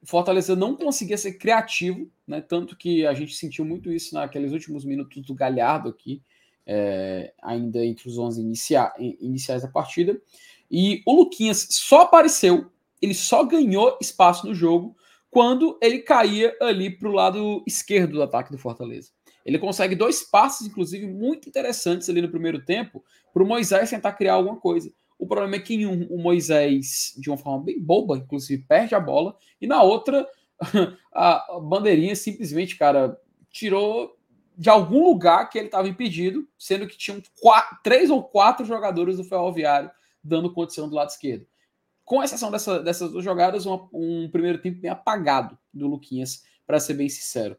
o 0.06 0.08
Fortaleza 0.08 0.56
não 0.56 0.76
conseguia 0.76 1.18
ser 1.18 1.34
criativo, 1.34 2.08
né? 2.28 2.40
Tanto 2.40 2.78
que 2.78 3.08
a 3.08 3.14
gente 3.16 3.36
sentiu 3.36 3.66
muito 3.66 3.92
isso 3.92 4.14
naqueles 4.14 4.52
últimos 4.52 4.86
minutos 4.86 5.20
do 5.24 5.34
Galhardo 5.34 5.90
aqui, 5.90 6.22
é, 6.64 7.34
ainda 7.42 7.84
entre 7.84 8.08
os 8.08 8.16
11 8.16 8.40
inicia 8.40 8.94
iniciais 9.20 9.64
da 9.64 9.68
partida. 9.68 10.22
E 10.70 11.02
o 11.08 11.16
Luquinhas 11.16 11.68
só 11.72 12.02
apareceu, 12.02 12.72
ele 13.02 13.16
só 13.16 13.44
ganhou 13.44 13.98
espaço 14.00 14.46
no 14.46 14.54
jogo 14.54 14.96
quando 15.32 15.76
ele 15.82 16.00
caía 16.00 16.56
ali 16.62 16.92
para 16.92 17.10
o 17.10 17.14
lado 17.14 17.64
esquerdo 17.66 18.14
do 18.14 18.24
ataque 18.24 18.52
do 18.52 18.60
Fortaleza. 18.60 19.10
Ele 19.44 19.58
consegue 19.58 19.96
dois 19.96 20.22
passes, 20.22 20.68
inclusive, 20.68 21.08
muito 21.08 21.50
interessantes 21.50 22.08
ali 22.10 22.22
no 22.22 22.30
primeiro 22.30 22.64
tempo, 22.64 23.04
para 23.34 23.42
o 23.42 23.48
Moisés 23.48 23.90
tentar 23.90 24.14
criar 24.14 24.36
alguma 24.36 24.58
coisa. 24.58 24.94
O 25.18 25.28
problema 25.28 25.56
é 25.56 25.60
que 25.60 25.86
um, 25.86 26.08
o 26.08 26.18
Moisés, 26.18 27.14
de 27.18 27.30
uma 27.30 27.38
forma 27.38 27.64
bem 27.64 27.80
boba, 27.80 28.18
inclusive, 28.18 28.64
perde 28.68 28.96
a 28.96 29.00
bola, 29.00 29.38
e 29.60 29.68
na 29.68 29.82
outra, 29.82 30.28
a 31.14 31.60
bandeirinha 31.62 32.16
simplesmente, 32.16 32.78
cara, 32.78 33.20
tirou 33.50 34.16
de 34.58 34.70
algum 34.70 35.04
lugar 35.04 35.50
que 35.50 35.58
ele 35.58 35.68
estava 35.68 35.88
impedido, 35.88 36.48
sendo 36.58 36.88
que 36.88 36.98
tinham 36.98 37.22
quatro, 37.42 37.78
três 37.84 38.10
ou 38.10 38.24
quatro 38.24 38.66
jogadores 38.66 39.18
do 39.18 39.24
Ferroviário 39.24 39.92
dando 40.24 40.54
condição 40.54 40.90
do 40.90 40.96
lado 40.96 41.10
esquerdo. 41.10 41.46
Com 42.04 42.24
exceção 42.24 42.52
dessa, 42.52 42.80
dessas 42.80 43.12
duas 43.12 43.24
jogadas, 43.24 43.66
uma, 43.66 43.90
um 43.94 44.30
primeiro 44.32 44.60
tempo 44.60 44.80
bem 44.80 44.92
apagado 44.92 45.58
do 45.74 45.88
Luquinhas, 45.88 46.44
para 46.66 46.80
ser 46.80 46.96
bem 46.96 47.10
sincero. 47.10 47.58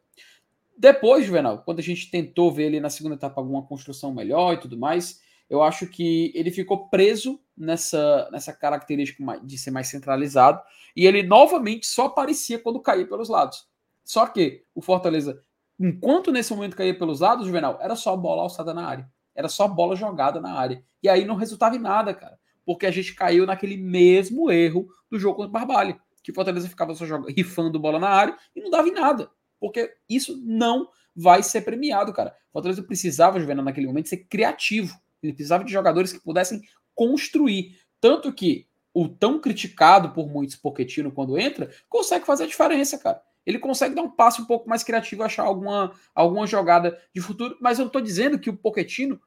Depois, 0.77 1.25
Juvenal, 1.25 1.63
quando 1.63 1.79
a 1.79 1.83
gente 1.83 2.11
tentou 2.11 2.51
ver 2.51 2.65
ele 2.65 2.79
na 2.79 2.89
segunda 2.89 3.15
etapa 3.15 3.41
alguma 3.41 3.63
construção 3.63 4.13
melhor 4.13 4.53
e 4.53 4.59
tudo 4.59 4.77
mais, 4.77 5.21
eu 5.49 5.63
acho 5.63 5.87
que 5.87 6.31
ele 6.35 6.51
ficou 6.51 6.89
preso 6.89 7.39
nessa, 7.55 8.29
nessa 8.31 8.53
característica 8.53 9.23
de 9.43 9.57
ser 9.57 9.71
mais 9.71 9.87
centralizado 9.87 10.61
e 10.95 11.05
ele 11.05 11.23
novamente 11.23 11.87
só 11.87 12.05
aparecia 12.05 12.59
quando 12.59 12.81
caía 12.81 13.07
pelos 13.07 13.29
lados. 13.29 13.67
Só 14.03 14.25
que 14.27 14.63
o 14.75 14.81
Fortaleza, 14.81 15.41
enquanto 15.79 16.31
nesse 16.31 16.53
momento 16.53 16.75
caía 16.75 16.97
pelos 16.97 17.19
lados, 17.19 17.45
Juvenal, 17.45 17.77
era 17.81 17.95
só 17.95 18.15
bola 18.15 18.41
alçada 18.41 18.73
na 18.73 18.85
área. 18.85 19.09
Era 19.35 19.47
só 19.47 19.67
bola 19.67 19.95
jogada 19.95 20.41
na 20.41 20.53
área. 20.53 20.83
E 21.01 21.07
aí 21.07 21.23
não 21.23 21.35
resultava 21.35 21.75
em 21.75 21.79
nada, 21.79 22.13
cara. 22.13 22.39
Porque 22.65 22.85
a 22.85 22.91
gente 22.91 23.13
caiu 23.13 23.45
naquele 23.45 23.77
mesmo 23.77 24.51
erro 24.51 24.87
do 25.09 25.19
jogo 25.19 25.35
contra 25.35 25.49
o 25.49 25.51
Barbalha. 25.51 25.99
Que 26.23 26.31
o 26.31 26.33
Fortaleza 26.33 26.67
ficava 26.67 26.93
só 26.95 27.05
jogando, 27.05 27.31
rifando 27.31 27.79
bola 27.79 27.99
na 27.99 28.09
área 28.09 28.35
e 28.55 28.61
não 28.61 28.69
dava 28.69 28.87
em 28.87 28.93
nada. 28.93 29.29
Porque 29.59 29.93
isso 30.09 30.41
não 30.43 30.89
vai 31.15 31.41
ser 31.43 31.61
premiado, 31.61 32.11
cara. 32.11 32.35
O 32.49 32.53
Fortaleza 32.53 32.83
precisava, 32.83 33.39
Juvenal, 33.39 33.63
naquele 33.63 33.87
momento, 33.87 34.09
ser 34.09 34.25
criativo 34.25 34.99
ele 35.21 35.33
precisava 35.33 35.63
de 35.63 35.71
jogadores 35.71 36.13
que 36.13 36.19
pudessem 36.19 36.61
construir. 36.93 37.79
Tanto 37.99 38.31
que 38.33 38.67
o 38.93 39.07
tão 39.07 39.39
criticado 39.39 40.09
por 40.09 40.27
muitos 40.27 40.55
Poquetino 40.55 41.11
quando 41.11 41.37
entra, 41.37 41.69
consegue 41.87 42.25
fazer 42.25 42.45
a 42.45 42.47
diferença, 42.47 42.97
cara. 42.97 43.21
Ele 43.45 43.59
consegue 43.59 43.93
dar 43.93 44.01
um 44.01 44.09
passe 44.09 44.41
um 44.41 44.45
pouco 44.45 44.67
mais 44.67 44.83
criativo, 44.83 45.21
achar 45.21 45.43
alguma, 45.43 45.93
alguma 46.15 46.47
jogada 46.47 46.99
de 47.13 47.21
futuro, 47.21 47.55
mas 47.61 47.77
eu 47.77 47.83
não 47.83 47.89
estou 47.89 48.01
dizendo 48.01 48.39
que 48.39 48.49
o 48.49 48.57
Poquetino, 48.57 49.21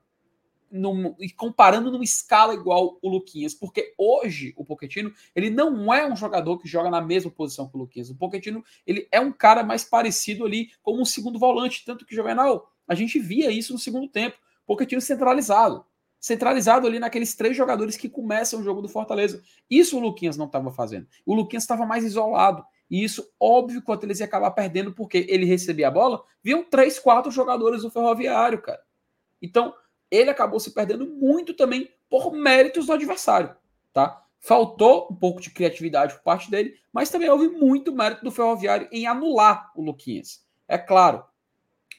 comparando 1.36 1.90
numa 1.90 2.02
escala 2.02 2.52
igual 2.52 2.98
o 3.00 3.08
Luquinhas, 3.08 3.54
porque 3.54 3.94
hoje 3.96 4.52
o 4.56 4.64
Poquetino, 4.64 5.12
ele 5.36 5.50
não 5.50 5.94
é 5.94 6.04
um 6.04 6.16
jogador 6.16 6.58
que 6.58 6.68
joga 6.68 6.90
na 6.90 7.00
mesma 7.00 7.30
posição 7.30 7.68
que 7.68 7.76
o 7.76 7.78
Luquinhas. 7.78 8.10
O 8.10 8.16
Poquetino, 8.16 8.64
ele 8.84 9.06
é 9.12 9.20
um 9.20 9.30
cara 9.30 9.62
mais 9.62 9.84
parecido 9.84 10.44
ali 10.44 10.70
como 10.82 11.00
um 11.00 11.04
segundo 11.04 11.38
volante, 11.38 11.84
tanto 11.84 12.04
que 12.04 12.14
Juvenal, 12.14 12.72
a 12.88 12.94
gente 12.96 13.20
via 13.20 13.52
isso 13.52 13.72
no 13.72 13.78
segundo 13.78 14.08
tempo. 14.08 14.36
Pochettino 14.70 15.00
centralizado. 15.00 15.84
Centralizado 16.20 16.86
ali 16.86 17.00
naqueles 17.00 17.34
três 17.34 17.56
jogadores 17.56 17.96
que 17.96 18.08
começam 18.08 18.60
o 18.60 18.62
jogo 18.62 18.80
do 18.80 18.88
Fortaleza. 18.88 19.42
Isso 19.68 19.96
o 19.96 20.00
Luquinhas 20.00 20.36
não 20.36 20.46
estava 20.46 20.70
fazendo. 20.70 21.08
O 21.26 21.34
Luquinhas 21.34 21.64
estava 21.64 21.84
mais 21.84 22.04
isolado. 22.04 22.64
E 22.88 23.02
isso, 23.02 23.28
óbvio, 23.40 23.80
que 23.80 23.84
o 23.84 23.86
Fortaleza 23.86 24.22
ia 24.22 24.26
acabar 24.26 24.52
perdendo, 24.52 24.92
porque 24.92 25.26
ele 25.28 25.44
recebia 25.44 25.88
a 25.88 25.90
bola, 25.90 26.22
viam 26.40 26.62
três, 26.62 27.00
quatro 27.00 27.32
jogadores 27.32 27.82
do 27.82 27.90
Ferroviário, 27.90 28.62
cara. 28.62 28.80
Então, 29.42 29.74
ele 30.08 30.30
acabou 30.30 30.60
se 30.60 30.72
perdendo 30.72 31.04
muito 31.04 31.52
também 31.54 31.88
por 32.08 32.32
méritos 32.32 32.86
do 32.86 32.92
adversário, 32.92 33.56
tá? 33.92 34.24
Faltou 34.38 35.08
um 35.10 35.16
pouco 35.16 35.40
de 35.40 35.50
criatividade 35.50 36.14
por 36.14 36.22
parte 36.22 36.48
dele, 36.48 36.74
mas 36.92 37.10
também 37.10 37.28
houve 37.28 37.48
muito 37.48 37.92
mérito 37.92 38.24
do 38.24 38.30
Ferroviário 38.30 38.88
em 38.92 39.06
anular 39.06 39.72
o 39.74 39.82
Luquinhas. 39.82 40.44
É 40.68 40.78
claro, 40.78 41.24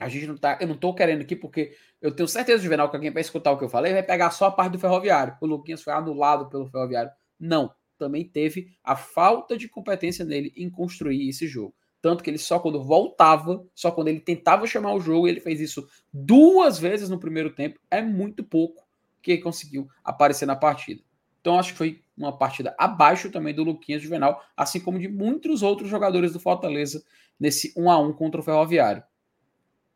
a 0.01 0.09
gente 0.09 0.25
não 0.25 0.35
tá, 0.35 0.57
eu 0.59 0.67
não 0.67 0.75
tô 0.75 0.93
querendo 0.95 1.21
aqui 1.21 1.35
porque 1.35 1.77
eu 2.01 2.11
tenho 2.11 2.27
certeza, 2.27 2.63
Juvenal, 2.63 2.89
que 2.89 2.95
alguém 2.95 3.11
vai 3.11 3.21
escutar 3.21 3.51
o 3.51 3.57
que 3.57 3.63
eu 3.63 3.69
falei 3.69 3.93
vai 3.93 4.01
pegar 4.01 4.31
só 4.31 4.45
a 4.45 4.51
parte 4.51 4.71
do 4.71 4.79
Ferroviário. 4.79 5.37
O 5.39 5.45
Luquinhas 5.45 5.83
foi 5.83 5.93
anulado 5.93 6.49
pelo 6.49 6.65
Ferroviário. 6.65 7.11
Não, 7.39 7.71
também 7.99 8.27
teve 8.27 8.75
a 8.83 8.95
falta 8.95 9.55
de 9.55 9.69
competência 9.69 10.25
nele 10.25 10.51
em 10.57 10.71
construir 10.71 11.29
esse 11.29 11.47
jogo. 11.47 11.75
Tanto 12.01 12.23
que 12.23 12.31
ele 12.31 12.39
só 12.39 12.57
quando 12.59 12.83
voltava, 12.83 13.63
só 13.75 13.91
quando 13.91 14.07
ele 14.07 14.19
tentava 14.19 14.65
chamar 14.65 14.95
o 14.95 14.99
jogo, 14.99 15.27
ele 15.27 15.39
fez 15.39 15.61
isso 15.61 15.87
duas 16.11 16.79
vezes 16.79 17.07
no 17.07 17.19
primeiro 17.19 17.51
tempo, 17.53 17.79
é 17.91 18.01
muito 18.01 18.43
pouco 18.43 18.83
que 19.21 19.33
ele 19.33 19.41
conseguiu 19.41 19.87
aparecer 20.03 20.47
na 20.47 20.55
partida. 20.55 21.03
Então 21.39 21.59
acho 21.59 21.73
que 21.73 21.77
foi 21.77 22.01
uma 22.17 22.35
partida 22.35 22.75
abaixo 22.77 23.29
também 23.29 23.53
do 23.53 23.63
Luquinhas 23.63 24.01
Juvenal, 24.01 24.43
assim 24.57 24.79
como 24.79 24.97
de 24.97 25.07
muitos 25.07 25.61
outros 25.61 25.89
jogadores 25.89 26.33
do 26.33 26.39
Fortaleza 26.39 27.03
nesse 27.39 27.71
1 27.77 27.91
a 27.91 27.99
1 27.99 28.13
contra 28.13 28.41
o 28.41 28.43
Ferroviário. 28.43 29.03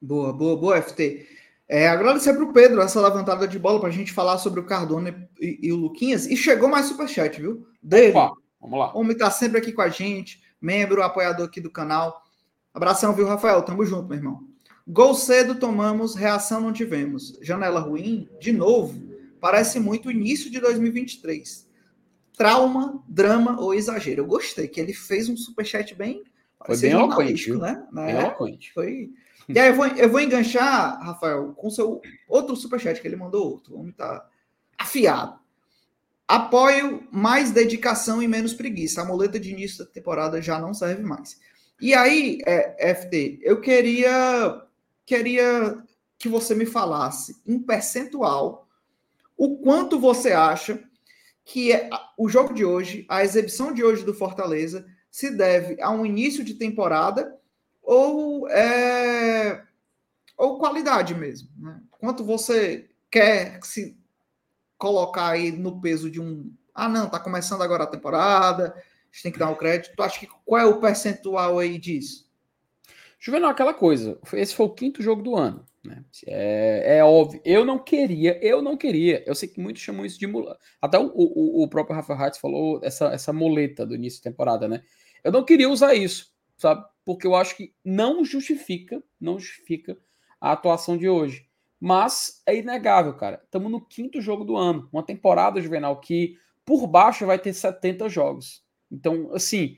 Boa, 0.01 0.33
boa, 0.33 0.57
boa, 0.57 0.81
FT. 0.81 1.27
É, 1.67 1.87
agradecer 1.87 2.33
para 2.33 2.43
o 2.43 2.53
Pedro 2.53 2.81
essa 2.81 3.01
levantada 3.01 3.47
de 3.47 3.57
bola 3.57 3.79
para 3.79 3.89
a 3.89 3.91
gente 3.91 4.13
falar 4.13 4.37
sobre 4.37 4.59
o 4.59 4.65
Cardona 4.65 5.27
e, 5.39 5.59
e, 5.63 5.71
o 5.71 5.77
Luquinhas. 5.77 6.27
E 6.27 6.37
chegou 6.37 6.69
mais 6.69 6.85
superchat, 6.85 7.41
viu? 7.41 7.65
Dele. 7.81 8.15
Opa, 8.15 8.35
vamos 8.61 8.79
lá. 8.79 8.95
O 8.95 8.99
homem 8.99 9.13
está 9.13 9.31
sempre 9.31 9.57
aqui 9.57 9.71
com 9.71 9.81
a 9.81 9.89
gente, 9.89 10.41
membro, 10.61 11.01
apoiador 11.01 11.47
aqui 11.47 11.59
do 11.59 11.71
canal. 11.71 12.23
Abração, 12.73 13.13
viu, 13.13 13.25
Rafael? 13.25 13.61
Tamo 13.63 13.85
junto, 13.85 14.07
meu 14.07 14.17
irmão. 14.17 14.43
Gol 14.87 15.15
cedo 15.15 15.55
tomamos, 15.55 16.13
reação 16.13 16.61
não 16.61 16.71
tivemos. 16.71 17.39
Janela 17.41 17.79
ruim, 17.79 18.29
de 18.39 18.51
novo, 18.51 19.01
parece 19.39 19.79
muito 19.79 20.11
início 20.11 20.51
de 20.51 20.59
2023. 20.59 21.67
Trauma, 22.37 23.03
drama 23.07 23.59
ou 23.59 23.73
exagero. 23.73 24.21
Eu 24.21 24.27
gostei 24.27 24.67
que 24.67 24.79
ele 24.79 24.93
fez 24.93 25.29
um 25.29 25.37
superchat 25.37 25.95
bem. 25.95 26.23
Foi 26.63 26.77
bem 26.77 26.91
eloquente, 26.91 27.51
né? 27.53 27.87
Bem 27.91 28.05
é, 28.05 28.21
eloquente. 28.21 28.71
Foi 28.73 29.09
e 29.47 29.59
aí 29.59 29.69
eu 29.69 29.75
vou, 29.75 29.85
eu 29.87 30.09
vou 30.09 30.19
enganchar, 30.19 30.99
Rafael, 31.01 31.53
com 31.53 31.69
seu 31.69 32.01
outro 32.27 32.55
superchat 32.55 32.99
que 32.99 33.07
ele 33.07 33.15
mandou 33.15 33.51
outro. 33.51 33.75
O 33.75 33.79
homem 33.79 33.91
tá 33.91 34.27
afiado. 34.77 35.39
Apoio 36.27 37.07
mais 37.11 37.51
dedicação 37.51 38.21
e 38.21 38.27
menos 38.27 38.53
preguiça. 38.53 39.01
A 39.01 39.05
muleta 39.05 39.39
de 39.39 39.51
início 39.51 39.85
da 39.85 39.91
temporada 39.91 40.41
já 40.41 40.59
não 40.59 40.73
serve 40.73 41.03
mais. 41.03 41.39
E 41.79 41.93
aí, 41.93 42.39
é, 42.45 42.95
FT, 42.95 43.39
eu 43.41 43.61
queria 43.61 44.61
queria 45.05 45.77
que 46.17 46.27
você 46.27 46.55
me 46.55 46.65
falasse 46.65 47.35
em 47.45 47.59
percentual 47.59 48.67
o 49.37 49.57
quanto 49.57 49.99
você 49.99 50.31
acha 50.31 50.83
que 51.43 51.71
é, 51.71 51.89
o 52.17 52.27
jogo 52.27 52.53
de 52.53 52.65
hoje, 52.65 53.05
a 53.07 53.23
exibição 53.23 53.71
de 53.71 53.83
hoje 53.83 54.03
do 54.03 54.13
Fortaleza, 54.13 54.85
se 55.11 55.29
deve 55.29 55.79
a 55.81 55.91
um 55.91 56.05
início 56.05 56.43
de 56.43 56.55
temporada 56.55 57.37
ou, 57.85 58.49
é, 58.49 59.63
ou 60.37 60.57
qualidade 60.57 61.13
mesmo. 61.13 61.49
Né? 61.57 61.79
Quanto 61.91 62.23
você 62.23 62.89
quer 63.09 63.59
se 63.63 63.97
colocar 64.77 65.29
aí 65.29 65.51
no 65.51 65.79
peso 65.79 66.09
de 66.09 66.19
um. 66.19 66.51
Ah, 66.73 66.89
não, 66.89 67.09
tá 67.09 67.19
começando 67.19 67.61
agora 67.61 67.83
a 67.83 67.87
temporada, 67.87 68.73
a 68.75 68.77
gente 69.11 69.23
tem 69.23 69.31
que 69.31 69.39
dar 69.39 69.49
um 69.49 69.55
crédito. 69.55 69.95
Tu 69.95 70.03
acha 70.03 70.19
que 70.19 70.27
qual 70.43 70.61
é 70.61 70.65
o 70.65 70.79
percentual 70.79 71.59
aí 71.59 71.77
disso? 71.77 72.25
Juvenal, 73.17 73.51
aquela 73.51 73.73
coisa. 73.73 74.19
Esse 74.33 74.53
foi 74.53 74.65
o 74.65 74.73
quinto 74.73 75.01
jogo 75.01 75.21
do 75.23 75.35
ano. 75.35 75.65
Né? 75.83 76.03
É, 76.27 76.97
é, 76.97 77.03
óbvio. 77.03 77.41
Eu 77.45 77.63
não 77.63 77.79
queria, 77.79 78.37
eu 78.43 78.61
não 78.61 78.75
queria. 78.75 79.23
Eu 79.25 79.33
sei 79.33 79.47
que 79.47 79.59
muitos 79.59 79.81
chamam 79.81 80.05
isso 80.05 80.19
de 80.19 80.27
muleta. 80.27 80.59
Até 80.81 80.99
o, 80.99 81.11
o, 81.15 81.63
o 81.63 81.67
próprio 81.67 81.95
Rafa 81.95 82.13
Hatz 82.13 82.37
falou 82.37 82.79
essa, 82.83 83.07
essa 83.07 83.31
muleta 83.31 83.85
do 83.85 83.95
início 83.95 84.21
da 84.21 84.29
temporada, 84.29 84.67
né? 84.67 84.83
Eu 85.23 85.31
não 85.31 85.43
queria 85.43 85.69
usar 85.69 85.95
isso, 85.95 86.34
sabe? 86.57 86.85
porque 87.05 87.27
eu 87.27 87.35
acho 87.35 87.55
que 87.55 87.73
não 87.85 88.25
justifica, 88.25 89.01
não 89.21 89.37
justifica 89.37 89.97
a 90.41 90.51
atuação 90.51 90.97
de 90.97 91.07
hoje. 91.07 91.47
Mas 91.79 92.41
é 92.47 92.55
inegável, 92.55 93.13
cara. 93.13 93.39
Estamos 93.45 93.71
no 93.71 93.79
quinto 93.79 94.19
jogo 94.19 94.43
do 94.43 94.57
ano, 94.57 94.89
uma 94.91 95.03
temporada 95.03 95.61
juvenal 95.61 95.99
que 95.99 96.37
por 96.65 96.87
baixo 96.87 97.25
vai 97.25 97.37
ter 97.37 97.53
70 97.53 98.09
jogos. 98.09 98.63
Então, 98.91 99.31
assim, 99.33 99.77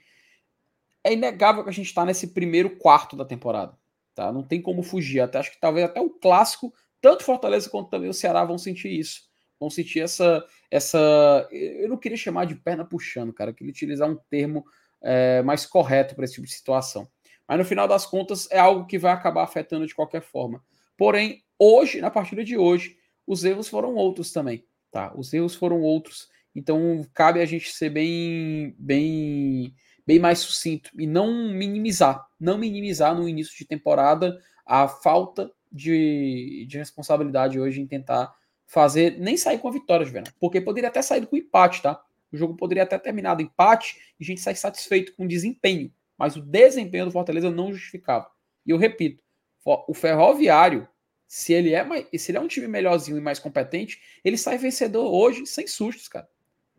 é 1.04 1.12
inegável 1.12 1.64
que 1.64 1.70
a 1.70 1.74
gente 1.74 1.88
está 1.88 2.06
nesse 2.06 2.28
primeiro 2.28 2.78
quarto 2.78 3.18
da 3.18 3.26
temporada. 3.26 3.78
Tá? 4.16 4.32
Não 4.32 4.42
tem 4.42 4.62
como 4.62 4.82
fugir. 4.82 5.20
Até 5.20 5.40
acho 5.40 5.52
que 5.52 5.60
talvez 5.60 5.86
até 5.86 6.00
o 6.00 6.10
clássico, 6.10 6.74
tanto 7.02 7.24
Fortaleza 7.24 7.70
quanto 7.70 7.90
também 7.90 8.10
o 8.10 8.14
Ceará 8.14 8.46
vão 8.46 8.58
sentir 8.58 8.90
isso. 8.90 9.28
Vão 9.60 9.70
sentir 9.70 10.00
essa. 10.00 10.46
essa 10.72 11.48
eu 11.52 11.90
não 11.90 11.98
queria 11.98 12.18
chamar 12.18 12.46
de 12.46 12.56
perna 12.56 12.86
puxando, 12.86 13.34
cara. 13.34 13.52
Eu 13.52 13.56
queria 13.56 13.72
utilizar 13.72 14.10
um 14.10 14.16
termo 14.30 14.66
é, 15.02 15.42
mais 15.42 15.66
correto 15.66 16.16
para 16.16 16.26
esse 16.26 16.36
tipo 16.36 16.48
de 16.48 16.54
situação. 16.54 17.08
Mas 17.48 17.58
no 17.58 17.66
final 17.66 17.88
das 17.88 18.06
contas 18.06 18.48
é 18.52 18.60
algo 18.60 18.86
que 18.86 18.98
vai 18.98 19.12
acabar 19.12 19.44
afetando 19.44 19.88
de 19.88 19.96
qualquer 19.96 20.22
forma. 20.22 20.62
Porém, 20.98 21.44
hoje, 21.58 22.02
na 22.02 22.12
partida 22.12 22.44
de 22.44 22.58
hoje, 22.58 22.98
os 23.26 23.44
erros 23.44 23.68
foram 23.68 23.96
outros 23.96 24.32
também, 24.32 24.66
tá? 24.92 25.14
Os 25.16 25.34
erros 25.34 25.56
foram 25.56 25.82
outros. 25.82 26.28
Então 26.56 27.06
cabe 27.14 27.40
a 27.40 27.46
gente 27.46 27.72
ser 27.72 27.90
bem, 27.90 28.76
bem, 28.80 29.74
bem 30.06 30.18
mais 30.18 30.40
sucinto 30.40 30.90
e 30.98 31.06
não 31.06 31.52
minimizar, 31.54 32.26
não 32.40 32.58
minimizar 32.58 33.16
no 33.16 33.30
início 33.30 33.56
de 33.56 33.66
temporada 33.66 34.38
a 34.66 34.88
falta 34.88 35.52
de, 35.72 36.66
de 36.68 36.78
responsabilidade 36.78 37.60
hoje 37.60 37.80
em 37.80 37.88
tentar 37.88 38.34
fazer 38.66 39.18
nem 39.20 39.38
sair 39.38 39.60
com 39.60 39.68
a 39.68 39.72
vitória, 39.72 40.06
Juvenal, 40.06 40.34
porque 40.40 40.60
poderia 40.60 40.90
até 40.90 41.02
sair 41.02 41.26
com 41.26 41.38
empate, 41.38 41.82
tá? 41.82 42.02
O 42.32 42.38
jogo 42.38 42.56
poderia 42.56 42.84
até 42.84 42.98
terminar 42.98 43.36
do 43.36 43.42
empate 43.42 43.98
e 44.20 44.24
a 44.24 44.26
gente 44.26 44.42
sair 44.42 44.56
satisfeito 44.56 45.16
com 45.16 45.26
o 45.26 45.28
desempenho 45.28 45.92
mas 46.18 46.36
o 46.36 46.42
desempenho 46.42 47.06
do 47.06 47.12
Fortaleza 47.12 47.52
não 47.52 47.72
justificava. 47.72 48.30
E 48.66 48.72
eu 48.72 48.78
repito, 48.78 49.24
o 49.64 49.94
Ferroviário, 49.94 50.88
se 51.28 51.54
ele 51.54 51.74
é 51.74 51.84
mais, 51.84 52.08
se 52.18 52.32
ele 52.32 52.38
é 52.38 52.42
um 52.42 52.48
time 52.48 52.68
melhorzinho 52.68 53.18
e 53.18 53.22
mais 53.22 53.38
competente, 53.38 54.02
ele 54.24 54.38
sai 54.38 54.58
vencedor 54.58 55.14
hoje 55.14 55.46
sem 55.46 55.68
sustos, 55.68 56.08
cara. 56.08 56.28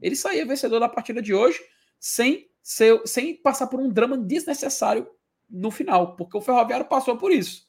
Ele 0.01 0.17
saía 0.17 0.45
vencedor 0.45 0.81
da 0.81 0.89
partida 0.89 1.23
de 1.23 1.33
hoje 1.33 1.61
sem 1.99 2.51
ser, 2.63 3.01
sem 3.07 3.37
passar 3.37 3.69
por 3.69 3.79
um 3.79 3.91
drama 3.91 4.17
desnecessário 4.19 5.09
no 5.49 5.71
final, 5.71 6.17
porque 6.17 6.37
o 6.37 6.41
Ferroviário 6.41 6.87
passou 6.87 7.17
por 7.17 7.31
isso. 7.31 7.69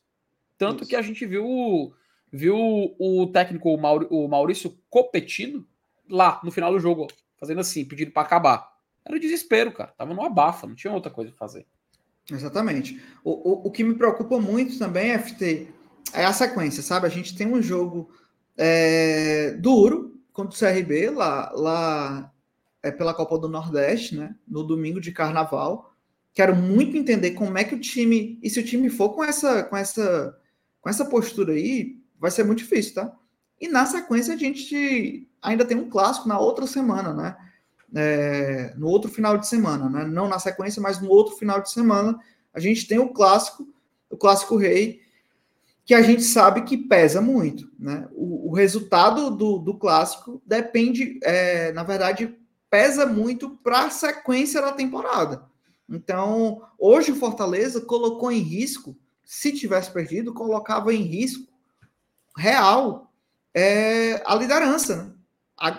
Tanto 0.58 0.82
isso. 0.82 0.90
que 0.90 0.96
a 0.96 1.02
gente 1.02 1.26
viu 1.26 1.94
viu 2.32 2.56
o 3.00 3.28
técnico 3.28 3.70
o 3.70 4.28
Maurício 4.28 4.78
Copetino 4.88 5.68
lá 6.08 6.40
no 6.44 6.52
final 6.52 6.72
do 6.72 6.80
jogo, 6.80 7.08
fazendo 7.40 7.62
assim, 7.62 7.86
pedindo 7.86 8.12
para 8.12 8.24
acabar. 8.24 8.72
Era 9.06 9.20
desespero, 9.20 9.72
cara. 9.72 9.94
Tava 9.98 10.14
no 10.14 10.24
abafa, 10.24 10.68
não 10.68 10.76
tinha 10.76 10.94
outra 10.94 11.12
coisa 11.12 11.32
pra 11.32 11.40
fazer. 11.40 11.66
Exatamente. 12.30 13.02
O, 13.24 13.32
o, 13.32 13.68
o 13.68 13.72
que 13.72 13.84
me 13.84 13.96
preocupa 13.96 14.40
muito 14.40 14.78
também, 14.78 15.18
FT, 15.18 15.68
é 16.14 16.26
a 16.26 16.34
sequência, 16.34 16.84
sabe? 16.84 17.08
A 17.08 17.10
gente 17.10 17.36
tem 17.36 17.48
um 17.48 17.62
jogo 17.62 18.10
é, 18.58 19.52
duro 19.60 20.20
contra 20.34 20.56
o 20.56 20.60
CRB, 20.60 21.10
lá, 21.10 21.52
lá 21.54 22.34
é, 22.84 22.92
pela 22.92 23.14
Copa 23.14 23.38
do 23.38 23.50
Nordeste, 23.50 24.16
né? 24.16 24.36
No 24.48 24.64
domingo 24.64 25.02
de 25.02 25.12
carnaval. 25.12 25.94
Quero 26.34 26.56
muito 26.56 26.96
entender 26.96 27.32
como 27.32 27.58
é 27.58 27.64
que 27.64 27.76
o 27.76 27.80
time. 27.80 28.40
E 28.42 28.50
se 28.50 28.60
o 28.60 28.66
time 28.66 28.90
for 28.90 29.10
com 29.10 29.24
essa, 29.24 29.64
com 29.64 29.76
essa, 29.76 30.38
com 30.82 30.90
essa 30.90 31.06
postura 31.06 31.54
aí, 31.54 31.98
vai 32.20 32.32
ser 32.32 32.44
muito 32.44 32.60
difícil, 32.60 32.96
tá? 32.96 33.19
E 33.60 33.68
na 33.68 33.86
sequência 33.86 34.34
a 34.34 34.38
gente 34.38 35.28
ainda 35.42 35.66
tem 35.66 35.78
um 35.78 35.90
clássico 35.90 36.28
na 36.28 36.40
outra 36.40 36.66
semana, 36.66 37.14
né? 37.14 37.36
é, 37.96 38.74
no 38.78 38.88
outro 38.88 39.10
final 39.10 39.38
de 39.38 39.48
semana, 39.48 39.90
né? 39.90 40.06
não 40.06 40.28
na 40.28 40.40
sequência, 40.40 40.82
mas 40.82 41.02
no 41.02 41.10
outro 41.10 41.36
final 41.36 41.62
de 41.62 41.72
semana, 41.72 42.20
a 42.54 42.60
gente 42.60 42.88
tem 42.88 43.00
o 43.00 43.10
clássico, 43.10 43.68
o 44.10 44.18
clássico 44.18 44.58
rei, 44.58 45.02
que 45.86 45.94
a 45.94 46.02
gente 46.02 46.22
sabe 46.22 46.62
que 46.64 46.78
pesa 46.78 47.20
muito. 47.20 47.70
Né? 47.80 48.08
O, 48.12 48.50
o 48.50 48.54
resultado 48.54 49.32
do, 49.32 49.58
do, 49.58 49.76
clássico 49.76 50.42
depende, 50.46 51.20
é, 51.24 51.72
na 51.72 51.84
verdade, 51.84 52.36
pesa 52.70 53.06
muito 53.06 53.52
para 53.64 53.86
a 53.86 53.90
sequência 53.90 54.62
da 54.62 54.72
temporada. 54.72 55.44
Então, 55.90 56.62
hoje 56.78 57.12
o 57.12 57.16
Fortaleza 57.16 57.82
colocou 57.82 58.32
em 58.32 58.40
risco, 58.40 58.96
se 59.24 59.52
tivesse 59.52 59.92
perdido, 59.92 60.34
colocava 60.34 60.94
em 60.94 61.02
risco 61.02 61.48
real 62.38 63.09
é, 63.60 64.24
a 64.26 64.36
liderança. 64.36 65.04
Né? 65.04 65.14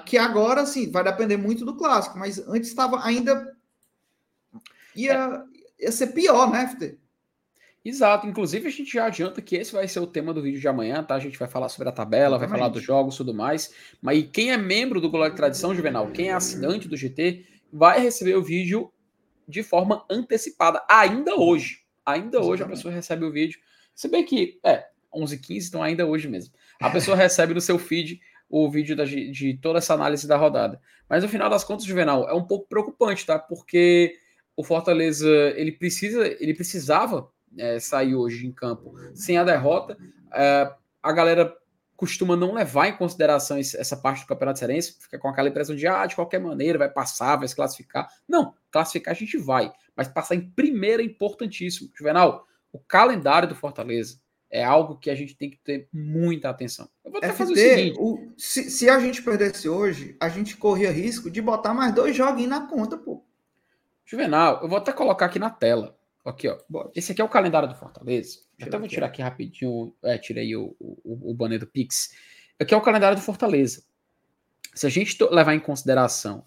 que 0.05 0.19
agora, 0.19 0.67
sim, 0.67 0.91
vai 0.91 1.03
depender 1.03 1.39
muito 1.39 1.65
do 1.65 1.77
clássico, 1.77 2.19
mas 2.19 2.39
antes 2.49 2.69
estava 2.69 3.03
ainda. 3.03 3.57
Ia, 4.95 5.43
ia 5.79 5.93
ser 5.93 6.09
pior, 6.09 6.51
né, 6.51 6.67
FT? 6.67 6.99
Exato, 7.83 8.27
inclusive 8.27 8.69
a 8.69 8.71
gente 8.71 8.93
já 8.93 9.07
adianta 9.07 9.41
que 9.41 9.57
esse 9.57 9.73
vai 9.73 9.89
ser 9.89 10.01
o 10.01 10.07
tema 10.07 10.35
do 10.35 10.43
vídeo 10.43 10.61
de 10.61 10.69
amanhã, 10.69 11.03
tá? 11.03 11.15
A 11.15 11.19
gente 11.19 11.39
vai 11.39 11.49
falar 11.49 11.71
sobre 11.71 11.89
a 11.89 11.93
tabela, 11.93 12.37
Exatamente. 12.37 12.51
vai 12.51 12.59
falar 12.59 12.69
dos 12.69 12.83
jogos 12.83 13.15
e 13.15 13.19
tudo 13.19 13.33
mais. 13.33 13.73
Mas 14.03 14.29
quem 14.31 14.53
é 14.53 14.57
membro 14.59 15.01
do 15.01 15.09
Glória 15.09 15.31
de 15.31 15.37
Tradição 15.37 15.75
Juvenal, 15.75 16.11
quem 16.11 16.29
é 16.29 16.35
assinante 16.35 16.87
do 16.87 16.97
GT, 16.97 17.47
vai 17.73 17.99
receber 17.99 18.37
o 18.37 18.43
vídeo 18.43 18.93
de 19.49 19.63
forma 19.63 20.05
antecipada, 20.11 20.85
ainda 20.89 21.35
hoje. 21.37 21.81
Ainda 22.05 22.37
Exatamente. 22.37 22.51
hoje 22.51 22.63
a 22.63 22.69
pessoa 22.69 22.93
recebe 22.93 23.25
o 23.25 23.33
vídeo. 23.33 23.59
Se 23.95 24.09
bem 24.09 24.25
que, 24.27 24.61
é, 24.63 24.87
11h15, 25.15 25.69
então 25.69 25.83
ainda 25.83 26.07
hoje 26.07 26.29
mesmo. 26.29 26.53
A 26.81 26.91
pessoa 26.91 27.17
recebe 27.17 27.53
no 27.53 27.61
seu 27.61 27.79
feed 27.79 28.21
o 28.49 28.69
vídeo 28.69 28.97
da, 28.97 29.05
de 29.05 29.59
toda 29.61 29.79
essa 29.79 29.95
análise 29.95 30.27
da 30.27 30.37
rodada. 30.37 30.81
Mas 31.09 31.23
no 31.23 31.29
final 31.29 31.51
das 31.51 31.63
contas, 31.63 31.85
Juvenal, 31.85 32.29
é 32.29 32.35
um 32.35 32.45
pouco 32.45 32.67
preocupante, 32.69 33.27
tá? 33.27 33.39
Porque 33.39 34.17
o 34.57 34.65
Fortaleza 34.65 35.29
ele 35.57 35.73
precisa, 35.73 36.27
ele 36.27 36.55
precisava 36.55 37.31
é, 37.57 37.79
sair 37.79 38.15
hoje 38.15 38.47
em 38.47 38.53
campo 38.53 38.95
sem 39.15 39.39
a 39.39 39.45
derrota. 39.45 39.97
É, 40.33 40.73
a 41.03 41.13
galera 41.13 41.55
costuma 41.97 42.35
não 42.35 42.55
levar 42.55 42.89
em 42.89 42.97
consideração 42.97 43.59
essa 43.59 43.97
parte 43.97 44.23
do 44.23 44.27
Campeonato 44.27 44.59
Cearense, 44.59 44.97
fica 44.99 45.19
com 45.19 45.29
aquela 45.29 45.51
impressão 45.51 45.77
de 45.77 45.87
ah, 45.87 46.07
de 46.07 46.15
qualquer 46.15 46.41
maneira 46.41 46.79
vai 46.79 46.89
passar, 46.89 47.37
vai 47.37 47.47
se 47.47 47.55
classificar. 47.55 48.09
Não, 48.27 48.55
classificar 48.71 49.13
a 49.13 49.17
gente 49.17 49.37
vai, 49.37 49.71
mas 49.95 50.09
passar 50.09 50.35
em 50.35 50.51
primeira 50.51 51.03
é 51.03 51.05
importantíssimo. 51.05 51.91
Juvenal, 51.95 52.47
o 52.73 52.79
calendário 52.79 53.49
do 53.49 53.55
Fortaleza 53.55 54.19
é 54.51 54.65
algo 54.65 54.97
que 54.97 55.11
a 55.11 55.15
gente 55.15 55.37
tem 55.37 55.49
que 55.49 55.59
ter 55.59 55.89
muita 55.93 56.51
atenção. 56.51 56.89
Eu 57.05 57.13
vou 57.13 57.19
até 57.19 57.29
FT, 57.29 57.39
fazer 57.39 57.53
o 57.53 57.57
seguinte: 57.57 57.97
o, 57.99 58.33
se, 58.37 58.71
se, 58.71 58.91
a 58.91 58.99
gente 58.99 59.23
perdesse 59.23 59.69
hoje, 59.69 60.17
a 60.19 60.29
gente 60.29 60.57
corria 60.57 60.91
risco 60.91 61.31
de 61.31 61.41
botar 61.41 61.73
mais 61.73 61.95
dois 61.95 62.17
joguinhos 62.17 62.51
na 62.51 62.67
conta, 62.67 62.99
pô. 62.99 63.25
Juvenal, 64.05 64.61
eu 64.63 64.69
vou 64.69 64.79
até 64.79 64.93
colocar 64.93 65.27
aqui 65.27 65.39
na 65.39 65.51
tela. 65.51 65.97
Aqui, 66.25 66.49
ó. 66.49 66.59
Esse 66.95 67.13
aqui 67.13 67.23
é 67.23 67.25
o 67.25 67.29
calendário 67.29 67.69
do 67.69 67.75
Fortaleza. 67.75 68.41
Eu 68.59 68.67
até 68.67 68.77
vou 68.77 68.89
tirar 68.89 69.07
aqui 69.07 69.23
rapidinho. 69.23 69.95
É, 70.03 70.19
tirei 70.19 70.55
o, 70.57 70.75
o, 70.79 71.31
o 71.31 71.35
banner 71.35 71.61
do 71.61 71.67
Pix. 71.67 72.11
Aqui 72.59 72.75
é 72.75 72.77
o 72.77 72.83
calendário 72.83 73.17
do 73.17 73.23
Fortaleza. 73.23 73.85
Se 74.75 74.87
a 74.87 74.91
gente 74.91 75.17
levar 75.31 75.55
em 75.55 75.61
consideração 75.61 76.45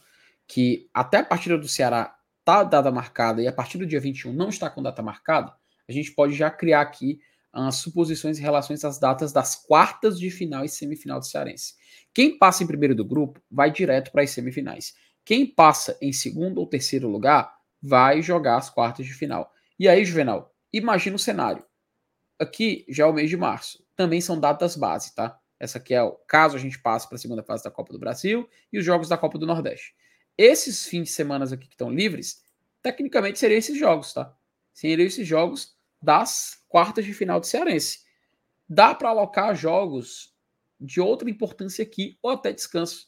que 0.47 0.87
até 0.93 1.17
a 1.17 1.23
partida 1.23 1.57
do 1.57 1.67
Ceará 1.67 2.15
tá 2.43 2.63
data 2.63 2.91
marcada 2.91 3.41
e 3.41 3.47
a 3.47 3.53
partir 3.53 3.77
do 3.77 3.85
dia 3.85 3.99
21 3.99 4.33
não 4.33 4.49
está 4.49 4.69
com 4.69 4.83
data 4.83 5.01
marcada, 5.01 5.53
a 5.87 5.91
gente 5.91 6.11
pode 6.11 6.33
já 6.33 6.51
criar 6.51 6.81
aqui 6.81 7.19
as 7.53 7.75
suposições 7.75 8.39
em 8.39 8.41
relação 8.41 8.75
às 8.75 8.97
datas 8.97 9.31
das 9.31 9.55
quartas 9.55 10.19
de 10.19 10.31
final 10.31 10.65
e 10.65 10.69
semifinal 10.69 11.19
do 11.19 11.25
Cearense. 11.25 11.75
Quem 12.11 12.37
passa 12.37 12.63
em 12.63 12.67
primeiro 12.67 12.95
do 12.95 13.05
grupo 13.05 13.39
vai 13.49 13.71
direto 13.71 14.11
para 14.11 14.23
as 14.23 14.31
semifinais. 14.31 14.95
Quem 15.23 15.45
passa 15.45 15.97
em 16.01 16.11
segundo 16.11 16.57
ou 16.57 16.67
terceiro 16.67 17.07
lugar 17.07 17.53
vai 17.81 18.21
jogar 18.21 18.57
as 18.57 18.69
quartas 18.69 19.05
de 19.05 19.13
final. 19.13 19.51
E 19.79 19.87
aí, 19.87 20.03
Juvenal, 20.03 20.53
imagina 20.71 21.15
o 21.15 21.19
cenário. 21.19 21.63
Aqui 22.39 22.85
já 22.89 23.03
é 23.03 23.07
o 23.07 23.13
mês 23.13 23.29
de 23.29 23.37
março. 23.37 23.85
Também 23.95 24.19
são 24.19 24.39
datas 24.39 24.75
base, 24.75 25.13
tá? 25.13 25.39
Essa 25.59 25.77
aqui 25.77 25.93
é 25.93 26.01
o 26.01 26.13
caso 26.27 26.57
a 26.57 26.59
gente 26.59 26.79
passe 26.79 27.07
para 27.07 27.15
a 27.15 27.19
segunda 27.19 27.43
fase 27.43 27.63
da 27.63 27.71
Copa 27.71 27.93
do 27.93 27.99
Brasil 27.99 28.49
e 28.71 28.79
os 28.79 28.85
jogos 28.85 29.07
da 29.07 29.17
Copa 29.17 29.37
do 29.37 29.45
Nordeste. 29.45 29.93
Esses 30.37 30.85
fins 30.85 31.09
de 31.09 31.13
semana 31.13 31.45
aqui 31.45 31.67
que 31.67 31.73
estão 31.73 31.91
livres, 31.91 32.41
tecnicamente 32.81 33.37
seriam 33.39 33.59
esses 33.59 33.77
jogos, 33.77 34.13
tá? 34.13 34.35
Seriam 34.73 35.05
esses 35.05 35.27
jogos 35.27 35.72
das 36.03 36.61
quartas 36.67 37.05
de 37.05 37.13
final 37.13 37.39
do 37.39 37.45
Cearense. 37.45 37.99
Dá 38.67 38.93
para 38.93 39.09
alocar 39.09 39.55
jogos 39.55 40.33
de 40.79 40.99
outra 40.99 41.29
importância 41.29 41.81
aqui 41.81 42.17
ou 42.21 42.31
até 42.31 42.51
descanso. 42.51 43.07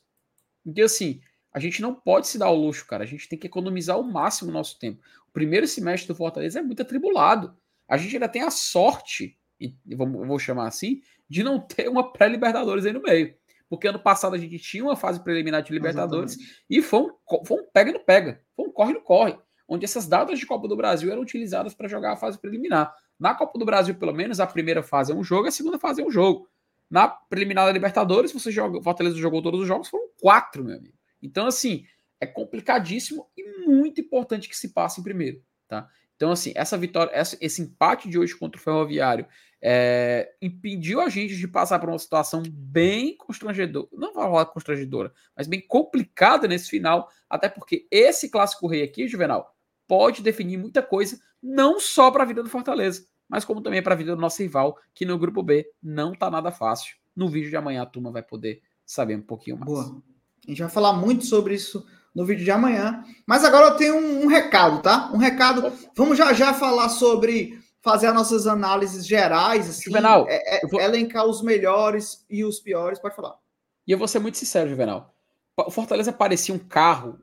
Porque 0.64 0.82
assim, 0.82 1.20
a 1.54 1.60
gente 1.60 1.82
não 1.82 1.93
pode 1.93 2.28
se 2.28 2.38
dar 2.38 2.46
ao 2.46 2.56
luxo, 2.56 2.88
cara. 2.88 3.04
A 3.04 3.08
gente 3.08 3.28
tem 3.28 3.38
que 3.38 3.48
economizar 3.48 3.98
ao 3.98 4.04
máximo 4.04 4.50
o 4.50 4.54
nosso 4.54 4.80
tempo. 4.80 5.02
O 5.28 5.32
primeiro 5.32 5.68
semestre 5.68 6.08
do 6.08 6.16
Fortaleza 6.16 6.60
é 6.60 6.62
muito 6.62 6.82
atribulado. 6.82 7.56
A 7.88 7.98
gente 7.98 8.16
ainda 8.16 8.30
tem 8.30 8.41
a 8.41 8.50
sorte, 8.50 9.38
vou 9.86 10.39
chamar 10.39 10.68
assim, 10.68 11.02
de 11.30 11.43
não 11.43 11.60
ter 11.68 11.89
uma 11.89 12.14
pré-Libertadores 12.14 12.86
aí 12.86 12.93
no 12.93 13.02
meio. 13.02 13.36
Porque 13.70 13.88
ano 13.88 14.00
passado 14.00 14.36
a 14.36 14.38
gente 14.38 14.58
tinha 14.60 14.84
uma 14.84 14.96
fase 14.96 15.22
preliminar 15.22 15.62
de 15.64 15.74
Libertadores 15.74 16.34
Exatamente. 16.34 16.64
e 16.70 16.82
foi 16.82 17.00
um, 17.02 17.46
foi 17.46 17.58
um 17.62 17.66
pega 17.74 17.91
no 17.91 18.00
pega, 18.00 18.41
foi 18.56 18.68
um 18.68 18.72
corre 18.72 18.93
no 18.93 19.02
corre, 19.02 19.38
onde 19.68 19.86
essas 19.86 20.07
datas 20.07 20.39
de 20.39 20.45
Copa 20.45 20.68
do 20.68 20.76
Brasil 20.76 21.11
eram 21.11 21.22
utilizadas 21.22 21.74
para 21.74 21.88
jogar 21.88 22.13
a 22.13 22.16
fase 22.16 22.38
preliminar. 22.38 22.93
Na 23.20 23.34
Copa 23.34 23.57
do 23.57 23.66
Brasil, 23.66 23.95
pelo 23.95 24.13
menos, 24.13 24.39
a 24.39 24.47
primeira 24.47 24.84
fase 24.84 25.11
é 25.11 25.16
um 25.16 25.24
jogo, 25.24 25.47
a 25.47 25.51
segunda 25.51 25.80
fase 25.80 26.01
é 26.01 26.05
um 26.05 26.11
jogo. 26.11 26.47
Na 26.89 27.07
preliminar 27.07 27.66
da 27.66 27.72
Libertadores, 27.72 28.32
você 28.32 28.51
joga, 28.51 28.78
o 28.78 28.84
Fortaleza 28.84 29.18
jogou 29.18 29.41
todos 29.41 29.61
os 29.61 29.68
jogos, 29.68 29.89
foram 29.89 30.07
quatro, 30.22 30.63
meu 30.63 30.78
amigo. 30.78 30.95
Então, 31.22 31.47
assim, 31.47 31.86
é 32.20 32.26
complicadíssimo 32.26 33.28
e 33.36 33.66
muito 33.66 33.99
importante 34.01 34.47
que 34.47 34.55
se 34.55 34.70
passe 34.70 34.99
em 34.99 35.03
primeiro, 35.03 35.43
tá? 35.68 35.89
Então, 36.16 36.32
assim, 36.32 36.53
essa 36.55 36.78
vitória, 36.78 37.11
essa, 37.13 37.38
esse 37.41 37.61
empate 37.61 38.07
de 38.07 38.18
hoje 38.18 38.36
contra 38.36 38.59
o 38.59 38.63
Ferroviário 38.63 39.28
é, 39.61 40.34
impediu 40.41 41.01
a 41.01 41.09
gente 41.09 41.36
de 41.36 41.47
passar 41.47 41.80
por 41.80 41.89
uma 41.89 41.99
situação 41.99 42.43
bem 42.47 43.18
constrangedora, 43.18 43.88
não 43.91 44.13
vou 44.13 44.24
falar 44.24 44.45
constrangedora, 44.45 45.11
mas 45.36 45.47
bem 45.47 45.59
complicada 45.59 46.47
nesse 46.47 46.70
final, 46.70 47.09
até 47.30 47.49
porque 47.49 47.88
esse 47.91 48.30
clássico 48.30 48.68
rei 48.68 48.84
aqui, 48.84 49.07
Juvenal, 49.07 49.55
pode 49.88 50.22
definir 50.22 50.58
muita 50.58 50.82
coisa, 50.82 51.20
não 51.42 51.80
só 51.80 52.12
para 52.12 52.24
a 52.24 52.26
vida 52.26 52.44
do 52.44 52.50
Fortaleza, 52.50 53.06
mas 53.28 53.46
como 53.46 53.62
também 53.62 53.82
para 53.82 53.94
a 53.94 53.98
vida 53.98 54.16
do 54.16 54.22
nosso 54.22 54.42
rival, 54.42 54.78
que 54.94 55.06
no 55.06 55.18
grupo 55.18 55.42
B 55.42 55.68
não 55.82 56.14
tá 56.14 56.30
nada 56.30 56.52
fácil. 56.52 56.96
No 57.16 57.30
vídeo 57.30 57.50
de 57.50 57.56
amanhã 57.56 57.82
a 57.82 57.86
turma 57.86 58.12
vai 58.12 58.22
poder 58.22 58.62
saber 58.86 59.16
um 59.16 59.22
pouquinho 59.22 59.58
mais. 59.58 59.72
Boa. 59.72 60.02
A 60.46 60.50
gente 60.50 60.62
vai 60.62 60.70
falar 60.70 60.94
muito 60.94 61.26
sobre 61.26 61.56
isso 61.56 61.86
no 62.14 62.26
vídeo 62.26 62.46
de 62.46 62.52
amanhã. 62.52 63.04
Mas 63.26 63.44
agora 63.44 63.68
eu 63.68 63.78
tenho 63.78 63.96
um, 63.96 64.24
um 64.24 64.28
recado, 64.28 64.82
tá? 64.82 65.12
Um 65.14 65.18
recado. 65.18 65.72
Vamos 65.96 66.18
já 66.18 66.32
já 66.34 66.54
falar 66.54 66.90
sobre 66.90 67.60
fazer 67.82 68.08
as 68.08 68.16
nossas 68.16 68.48
análises 68.48 69.06
gerais, 69.06 69.70
assim, 69.70 69.84
Juvenal, 69.84 70.26
é, 70.28 70.58
é, 70.58 70.68
vou... 70.68 70.82
elencar 70.82 71.24
os 71.24 71.44
melhores 71.44 72.26
e 72.28 72.44
os 72.44 72.60
piores, 72.60 72.98
pode 72.98 73.16
falar. 73.16 73.38
E 73.86 73.92
eu 73.92 73.98
vou 73.98 74.08
ser 74.08 74.18
muito 74.18 74.40
sincero, 74.40 74.68
Juvenal. 74.68 75.14
O 75.56 75.70
Fortaleza 75.70 76.12
parecia 76.12 76.56
um 76.56 76.60
carro, 76.60 77.20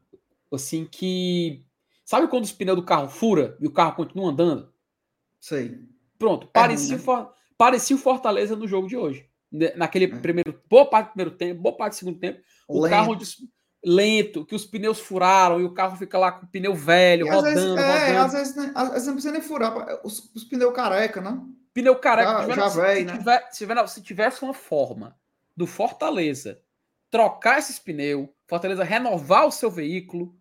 assim, 0.52 0.84
que. 0.84 1.64
Sabe 2.04 2.28
quando 2.28 2.44
os 2.44 2.52
pneus 2.52 2.76
do 2.76 2.84
carro 2.84 3.08
fura 3.08 3.56
e 3.60 3.66
o 3.66 3.72
carro 3.72 3.94
continua 3.94 4.30
andando? 4.30 4.72
Sei. 5.40 5.80
Pronto, 6.18 6.46
parecia, 6.48 6.94
é, 6.94 6.98
né? 6.98 7.04
for... 7.04 7.32
parecia 7.56 7.96
o 7.96 7.98
Fortaleza 7.98 8.54
no 8.56 8.66
jogo 8.68 8.88
de 8.88 8.96
hoje. 8.96 9.28
Naquele 9.76 10.06
é. 10.06 10.08
primeiro, 10.08 10.60
boa 10.68 10.86
parte 10.88 11.08
do 11.08 11.12
primeiro 11.12 11.36
tempo, 11.36 11.60
boa 11.60 11.76
parte 11.76 11.92
do 11.92 11.98
segundo 11.98 12.18
tempo, 12.18 12.40
o 12.66 12.80
Lento. 12.80 12.90
carro 12.90 13.16
lento, 13.84 14.46
que 14.46 14.54
os 14.54 14.64
pneus 14.64 15.00
furaram 15.00 15.60
e 15.60 15.64
o 15.64 15.74
carro 15.74 15.96
fica 15.96 16.16
lá 16.16 16.30
com 16.30 16.46
o 16.46 16.48
pneu 16.48 16.74
velho, 16.74 17.26
e 17.26 17.30
rodando, 17.30 17.54
vezes, 17.54 17.76
é, 17.76 18.06
rodando. 18.06 18.18
Às 18.18 18.32
vezes, 18.32 18.56
às 18.74 18.90
vezes 18.90 19.06
não 19.06 19.14
precisa 19.14 19.32
nem 19.32 19.42
furar, 19.42 20.00
os, 20.04 20.32
os 20.34 20.44
pneus 20.44 20.74
careca, 20.74 21.20
né? 21.20 21.40
Pneu 21.74 21.96
careca. 21.96 22.46
Já, 22.46 22.54
já 22.54 22.70
se, 22.70 22.74
se, 22.74 23.04
né? 23.04 23.16
tiver, 23.16 23.48
se, 23.50 23.58
tiver, 23.58 23.86
se 23.88 24.02
tivesse 24.02 24.42
uma 24.42 24.54
forma 24.54 25.16
do 25.56 25.66
Fortaleza 25.66 26.60
trocar 27.10 27.58
esses 27.58 27.78
pneus, 27.78 28.28
Fortaleza 28.46 28.84
renovar 28.84 29.46
o 29.46 29.52
seu 29.52 29.70
veículo, 29.70 30.34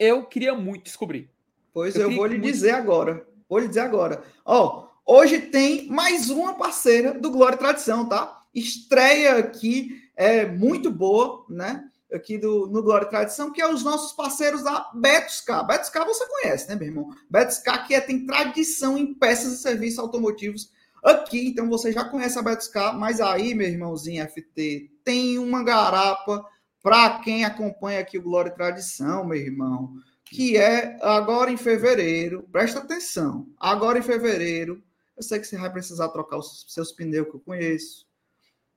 eu 0.00 0.24
queria 0.24 0.54
muito 0.54 0.84
descobrir. 0.84 1.30
Pois 1.72 1.94
eu, 1.94 2.10
eu 2.10 2.16
vou 2.16 2.24
lhe 2.24 2.38
muito... 2.38 2.50
dizer 2.50 2.70
agora. 2.70 3.26
Vou 3.48 3.58
lhe 3.58 3.68
dizer 3.68 3.80
agora. 3.80 4.24
Ó, 4.44 4.88
hoje 5.04 5.38
tem 5.38 5.86
mais 5.88 6.30
uma 6.30 6.54
parceira 6.54 7.12
do 7.12 7.30
Glória 7.30 7.56
e 7.56 7.58
Tradição, 7.58 8.08
tá? 8.08 8.42
Estreia 8.54 9.36
aqui 9.36 10.02
é 10.16 10.46
muito 10.46 10.90
boa, 10.90 11.44
né? 11.48 11.84
aqui 12.12 12.38
do, 12.38 12.66
no 12.66 12.82
Glória 12.82 13.06
e 13.06 13.10
Tradição, 13.10 13.52
que 13.52 13.62
é 13.62 13.72
os 13.72 13.84
nossos 13.84 14.12
parceiros 14.12 14.64
da 14.64 14.90
Betoscar. 14.94 15.64
Betoscar 15.66 16.04
você 16.04 16.26
conhece, 16.26 16.68
né, 16.68 16.74
meu 16.74 16.88
irmão? 16.88 17.14
Betoscar 17.28 17.86
que 17.86 17.94
é, 17.94 18.00
tem 18.00 18.26
tradição 18.26 18.98
em 18.98 19.14
peças 19.14 19.52
e 19.52 19.58
serviços 19.58 19.98
automotivos 19.98 20.72
aqui, 21.04 21.48
então 21.48 21.68
você 21.68 21.92
já 21.92 22.04
conhece 22.04 22.38
a 22.38 22.42
Betoscar, 22.42 22.98
mas 22.98 23.20
aí, 23.20 23.54
meu 23.54 23.68
irmãozinho 23.68 24.26
FT, 24.28 24.90
tem 25.04 25.38
uma 25.38 25.62
garapa 25.62 26.44
para 26.82 27.18
quem 27.20 27.44
acompanha 27.44 28.00
aqui 28.00 28.18
o 28.18 28.22
Glória 28.22 28.50
e 28.50 28.54
Tradição, 28.54 29.24
meu 29.24 29.38
irmão, 29.38 29.94
que 30.24 30.56
é 30.56 30.98
agora 31.02 31.50
em 31.50 31.56
fevereiro, 31.56 32.48
presta 32.50 32.78
atenção, 32.78 33.46
agora 33.58 33.98
em 33.98 34.02
fevereiro, 34.02 34.82
eu 35.16 35.22
sei 35.22 35.38
que 35.38 35.46
você 35.46 35.58
vai 35.58 35.70
precisar 35.70 36.08
trocar 36.08 36.38
os 36.38 36.64
seus 36.68 36.92
pneus 36.92 37.28
que 37.28 37.36
eu 37.36 37.40
conheço, 37.40 38.06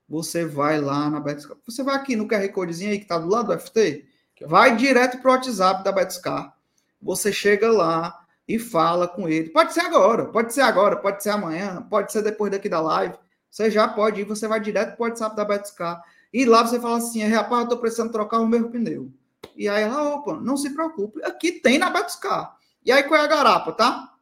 você 0.08 0.46
vai 0.46 0.80
lá 0.82 1.10
na 1.10 1.20
Betscar. 1.20 1.58
Você 1.66 1.82
vai 1.82 1.96
aqui 1.96 2.16
no 2.16 2.28
QR 2.28 2.48
Codezinho 2.50 2.92
aí 2.92 2.98
que 2.98 3.06
está 3.06 3.18
do 3.18 3.30
lado 3.30 3.48
do 3.48 3.60
FT, 3.60 4.06
vai 4.46 4.76
direto 4.76 5.20
para 5.20 5.32
o 5.32 5.34
WhatsApp 5.34 5.84
da 5.84 5.92
Betscar. 5.92 6.56
Você 7.02 7.32
chega 7.32 7.72
lá 7.72 8.24
e 8.48 8.60
fala 8.60 9.08
com 9.08 9.28
ele. 9.28 9.50
Pode 9.50 9.74
ser 9.74 9.82
agora, 9.82 10.26
pode 10.26 10.54
ser 10.54 10.62
agora, 10.62 10.98
pode 10.98 11.24
ser 11.24 11.30
amanhã, 11.30 11.82
pode 11.90 12.12
ser 12.12 12.22
depois 12.22 12.52
daqui 12.52 12.68
da 12.68 12.82
live. 12.82 13.16
Você 13.50 13.72
já 13.72 13.88
pode 13.88 14.22
ir, 14.22 14.26
você 14.26 14.48
vai 14.48 14.60
direto 14.60 14.96
para 14.96 15.04
o 15.04 15.08
WhatsApp 15.08 15.36
da 15.36 15.46
Betscar. 15.46 16.04
E 16.34 16.46
lá 16.46 16.66
você 16.66 16.80
fala 16.80 16.98
assim: 16.98 17.24
rapaz, 17.24 17.62
eu 17.62 17.64
estou 17.66 17.78
precisando 17.78 18.12
trocar 18.12 18.40
o 18.40 18.48
meu 18.48 18.70
pneu. 18.70 19.12
E 19.56 19.70
aí 19.70 19.84
ela, 19.84 20.16
opa, 20.16 20.40
não 20.42 20.58
se 20.58 20.72
preocupe, 20.72 21.24
aqui 21.24 21.52
tem 21.52 21.78
na 21.78 21.92
Betscar. 21.92 22.58
E 22.84 22.92
aí 22.92 23.04
qual 23.04 23.22
é 23.22 23.24
a 23.24 23.28
garapa, 23.28 23.72
tá? 23.72 24.16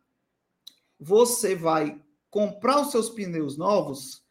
Você 0.99 1.55
vai 1.55 1.99
comprar 2.29 2.81
os 2.81 2.91
seus 2.91 3.09
pneus 3.09 3.57
novos 3.57 4.21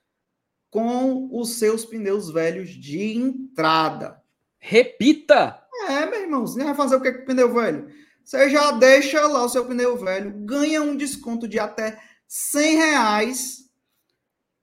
com 0.71 1.29
os 1.33 1.55
seus 1.55 1.85
pneus 1.85 2.31
velhos 2.31 2.69
de 2.71 3.17
entrada. 3.17 4.23
Repita! 4.59 5.61
É, 5.89 6.07
meu 6.07 6.21
irmão, 6.21 6.47
você 6.47 6.63
vai 6.63 6.75
fazer 6.75 6.97
o 6.97 7.01
que 7.01 7.13
com 7.13 7.23
o 7.23 7.27
pneu 7.27 7.53
velho? 7.53 7.89
Você 8.23 8.49
já 8.51 8.71
deixa 8.73 9.27
lá 9.27 9.45
o 9.45 9.49
seu 9.49 9.65
pneu 9.65 9.97
velho, 9.97 10.33
ganha 10.45 10.83
um 10.83 10.97
desconto 10.97 11.49
de 11.49 11.59
até 11.59 11.99
100 12.29 12.77
reais 12.77 13.70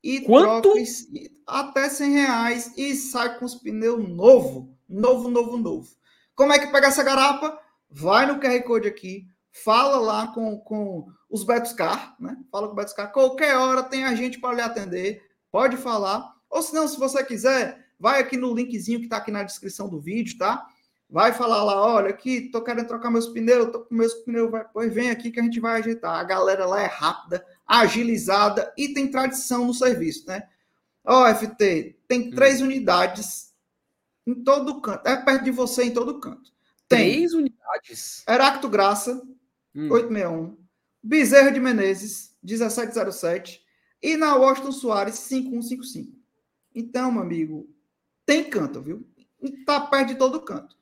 e 0.04 0.22
Quanto? 0.22 0.74
troca 0.74 0.82
até 1.46 1.90
100 1.90 2.12
reais 2.12 2.74
e 2.78 2.94
sai 2.96 3.38
com 3.40 3.46
os 3.46 3.56
pneus 3.56 4.08
novo, 4.08 4.78
novo, 4.88 5.30
novo, 5.30 5.58
novo. 5.58 5.88
Como 6.36 6.54
é 6.54 6.60
que 6.60 6.68
pega 6.68 6.88
essa 6.88 7.04
garapa? 7.04 7.58
Vai 7.90 8.26
no 8.26 8.40
QR 8.40 8.62
Code 8.64 8.88
aqui, 8.88 9.26
fala 9.52 9.98
lá 9.98 10.28
com, 10.28 10.58
com 10.60 11.08
os 11.30 11.44
Betoscar, 11.44 12.16
né? 12.20 12.38
Fala 12.52 12.68
com 12.68 12.74
o 12.74 12.76
Betoscar. 12.76 13.12
Qualquer 13.12 13.56
hora 13.56 13.84
tem 13.84 14.04
a 14.04 14.14
gente 14.14 14.40
para 14.40 14.56
lhe 14.56 14.62
atender 14.62 15.22
pode 15.52 15.78
falar. 15.78 16.34
Ou 16.50 16.62
se 16.62 16.74
não, 16.74 16.88
se 16.88 17.00
você 17.00 17.24
quiser, 17.24 17.86
vai 18.00 18.22
aqui 18.22 18.38
no 18.38 18.54
linkzinho 18.54 19.00
que 19.00 19.06
está 19.06 19.18
aqui 19.18 19.32
na 19.32 19.44
descrição 19.44 19.90
do 19.90 20.00
vídeo, 20.00 20.38
tá? 20.38 20.66
Vai 21.10 21.32
falar 21.32 21.64
lá, 21.64 21.82
olha, 21.82 22.10
aqui, 22.10 22.50
tô 22.52 22.62
querendo 22.62 22.88
trocar 22.88 23.10
meus 23.10 23.28
pneus, 23.30 23.72
tô 23.72 23.80
com 23.86 23.96
meus 23.96 24.14
pneus, 24.14 24.52
vai, 24.52 24.66
pois 24.74 24.94
vem 24.94 25.10
aqui 25.10 25.32
que 25.32 25.40
a 25.40 25.44
gente 25.44 25.60
vai 25.60 25.80
ajeitar. 25.80 26.20
A 26.20 26.24
galera 26.24 26.66
lá 26.66 26.82
é 26.82 26.86
rápida, 26.86 27.46
agilizada 27.68 28.74
e 28.78 28.94
tem 28.94 29.12
tradição 29.12 29.66
no 29.66 29.74
serviço, 29.74 30.26
né? 30.28 30.48
Ó, 31.04 31.28
FT, 31.34 32.00
tem 32.08 32.30
hum. 32.30 32.32
três 32.32 32.62
unidades 32.62 33.54
em 34.26 34.36
todo 34.44 34.82
canto, 34.82 35.08
é 35.08 35.16
perto 35.16 35.44
de 35.44 35.52
você 35.52 35.84
em 35.84 35.92
todo 35.92 36.20
canto. 36.20 36.52
Tem 36.88 37.14
três 37.14 37.34
unidades? 37.34 38.24
Heracto 38.28 38.70
Graça, 38.70 39.22
hum. 39.76 39.90
861, 39.90 40.58
Bezerra 41.02 41.52
de 41.52 41.60
Menezes, 41.60 42.36
1707, 42.44 43.62
e 44.02 44.16
na 44.16 44.36
Washington 44.36 44.72
Soares 44.72 45.16
5155. 45.16 46.18
Então, 46.76 47.12
meu 47.12 47.22
amigo, 47.22 47.70
tem 48.26 48.44
canto, 48.44 48.82
viu? 48.82 49.08
Tá 49.66 49.82
perto 49.82 50.10
de 50.10 50.16
todo 50.16 50.42
canto. 50.42 50.76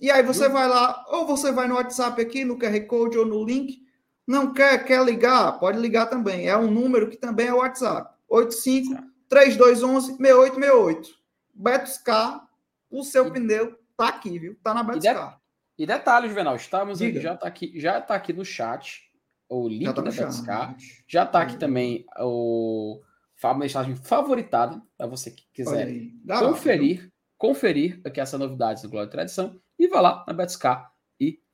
E 0.00 0.10
aí 0.10 0.22
você 0.22 0.48
vai 0.48 0.68
lá, 0.68 1.04
ou 1.08 1.26
você 1.26 1.52
vai 1.52 1.68
no 1.68 1.74
WhatsApp 1.74 2.20
aqui, 2.20 2.44
no 2.44 2.58
QR 2.58 2.80
Code 2.86 3.18
ou 3.18 3.26
no 3.26 3.44
link. 3.44 3.81
Não 4.26 4.52
quer, 4.52 4.84
quer 4.84 5.04
ligar? 5.04 5.58
Pode 5.58 5.78
ligar 5.78 6.06
também. 6.06 6.48
É 6.48 6.56
um 6.56 6.70
número 6.70 7.10
que 7.10 7.16
também 7.16 7.48
é 7.48 7.54
o 7.54 7.58
WhatsApp. 7.58 8.14
85 8.28 9.02
3211 9.28 10.16
6868. 10.16 11.22
Betos 11.54 11.98
Car, 11.98 12.48
o 12.90 13.02
seu 13.02 13.26
e... 13.26 13.30
pneu 13.32 13.78
tá 13.96 14.08
aqui, 14.08 14.38
viu? 14.38 14.56
Tá 14.62 14.72
na 14.72 14.82
Betos 14.82 15.04
Car. 15.04 15.40
E 15.78 15.86
detalhe, 15.86 16.28
Juvenal, 16.28 16.54
estamos 16.56 17.00
aqui, 17.00 17.20
já 17.20 17.36
tá 17.36 17.46
aqui, 17.46 17.80
já 17.80 18.00
tá 18.00 18.14
aqui 18.14 18.32
no 18.32 18.44
chat 18.44 19.12
o 19.52 19.68
link 19.68 19.94
tá 19.94 20.00
da 20.00 20.10
Betscar. 20.10 20.76
Já 21.06 21.26
tá 21.26 21.42
aqui 21.42 21.56
também 21.56 22.06
o 22.18 23.00
a 23.42 23.54
mensagem 23.54 23.96
favoritada 23.96 24.80
para 24.96 25.08
você 25.08 25.28
que 25.32 25.42
quiser 25.52 25.92
conferir, 26.38 27.12
conferir 27.36 28.00
aqui 28.04 28.20
essa 28.20 28.38
novidades 28.38 28.84
do 28.84 28.88
Glória 28.88 29.08
e 29.08 29.10
Tradição 29.10 29.60
e 29.76 29.88
vá 29.88 30.00
lá 30.00 30.24
na 30.28 30.32
Betscar 30.32 30.91
e 30.91 30.91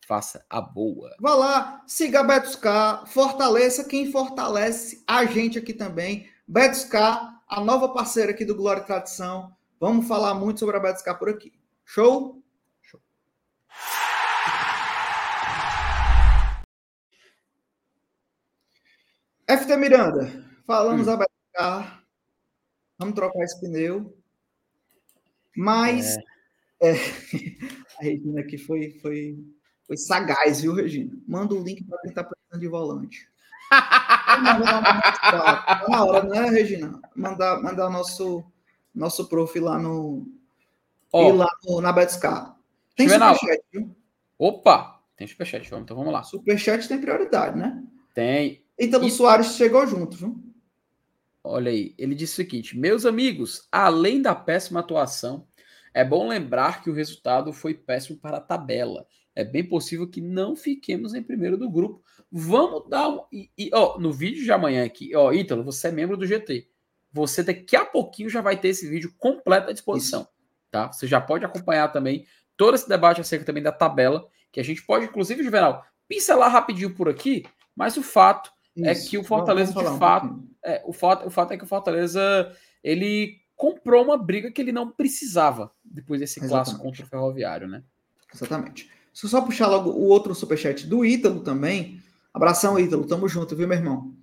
faça 0.08 0.42
a 0.48 0.58
boa. 0.58 1.14
Vá 1.20 1.34
lá, 1.34 1.84
siga 1.86 2.20
a 2.20 2.24
Betscar, 2.24 3.06
fortaleça 3.06 3.84
quem 3.84 4.10
fortalece 4.10 5.04
a 5.06 5.26
gente 5.26 5.58
aqui 5.58 5.74
também. 5.74 6.26
Betscar, 6.46 7.42
a 7.46 7.60
nova 7.60 7.90
parceira 7.90 8.30
aqui 8.32 8.42
do 8.42 8.56
Glória 8.56 8.80
e 8.80 8.86
Tradição. 8.86 9.54
Vamos 9.78 10.08
falar 10.08 10.32
muito 10.32 10.60
sobre 10.60 10.78
a 10.78 10.80
Betscar 10.80 11.18
por 11.18 11.28
aqui. 11.28 11.52
Show? 11.84 12.42
Show. 12.80 13.00
FT 19.46 19.76
Miranda, 19.76 20.42
falamos 20.66 21.06
hum. 21.06 21.12
a 21.12 21.16
Betscar. 21.18 22.02
Vamos 22.98 23.14
trocar 23.14 23.44
esse 23.44 23.60
pneu. 23.60 24.18
Mas 25.54 26.16
é. 26.16 26.38
É, 26.80 26.92
a 27.98 28.02
Regina 28.02 28.40
aqui 28.40 28.56
foi, 28.56 28.98
foi, 29.02 29.36
foi 29.88 29.96
sagaz, 29.96 30.60
viu, 30.60 30.74
Regina? 30.74 31.18
Manda 31.26 31.54
o 31.54 31.62
link 31.62 31.82
para 31.82 31.98
quem 32.00 32.10
está 32.10 32.22
precisando 32.22 32.60
de 32.60 32.68
volante. 32.68 33.26
tá 33.70 35.86
na 35.88 36.04
hora, 36.04 36.22
né, 36.24 36.50
Regina? 36.50 37.00
Mandar, 37.16 37.62
mandar 37.62 37.88
nosso, 37.88 38.44
nosso 38.94 39.26
prof 39.28 39.58
lá 39.58 39.78
no. 39.78 40.28
Oh. 41.10 41.32
lá 41.32 41.48
no, 41.64 41.80
na 41.80 41.90
Betscar. 41.90 42.54
Tem 42.94 43.08
superchat, 43.08 43.62
viu? 43.72 43.96
Opa! 44.38 45.00
Tem 45.16 45.26
superchat, 45.26 45.68
vamos, 45.70 45.84
então 45.84 45.96
vamos 45.96 46.12
lá. 46.12 46.22
Superchat 46.22 46.86
tem 46.86 47.00
prioridade, 47.00 47.58
né? 47.58 47.82
Tem. 48.14 48.62
Então 48.78 49.02
o 49.02 49.10
Soares 49.10 49.56
chegou 49.56 49.86
junto, 49.86 50.18
viu? 50.18 50.38
Olha 51.42 51.70
aí, 51.70 51.94
ele 51.96 52.14
disse 52.14 52.34
o 52.34 52.36
seguinte: 52.36 52.78
Meus 52.78 53.06
amigos, 53.06 53.66
além 53.72 54.20
da 54.20 54.34
péssima 54.34 54.80
atuação, 54.80 55.46
é 55.94 56.04
bom 56.04 56.28
lembrar 56.28 56.82
que 56.82 56.90
o 56.90 56.94
resultado 56.94 57.54
foi 57.54 57.72
péssimo 57.72 58.18
para 58.18 58.36
a 58.36 58.40
tabela. 58.40 59.06
É 59.38 59.44
bem 59.44 59.62
possível 59.62 60.08
que 60.08 60.20
não 60.20 60.56
fiquemos 60.56 61.14
em 61.14 61.22
primeiro 61.22 61.56
do 61.56 61.70
grupo. 61.70 62.02
Vamos 62.28 62.88
dar 62.88 63.08
um. 63.08 63.20
E, 63.32 63.48
e, 63.56 63.70
ó, 63.72 63.96
no 63.96 64.12
vídeo 64.12 64.42
de 64.42 64.50
amanhã 64.50 64.84
aqui, 64.84 65.14
ó, 65.14 65.32
Ítalo, 65.32 65.62
você 65.62 65.86
é 65.86 65.92
membro 65.92 66.16
do 66.16 66.26
GT. 66.26 66.68
Você 67.12 67.44
daqui 67.44 67.76
a 67.76 67.84
pouquinho 67.84 68.28
já 68.28 68.40
vai 68.40 68.60
ter 68.60 68.70
esse 68.70 68.88
vídeo 68.90 69.14
completo 69.16 69.70
à 69.70 69.72
disposição. 69.72 70.22
Isso. 70.22 70.30
Tá? 70.72 70.90
Você 70.90 71.06
já 71.06 71.20
pode 71.20 71.44
acompanhar 71.44 71.86
também 71.92 72.26
todo 72.56 72.74
esse 72.74 72.88
debate 72.88 73.20
acerca 73.20 73.44
também 73.44 73.62
da 73.62 73.70
tabela, 73.70 74.26
que 74.50 74.58
a 74.58 74.64
gente 74.64 74.84
pode, 74.84 75.04
inclusive, 75.04 75.44
Juvenal, 75.44 75.86
pincelar 76.08 76.50
rapidinho 76.50 76.92
por 76.92 77.08
aqui, 77.08 77.46
mas 77.76 77.96
o 77.96 78.02
fato 78.02 78.50
é 78.76 78.90
Isso. 78.90 79.06
é 79.06 79.10
que 79.10 79.18
o 79.18 79.22
Fortaleza, 79.22 79.72
de 79.72 79.98
fato, 80.00 80.26
um 80.26 80.48
é, 80.64 80.82
o, 80.84 80.92
fato, 80.92 81.28
o 81.28 81.30
fato 81.30 81.52
é 81.52 81.56
que 81.56 81.62
o 81.62 81.68
Fortaleza 81.68 82.52
ele 82.82 83.40
comprou 83.54 84.02
uma 84.02 84.18
briga 84.18 84.50
que 84.50 84.60
ele 84.60 84.72
não 84.72 84.90
precisava 84.90 85.70
depois 85.84 86.18
desse 86.18 86.40
Exatamente. 86.40 86.64
clássico 86.64 86.82
contra 86.82 87.04
o 87.04 87.08
Ferroviário, 87.08 87.68
né? 87.68 87.84
Exatamente. 88.34 88.97
Se 89.18 89.26
eu 89.26 89.30
só 89.30 89.40
puxar 89.40 89.66
logo 89.66 89.90
o 89.90 90.04
outro 90.04 90.32
superchat 90.32 90.86
do 90.86 91.04
Ítalo 91.04 91.40
também. 91.40 92.00
Abração, 92.32 92.78
Ítalo. 92.78 93.04
Tamo 93.04 93.28
junto, 93.28 93.56
viu, 93.56 93.66
meu 93.66 93.76
irmão? 93.76 94.14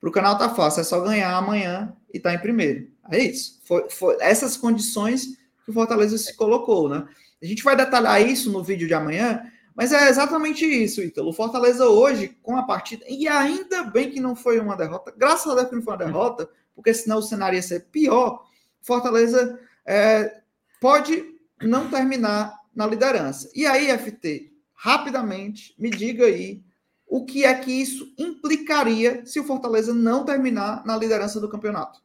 Pro 0.00 0.10
canal 0.10 0.36
tá 0.36 0.52
fácil, 0.52 0.80
é 0.80 0.82
só 0.82 0.98
ganhar 1.00 1.32
amanhã 1.36 1.96
e 2.12 2.18
tá 2.18 2.34
em 2.34 2.40
primeiro. 2.40 2.88
É 3.08 3.20
isso. 3.20 3.60
Foi, 3.64 3.88
foi 3.88 4.16
essas 4.18 4.56
condições 4.56 5.26
que 5.64 5.70
o 5.70 5.72
Fortaleza 5.72 6.18
se 6.18 6.34
colocou, 6.34 6.88
né? 6.88 7.06
A 7.40 7.46
gente 7.46 7.62
vai 7.62 7.76
detalhar 7.76 8.20
isso 8.20 8.50
no 8.50 8.64
vídeo 8.64 8.88
de 8.88 8.94
amanhã, 8.94 9.48
mas 9.76 9.92
é 9.92 10.08
exatamente 10.08 10.66
isso, 10.66 11.00
Ítalo. 11.00 11.28
O 11.28 11.32
Fortaleza 11.32 11.86
hoje, 11.86 12.36
com 12.42 12.56
a 12.56 12.64
partida, 12.64 13.04
e 13.08 13.28
ainda 13.28 13.84
bem 13.84 14.10
que 14.10 14.18
não 14.18 14.34
foi 14.34 14.58
uma 14.58 14.76
derrota, 14.76 15.14
graças 15.16 15.52
a 15.52 15.54
Deus 15.54 15.68
que 15.68 15.76
não 15.76 15.82
foi 15.82 15.92
uma 15.92 16.04
derrota, 16.04 16.50
porque 16.74 16.92
senão 16.92 17.18
o 17.18 17.22
cenário 17.22 17.54
ia 17.54 17.62
ser 17.62 17.86
pior. 17.92 18.44
Fortaleza 18.80 19.56
é, 19.86 20.40
pode 20.80 21.24
não 21.62 21.88
terminar 21.88 22.60
na 22.74 22.86
liderança. 22.86 23.50
E 23.54 23.66
aí, 23.66 23.96
FT, 23.96 24.52
rapidamente, 24.74 25.74
me 25.78 25.90
diga 25.90 26.26
aí 26.26 26.62
o 27.06 27.24
que 27.24 27.44
é 27.44 27.54
que 27.54 27.70
isso 27.70 28.12
implicaria 28.18 29.24
se 29.26 29.38
o 29.38 29.44
Fortaleza 29.44 29.92
não 29.92 30.24
terminar 30.24 30.84
na 30.86 30.96
liderança 30.96 31.38
do 31.40 31.48
campeonato. 31.48 32.00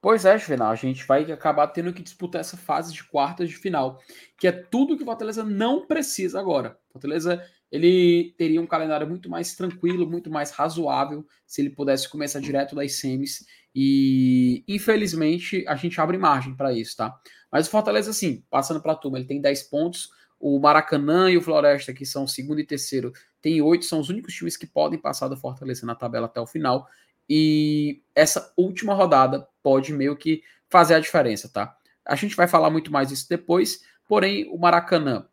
Pois 0.00 0.24
é, 0.24 0.38
Juvenal, 0.38 0.70
a 0.70 0.76
gente 0.76 1.06
vai 1.06 1.30
acabar 1.32 1.66
tendo 1.68 1.92
que 1.92 2.02
disputar 2.02 2.40
essa 2.40 2.56
fase 2.56 2.92
de 2.92 3.02
quartas 3.02 3.48
de 3.48 3.56
final, 3.56 3.98
que 4.38 4.46
é 4.46 4.52
tudo 4.52 4.96
que 4.96 5.02
o 5.02 5.06
Fortaleza 5.06 5.42
não 5.42 5.86
precisa 5.86 6.38
agora. 6.38 6.78
Fortaleza 6.92 7.42
ele 7.70 8.34
teria 8.38 8.60
um 8.60 8.66
calendário 8.66 9.08
muito 9.08 9.28
mais 9.28 9.54
tranquilo, 9.54 10.08
muito 10.08 10.30
mais 10.30 10.50
razoável, 10.50 11.26
se 11.46 11.60
ele 11.60 11.70
pudesse 11.70 12.08
começar 12.08 12.40
direto 12.40 12.74
das 12.74 12.94
semis. 12.94 13.44
E 13.74 14.64
infelizmente 14.66 15.64
a 15.66 15.74
gente 15.76 16.00
abre 16.00 16.16
margem 16.16 16.54
para 16.54 16.72
isso, 16.72 16.96
tá? 16.96 17.14
Mas 17.50 17.66
o 17.66 17.70
Fortaleza, 17.70 18.10
assim, 18.10 18.42
passando 18.50 18.80
para 18.80 18.92
a 18.92 18.96
turma, 18.96 19.18
ele 19.18 19.26
tem 19.26 19.40
10 19.40 19.64
pontos. 19.64 20.10
O 20.38 20.58
Maracanã 20.60 21.30
e 21.30 21.36
o 21.36 21.42
Floresta, 21.42 21.92
que 21.92 22.04
são 22.04 22.26
segundo 22.26 22.60
e 22.60 22.66
terceiro, 22.66 23.12
tem 23.40 23.60
oito, 23.62 23.84
são 23.84 24.00
os 24.00 24.10
únicos 24.10 24.34
times 24.34 24.56
que 24.56 24.66
podem 24.66 24.98
passar 24.98 25.28
do 25.28 25.36
Fortaleza 25.36 25.86
na 25.86 25.94
tabela 25.94 26.26
até 26.26 26.40
o 26.40 26.46
final. 26.46 26.86
E 27.28 28.02
essa 28.14 28.52
última 28.56 28.94
rodada 28.94 29.46
pode 29.62 29.92
meio 29.92 30.16
que 30.16 30.42
fazer 30.68 30.94
a 30.94 31.00
diferença, 31.00 31.48
tá? 31.48 31.76
A 32.04 32.14
gente 32.14 32.36
vai 32.36 32.46
falar 32.46 32.70
muito 32.70 32.92
mais 32.92 33.08
disso 33.08 33.26
depois, 33.28 33.82
porém, 34.06 34.48
o 34.50 34.58
Maracanã, 34.58 35.26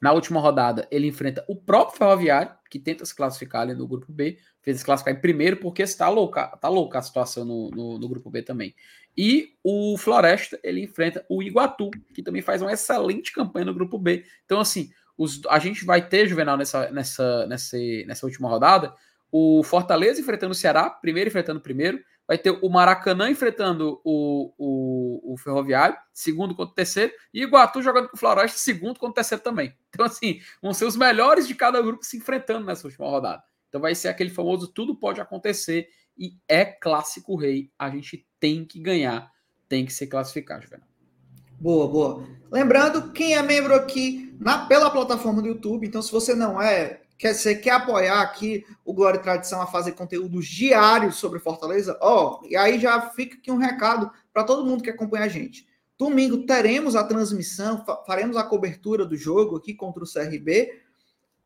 na 0.00 0.12
última 0.12 0.40
rodada, 0.40 0.86
ele 0.90 1.06
enfrenta 1.06 1.44
o 1.48 1.56
próprio 1.56 1.98
Ferroviário, 1.98 2.54
que 2.70 2.78
tenta 2.78 3.04
se 3.06 3.14
classificar 3.14 3.62
ali 3.62 3.74
no 3.74 3.86
grupo 3.86 4.12
B, 4.12 4.38
fez 4.60 4.78
se 4.78 4.84
classificar 4.84 5.14
em 5.14 5.20
primeiro, 5.20 5.56
porque 5.58 5.82
está 5.82 6.08
louca, 6.08 6.48
tá 6.58 6.68
louca 6.68 6.98
a 6.98 7.02
situação 7.02 7.44
no, 7.44 7.70
no, 7.70 7.98
no, 7.98 8.08
grupo 8.08 8.30
B 8.30 8.42
também. 8.42 8.74
E 9.16 9.54
o 9.62 9.96
Floresta, 9.96 10.58
ele 10.62 10.82
enfrenta 10.82 11.24
o 11.28 11.42
Iguatu, 11.42 11.90
que 12.12 12.22
também 12.22 12.42
faz 12.42 12.60
uma 12.60 12.72
excelente 12.72 13.32
campanha 13.32 13.66
no 13.66 13.74
grupo 13.74 13.98
B. 13.98 14.24
Então, 14.44 14.60
assim, 14.60 14.90
os, 15.16 15.40
a 15.48 15.58
gente 15.58 15.84
vai 15.84 16.06
ter, 16.06 16.26
Juvenal, 16.26 16.56
nessa, 16.56 16.90
nessa, 16.90 17.46
nessa, 17.46 17.76
nessa 18.06 18.26
última 18.26 18.48
rodada, 18.48 18.94
o 19.30 19.62
Fortaleza 19.62 20.20
enfrentando 20.20 20.52
o 20.52 20.56
Ceará, 20.56 20.90
primeiro 20.90 21.28
enfrentando 21.28 21.58
o 21.58 21.62
primeiro, 21.62 22.00
vai 22.26 22.38
ter 22.38 22.50
o 22.50 22.68
Maracanã 22.68 23.30
enfrentando 23.30 24.00
o, 24.04 24.52
o, 24.56 25.34
o 25.34 25.36
Ferroviário, 25.36 25.96
segundo 26.12 26.54
contra 26.54 26.72
o 26.72 26.74
terceiro, 26.74 27.12
e 27.32 27.42
Iguatu 27.42 27.82
jogando 27.82 28.08
com 28.08 28.16
o 28.16 28.18
Floresta, 28.18 28.58
segundo 28.58 28.98
contra 28.98 29.10
o 29.10 29.14
terceiro 29.14 29.42
também. 29.42 29.74
Então, 29.90 30.06
assim, 30.06 30.40
vão 30.62 30.72
ser 30.72 30.86
os 30.86 30.96
melhores 30.96 31.46
de 31.46 31.54
cada 31.54 31.80
grupo 31.80 32.04
se 32.04 32.16
enfrentando 32.16 32.66
nessa 32.66 32.86
última 32.86 33.08
rodada. 33.08 33.42
Então 33.68 33.80
vai 33.80 33.94
ser 33.94 34.06
aquele 34.06 34.30
famoso 34.30 34.68
tudo 34.68 34.94
pode 34.94 35.20
acontecer 35.20 35.88
e 36.16 36.38
é 36.48 36.64
clássico 36.64 37.34
rei. 37.34 37.72
A 37.76 37.90
gente 37.90 38.24
tem 38.38 38.64
que 38.64 38.78
ganhar, 38.78 39.30
tem 39.68 39.84
que 39.84 39.92
ser 39.92 40.06
classificado, 40.06 40.62
Juvenal. 40.62 40.86
Boa, 41.58 41.88
boa. 41.88 42.26
Lembrando, 42.52 43.12
quem 43.12 43.34
é 43.34 43.42
membro 43.42 43.74
aqui 43.74 44.32
na, 44.38 44.66
pela 44.66 44.90
plataforma 44.90 45.42
do 45.42 45.48
YouTube, 45.48 45.86
então 45.86 46.02
se 46.02 46.12
você 46.12 46.34
não 46.34 46.60
é, 46.60 47.00
quer, 47.18 47.34
você 47.34 47.54
quer 47.54 47.72
apoiar 47.72 48.20
aqui 48.20 48.64
o 48.84 48.92
Glória 48.92 49.18
e 49.18 49.22
Tradição 49.22 49.60
a 49.60 49.66
fazer 49.66 49.92
conteúdos 49.92 50.46
diários 50.46 51.16
sobre 51.16 51.38
Fortaleza, 51.38 51.98
ó, 52.00 52.40
e 52.44 52.56
aí 52.56 52.78
já 52.78 53.00
fica 53.10 53.36
aqui 53.36 53.50
um 53.50 53.56
recado 53.56 54.10
para 54.32 54.44
todo 54.44 54.66
mundo 54.66 54.82
que 54.82 54.90
acompanha 54.90 55.24
a 55.24 55.28
gente. 55.28 55.66
Domingo 55.98 56.44
teremos 56.44 56.96
a 56.96 57.04
transmissão, 57.04 57.84
faremos 58.06 58.36
a 58.36 58.42
cobertura 58.42 59.04
do 59.04 59.16
jogo 59.16 59.56
aqui 59.56 59.74
contra 59.74 60.02
o 60.02 60.10
CRB 60.10 60.80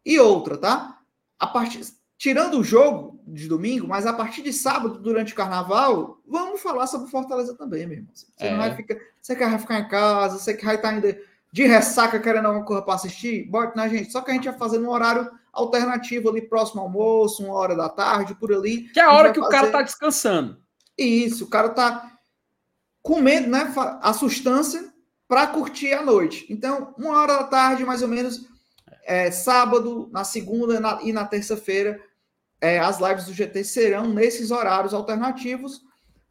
e 0.04 0.18
outra, 0.18 0.56
tá? 0.56 0.98
A 1.38 1.46
partir 1.46 1.82
tirando 2.18 2.58
o 2.58 2.64
jogo 2.64 3.20
de 3.26 3.46
domingo, 3.46 3.86
mas 3.86 4.04
a 4.04 4.12
partir 4.12 4.42
de 4.42 4.52
sábado, 4.52 4.98
durante 4.98 5.32
o 5.32 5.36
carnaval, 5.36 6.20
vamos 6.26 6.60
falar 6.60 6.88
sobre 6.88 7.08
Fortaleza 7.08 7.54
também, 7.54 7.86
meu 7.86 7.98
irmão. 7.98 8.10
Você, 8.12 8.26
é. 8.38 8.50
não 8.50 8.58
vai 8.58 8.74
ficar, 8.74 8.96
você 9.22 9.36
quer 9.36 9.58
ficar 9.58 9.78
em 9.78 9.88
casa, 9.88 10.36
você 10.36 10.52
que 10.52 10.64
vai 10.64 10.74
estar 10.74 10.88
ainda 10.88 11.16
de 11.52 11.66
ressaca 11.66 12.18
querendo 12.18 12.46
alguma 12.46 12.64
coisa 12.64 12.82
para 12.82 12.94
assistir, 12.94 13.48
bote 13.48 13.76
na 13.76 13.86
gente. 13.88 14.10
Só 14.10 14.20
que 14.20 14.32
a 14.32 14.34
gente 14.34 14.48
vai 14.48 14.58
fazer 14.58 14.78
num 14.78 14.90
horário 14.90 15.30
alternativo 15.58 16.28
ali, 16.28 16.42
próximo 16.42 16.80
ao 16.80 16.86
almoço, 16.86 17.44
uma 17.44 17.54
hora 17.54 17.74
da 17.74 17.88
tarde, 17.88 18.34
por 18.34 18.52
ali. 18.52 18.88
Que 18.90 19.00
é 19.00 19.04
a 19.04 19.12
hora 19.12 19.32
que 19.32 19.40
fazer... 19.40 19.48
o 19.48 19.50
cara 19.50 19.70
tá 19.70 19.82
descansando. 19.82 20.58
Isso, 20.96 21.44
o 21.44 21.48
cara 21.48 21.68
tá 21.70 22.12
comendo, 23.02 23.48
né, 23.48 23.72
a 24.02 24.12
sustância 24.12 24.92
para 25.26 25.46
curtir 25.46 25.92
a 25.92 26.02
noite. 26.02 26.46
Então, 26.50 26.94
uma 26.98 27.18
hora 27.18 27.38
da 27.38 27.44
tarde, 27.44 27.84
mais 27.84 28.02
ou 28.02 28.08
menos, 28.08 28.46
é, 29.04 29.30
sábado, 29.30 30.08
na 30.12 30.24
segunda 30.24 30.80
na, 30.80 30.98
e 31.02 31.12
na 31.12 31.24
terça-feira, 31.24 32.00
é, 32.60 32.78
as 32.78 32.98
lives 32.98 33.26
do 33.26 33.32
GT 33.32 33.62
serão 33.64 34.08
nesses 34.08 34.50
horários 34.50 34.92
alternativos 34.92 35.82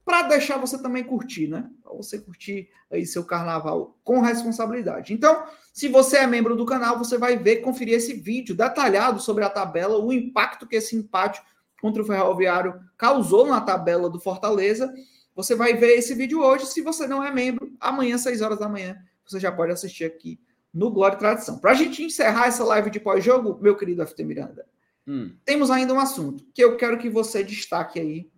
para 0.07 0.21
deixar 0.21 0.57
você 0.57 0.81
também 0.81 1.03
curtir, 1.03 1.49
né? 1.49 1.69
Para 1.83 1.93
você 1.93 2.17
curtir 2.17 2.69
aí 2.89 3.05
seu 3.05 3.25
carnaval 3.25 3.99
com 4.05 4.21
responsabilidade. 4.21 5.13
Então, 5.13 5.43
se 5.73 5.89
você 5.89 6.19
é 6.19 6.25
membro 6.25 6.55
do 6.55 6.65
canal, 6.65 6.97
você 6.97 7.17
vai 7.17 7.35
ver, 7.35 7.57
conferir 7.57 7.95
esse 7.95 8.13
vídeo 8.13 8.55
detalhado 8.55 9.19
sobre 9.19 9.43
a 9.43 9.49
tabela, 9.49 9.99
o 9.99 10.13
impacto 10.13 10.65
que 10.65 10.77
esse 10.77 10.95
empate 10.95 11.41
contra 11.81 12.01
o 12.01 12.05
Ferroviário 12.05 12.79
causou 12.97 13.47
na 13.47 13.59
tabela 13.59 14.09
do 14.09 14.17
Fortaleza. 14.17 14.93
Você 15.35 15.55
vai 15.55 15.73
ver 15.73 15.97
esse 15.97 16.15
vídeo 16.15 16.39
hoje. 16.39 16.67
Se 16.67 16.81
você 16.81 17.05
não 17.05 17.21
é 17.21 17.29
membro, 17.29 17.69
amanhã, 17.77 18.15
às 18.15 18.21
6 18.21 18.41
horas 18.41 18.59
da 18.59 18.69
manhã, 18.69 18.95
você 19.25 19.41
já 19.41 19.51
pode 19.51 19.73
assistir 19.73 20.05
aqui 20.05 20.39
no 20.73 20.89
Glória 20.89 21.17
e 21.17 21.19
Tradição. 21.19 21.59
Para 21.59 21.71
a 21.71 21.75
gente 21.75 22.01
encerrar 22.01 22.47
essa 22.47 22.63
live 22.63 22.89
de 22.89 23.01
pós-jogo, 23.01 23.59
meu 23.61 23.75
querido 23.75 24.07
FT 24.07 24.23
Miranda, 24.23 24.65
hum. 25.05 25.35
temos 25.43 25.69
ainda 25.69 25.93
um 25.93 25.99
assunto 25.99 26.45
que 26.53 26.63
eu 26.63 26.77
quero 26.77 26.97
que 26.97 27.09
você 27.09 27.43
destaque 27.43 27.99
aí 27.99 28.31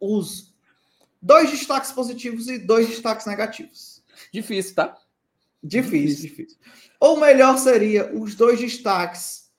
os 0.00 0.56
dois 1.20 1.50
destaques 1.50 1.92
positivos 1.92 2.48
e 2.48 2.58
dois 2.58 2.88
destaques 2.88 3.26
negativos. 3.26 4.02
Difícil, 4.32 4.74
tá? 4.74 4.96
Difícil, 5.62 6.28
difícil. 6.28 6.28
difícil. 6.28 6.58
Ou 7.00 7.18
melhor 7.18 7.58
seria 7.58 8.12
os 8.16 8.34
dois 8.34 8.58
destaques 8.58 9.50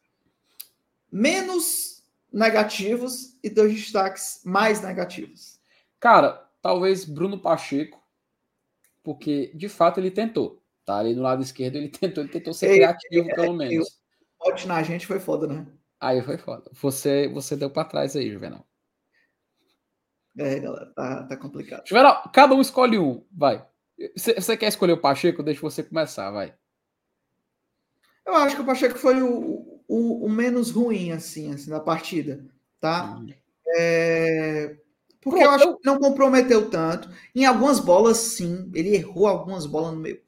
menos 1.11 2.03
negativos 2.31 3.37
e 3.43 3.49
dois 3.49 3.73
destaques 3.73 4.41
mais 4.45 4.81
negativos. 4.81 5.59
Cara, 5.99 6.47
talvez 6.61 7.05
Bruno 7.05 7.39
Pacheco, 7.39 8.01
porque 9.03 9.51
de 9.55 9.67
fato 9.67 9.99
ele 9.99 10.11
tentou. 10.11 10.61
Tá 10.85 10.97
ali 10.97 11.15
no 11.15 11.21
lado 11.21 11.41
esquerdo, 11.41 11.75
ele 11.77 11.89
tentou, 11.89 12.23
ele 12.23 12.31
tentou 12.31 12.53
ser 12.53 12.67
Ei, 12.67 12.75
criativo, 12.77 13.29
é, 13.29 13.35
pelo 13.35 13.53
menos. 13.53 13.87
O 14.39 14.45
bote 14.45 14.67
na 14.67 14.81
gente 14.83 15.05
foi 15.05 15.19
foda, 15.19 15.47
né? 15.47 15.65
Aí 15.99 16.21
foi 16.21 16.37
foda. 16.37 16.69
Você, 16.73 17.27
você 17.27 17.55
deu 17.55 17.69
para 17.69 17.87
trás 17.87 18.15
aí, 18.15 18.31
Juvenal. 18.31 18.65
É, 20.39 20.59
galera, 20.59 20.85
tá, 20.95 21.23
tá 21.23 21.37
complicado. 21.37 21.85
Juvenal, 21.85 22.29
cada 22.33 22.55
um 22.55 22.61
escolhe 22.61 22.97
um, 22.97 23.23
vai. 23.31 23.65
Você 24.15 24.55
quer 24.55 24.67
escolher 24.67 24.93
o 24.93 25.01
Pacheco? 25.01 25.43
Deixa 25.43 25.59
você 25.59 25.83
começar, 25.83 26.31
vai. 26.31 26.53
Eu 28.25 28.35
acho 28.35 28.55
que 28.55 28.61
o 28.61 28.65
Pacheco 28.65 28.97
foi 28.97 29.21
o, 29.21 29.81
o, 29.87 30.25
o 30.25 30.29
menos 30.29 30.71
ruim, 30.71 31.11
assim, 31.11 31.51
assim, 31.51 31.69
da 31.69 31.79
partida, 31.79 32.45
tá? 32.79 33.17
Uhum. 33.17 33.33
É, 33.75 34.77
porque 35.21 35.39
Pronto, 35.39 35.43
eu 35.43 35.51
acho 35.51 35.77
que 35.77 35.85
não 35.85 35.99
comprometeu 35.99 36.69
tanto. 36.69 37.09
Em 37.35 37.45
algumas 37.45 37.79
bolas, 37.79 38.17
sim. 38.17 38.71
Ele 38.73 38.95
errou 38.95 39.27
algumas 39.27 39.65
bolas 39.65 39.93
no 39.93 39.99
meio. 39.99 40.21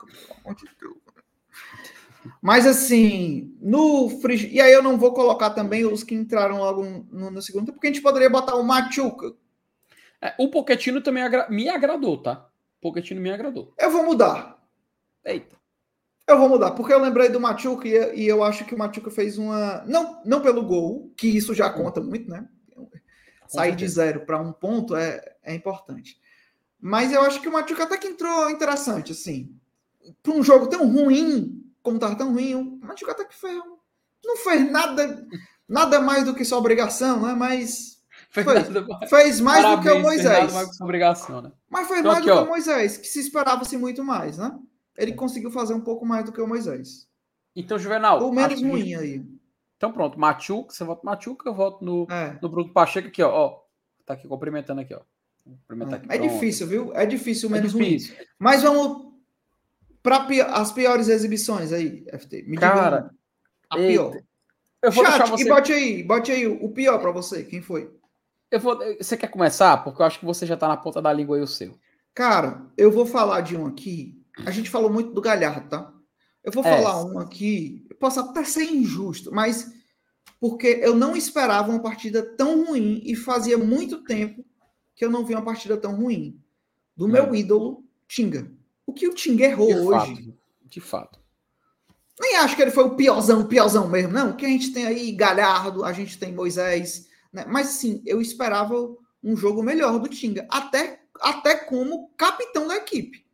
Mas 2.41 2.67
assim, 2.67 3.55
no 3.61 4.09
free... 4.21 4.53
E 4.53 4.59
aí 4.59 4.71
eu 4.73 4.83
não 4.83 4.97
vou 4.97 5.13
colocar 5.13 5.51
também 5.51 5.85
os 5.85 6.03
que 6.03 6.13
entraram 6.13 6.57
logo 6.57 6.83
no, 7.09 7.31
no 7.31 7.41
segundo, 7.41 7.71
porque 7.71 7.87
a 7.87 7.89
gente 7.89 8.01
poderia 8.01 8.29
botar 8.29 8.55
o 8.55 8.63
Machuca. 8.63 9.33
É, 10.21 10.33
o 10.37 10.49
Pochettino 10.49 11.01
também 11.01 11.23
agra... 11.23 11.49
me 11.49 11.67
agradou, 11.67 12.21
tá? 12.21 12.47
O 12.79 12.81
Pochettino 12.81 13.19
me 13.19 13.31
agradou. 13.31 13.73
Eu 13.77 13.89
vou 13.89 14.03
mudar. 14.03 14.61
Eita. 15.25 15.59
Eu 16.27 16.37
vou 16.37 16.47
mudar, 16.47 16.71
porque 16.71 16.93
eu 16.93 16.99
lembrei 16.99 17.29
do 17.29 17.39
Machuca 17.39 17.87
e, 17.87 18.21
e 18.21 18.27
eu 18.27 18.43
acho 18.43 18.63
que 18.63 18.75
o 18.75 18.77
Machuca 18.77 19.11
fez 19.11 19.37
uma. 19.37 19.83
Não, 19.85 20.21
não 20.23 20.41
pelo 20.41 20.63
gol, 20.63 21.11
que 21.17 21.27
isso 21.27 21.53
já 21.53 21.69
conta 21.69 21.99
muito, 21.99 22.29
né? 22.29 22.47
sair 23.51 23.75
de 23.75 23.87
zero 23.87 24.25
para 24.25 24.39
um 24.39 24.53
ponto 24.53 24.95
é, 24.95 25.21
é 25.43 25.53
importante. 25.53 26.17
Mas 26.79 27.11
eu 27.11 27.21
acho 27.21 27.41
que 27.41 27.49
o 27.49 27.51
Machuca 27.51 27.83
até 27.83 27.97
que 27.97 28.07
entrou 28.07 28.49
interessante, 28.49 29.11
assim. 29.11 29.53
Para 30.23 30.33
um 30.33 30.41
jogo 30.41 30.67
tão 30.67 30.89
ruim, 30.89 31.61
como 31.83 31.97
estava 31.97 32.15
tão 32.15 32.31
ruim, 32.31 32.55
o 32.55 32.79
Machuca 32.79 33.11
até 33.11 33.25
que 33.25 33.35
fez. 33.35 33.61
Não 34.23 34.37
fez 34.37 34.71
nada, 34.71 35.27
nada 35.67 35.99
mais 35.99 36.23
do 36.23 36.33
que 36.33 36.45
sua 36.45 36.57
obrigação, 36.57 37.27
né? 37.27 37.33
Mas. 37.33 38.00
Fez, 38.31 38.45
fez, 38.47 39.09
fez 39.09 39.41
mais 39.41 39.61
Parabéns, 39.61 39.85
do 39.85 39.91
que 39.91 39.97
o 39.97 40.01
Moisés. 40.01 40.81
Obrigação, 40.81 41.41
né? 41.41 41.51
Mas 41.69 41.87
fez 41.87 41.99
então, 41.99 42.11
mais 42.13 42.25
aqui, 42.25 42.33
do 42.33 42.37
que 42.37 42.43
o 42.43 42.49
Moisés, 42.49 42.97
que 42.97 43.07
se 43.07 43.19
esperava-se 43.19 43.77
muito 43.77 44.03
mais, 44.03 44.37
né? 44.37 44.57
Ele 44.97 45.13
conseguiu 45.13 45.51
fazer 45.51 45.73
um 45.73 45.81
pouco 45.81 46.05
mais 46.05 46.23
do 46.23 46.31
que 46.31 46.41
o 46.41 46.47
Moisés. 46.47 47.07
Então, 47.55 47.77
Juvenal. 47.77 48.25
O 48.25 48.33
menos 48.33 48.61
ruim 48.61 48.95
aí. 48.95 49.25
Então 49.81 49.91
pronto, 49.91 50.19
Machuca, 50.19 50.71
você 50.71 50.83
vota 50.83 51.01
Machuca, 51.03 51.49
eu 51.49 51.55
voto 51.55 51.83
no, 51.83 52.05
é. 52.07 52.37
no 52.39 52.47
Bruno 52.47 52.71
Pacheco 52.71 53.07
aqui, 53.07 53.23
ó, 53.23 53.31
ó. 53.31 53.61
Tá 54.05 54.13
aqui 54.13 54.27
cumprimentando 54.27 54.79
aqui, 54.79 54.93
ó. 54.93 55.01
Cumprimentar 55.43 55.95
aqui, 55.95 56.07
é 56.07 56.19
difícil, 56.19 56.67
viu? 56.67 56.93
É 56.93 57.03
difícil 57.03 57.49
o 57.49 57.51
é 57.51 57.55
menos 57.55 57.73
é 57.73 57.77
difícil. 57.79 58.15
ruim. 58.15 58.27
Mas 58.37 58.61
vamos 58.61 59.11
para 60.03 60.27
as 60.53 60.71
piores 60.71 61.07
exibições 61.07 61.73
aí, 61.73 62.05
FT. 62.13 62.43
Me 62.43 62.57
Cara, 62.57 62.99
diga 62.99 63.15
a 63.71 63.75
pior. 63.77 64.21
Eu 64.83 64.91
vou 64.91 65.03
Chat, 65.03 65.29
você... 65.31 65.43
e 65.43 65.49
bote 65.49 65.73
aí, 65.73 66.03
bote 66.03 66.31
aí 66.31 66.45
o 66.45 66.69
pior 66.69 66.99
para 66.99 67.11
você, 67.11 67.43
quem 67.43 67.59
foi? 67.59 67.91
Eu 68.51 68.59
vou, 68.59 68.77
você 68.97 69.15
quer 69.15 69.27
começar? 69.27 69.77
Porque 69.77 70.01
eu 70.01 70.05
acho 70.05 70.19
que 70.19 70.25
você 70.25 70.45
já 70.45 70.57
tá 70.57 70.67
na 70.67 70.77
ponta 70.77 71.01
da 71.01 71.11
língua 71.11 71.37
aí 71.37 71.41
o 71.41 71.47
seu. 71.47 71.73
Cara, 72.13 72.65
eu 72.77 72.91
vou 72.91 73.05
falar 73.05 73.41
de 73.41 73.55
um 73.55 73.65
aqui. 73.65 74.21
A 74.45 74.51
gente 74.51 74.69
falou 74.69 74.91
muito 74.91 75.13
do 75.13 75.21
Galhardo, 75.21 75.69
tá? 75.69 75.93
Eu 76.43 76.51
vou 76.51 76.65
é. 76.65 76.69
falar 76.69 77.05
um 77.05 77.17
aqui 77.17 77.87
posso 78.01 78.19
até 78.19 78.43
ser 78.43 78.63
injusto, 78.63 79.31
mas 79.31 79.71
porque 80.39 80.79
eu 80.81 80.95
não 80.95 81.15
esperava 81.15 81.69
uma 81.69 81.79
partida 81.79 82.23
tão 82.35 82.65
ruim 82.65 82.99
e 83.05 83.15
fazia 83.15 83.59
muito 83.59 84.03
tempo 84.03 84.43
que 84.95 85.05
eu 85.05 85.09
não 85.11 85.23
vi 85.23 85.35
uma 85.35 85.45
partida 85.45 85.77
tão 85.77 85.95
ruim. 85.95 86.41
Do 86.97 87.07
meu 87.07 87.31
é. 87.33 87.37
ídolo, 87.37 87.85
Tinga. 88.07 88.51
O 88.85 88.91
que 88.91 89.07
o 89.07 89.13
Tinga 89.13 89.45
errou 89.45 89.67
de 89.67 89.75
hoje. 89.75 90.15
Fato. 90.15 90.37
De 90.65 90.81
fato. 90.81 91.19
Nem 92.19 92.37
acho 92.37 92.55
que 92.55 92.61
ele 92.61 92.71
foi 92.71 92.83
o 92.83 92.95
piorzão, 92.95 93.47
piorzão 93.47 93.87
mesmo, 93.87 94.11
não. 94.11 94.35
Que 94.35 94.45
a 94.45 94.49
gente 94.49 94.73
tem 94.73 94.85
aí 94.85 95.11
Galhardo, 95.11 95.85
a 95.85 95.93
gente 95.93 96.17
tem 96.17 96.33
Moisés, 96.33 97.07
né? 97.31 97.45
Mas 97.47 97.67
sim, 97.67 98.01
eu 98.05 98.21
esperava 98.21 98.75
um 99.23 99.35
jogo 99.35 99.61
melhor 99.63 99.99
do 99.99 100.09
Tinga, 100.09 100.47
até, 100.49 101.01
até 101.19 101.55
como 101.55 102.09
capitão 102.17 102.67
da 102.67 102.75
equipe. 102.75 103.25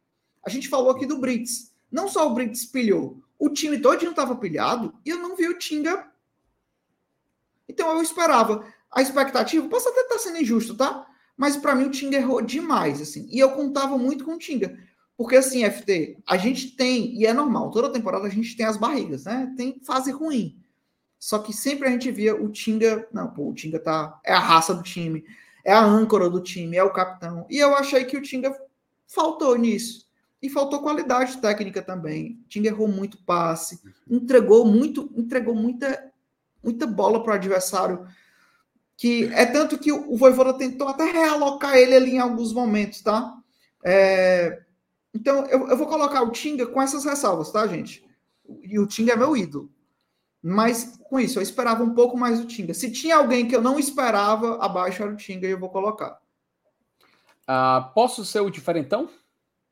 A 0.46 0.50
gente 0.50 0.70
falou 0.70 0.92
aqui 0.92 1.06
do 1.06 1.20
Brits. 1.20 1.72
Não 1.92 2.08
só 2.08 2.28
o 2.28 2.34
Brits 2.34 2.66
pilhou, 2.66 3.22
o 3.40 3.50
time 3.50 3.80
todo 3.80 4.04
não 4.04 4.12
estava 4.12 4.36
pilhado 4.36 4.94
e 5.06 5.10
eu 5.10 5.18
não 5.18 5.36
vi 5.36 5.48
o 5.48 5.58
Tinga. 5.58 6.12
Então 7.68 7.90
eu 7.92 8.02
esperava. 8.02 8.66
A 8.92 9.02
expectativa, 9.02 9.68
posso 9.68 9.90
até 9.90 10.02
estar 10.02 10.16
tá 10.16 10.20
sendo 10.20 10.38
injusto, 10.38 10.76
tá? 10.76 11.06
Mas 11.36 11.58
para 11.58 11.76
mim 11.76 11.86
o 11.86 11.92
Tinga 11.92 12.18
errou 12.18 12.42
demais, 12.42 13.02
assim. 13.02 13.28
E 13.30 13.40
eu 13.40 13.52
contava 13.52 13.98
muito 13.98 14.24
com 14.24 14.34
o 14.34 14.40
Tinga. 14.40 14.78
Porque 15.16 15.36
assim, 15.36 15.70
FT, 15.70 16.20
a 16.28 16.38
gente 16.38 16.76
tem, 16.76 17.16
e 17.16 17.26
é 17.26 17.34
normal, 17.34 17.72
toda 17.72 17.92
temporada 17.92 18.28
a 18.28 18.30
gente 18.30 18.56
tem 18.56 18.66
as 18.66 18.78
barrigas, 18.78 19.26
né? 19.26 19.54
Tem 19.58 19.82
fase 19.84 20.12
ruim. 20.12 20.58
Só 21.20 21.40
que 21.40 21.52
sempre 21.52 21.88
a 21.88 21.92
gente 21.92 22.12
via 22.12 22.36
o 22.36 22.50
Tinga, 22.50 23.08
não, 23.12 23.28
pô, 23.30 23.50
o 23.50 23.54
Tinga 23.54 23.80
tá, 23.80 24.20
é 24.24 24.34
a 24.34 24.40
raça 24.40 24.74
do 24.74 24.84
time, 24.84 25.26
é 25.64 25.74
a 25.74 25.84
âncora 25.84 26.30
do 26.30 26.42
time, 26.42 26.78
é 26.78 26.84
o 26.84 26.94
capitão. 26.94 27.46
E 27.50 27.58
eu 27.58 27.76
achei 27.76 28.06
que 28.06 28.18
o 28.18 28.22
Tinga 28.22 28.56
faltou 29.08 29.58
nisso. 29.58 30.06
E 30.42 30.50
faltou 30.50 30.82
qualidade 30.82 31.38
técnica 31.38 31.82
também. 31.82 32.40
Tinga 32.48 32.70
errou 32.70 32.88
muito 32.88 33.18
passe, 33.24 33.82
entregou 34.08 34.66
muito, 34.66 35.12
entregou 35.16 35.56
muita, 35.56 36.12
muita 36.64 36.86
bola 36.86 37.24
para 37.24 37.32
o 37.32 37.36
adversário. 37.36 38.08
Que 38.96 39.26
é 39.34 39.46
tanto 39.46 39.78
que 39.78 39.92
o 39.92 40.16
Voivoda 40.16 40.54
tentou 40.54 40.88
até 40.88 41.04
realocar 41.06 41.76
ele 41.76 41.96
ali 41.96 42.12
em 42.12 42.20
alguns 42.20 42.54
momentos, 42.54 43.02
tá? 43.02 43.36
É, 43.84 44.62
então 45.14 45.46
eu, 45.48 45.68
eu 45.68 45.78
vou 45.78 45.88
colocar 45.88 46.22
o 46.22 46.32
Tinga 46.32 46.68
com 46.68 46.82
essas 46.82 47.04
ressalvas, 47.04 47.52
tá, 47.52 47.66
gente? 47.66 48.06
E 48.64 48.80
o 48.80 48.88
Tinga 48.88 49.14
é 49.14 49.16
meu 49.16 49.36
ídolo. 49.36 49.72
Mas 50.42 50.98
com 51.10 51.20
isso, 51.20 51.40
eu 51.40 51.44
esperava 51.44 51.84
um 51.84 51.94
pouco 51.94 52.18
mais 52.18 52.40
do 52.40 52.48
Tinga. 52.48 52.74
Se 52.74 52.92
tinha 52.92 53.16
alguém 53.18 53.48
que 53.48 53.56
eu 53.56 53.62
não 53.62 53.80
esperava, 53.80 54.58
abaixo 54.64 55.02
era 55.02 55.12
o 55.12 55.18
Tinga 55.18 55.48
e 55.48 55.52
eu 55.52 55.60
vou 55.60 55.70
colocar. 55.70 56.20
Uh, 57.44 57.94
posso 57.94 58.24
ser 58.26 58.42
o 58.42 58.50
diferentão? 58.50 59.10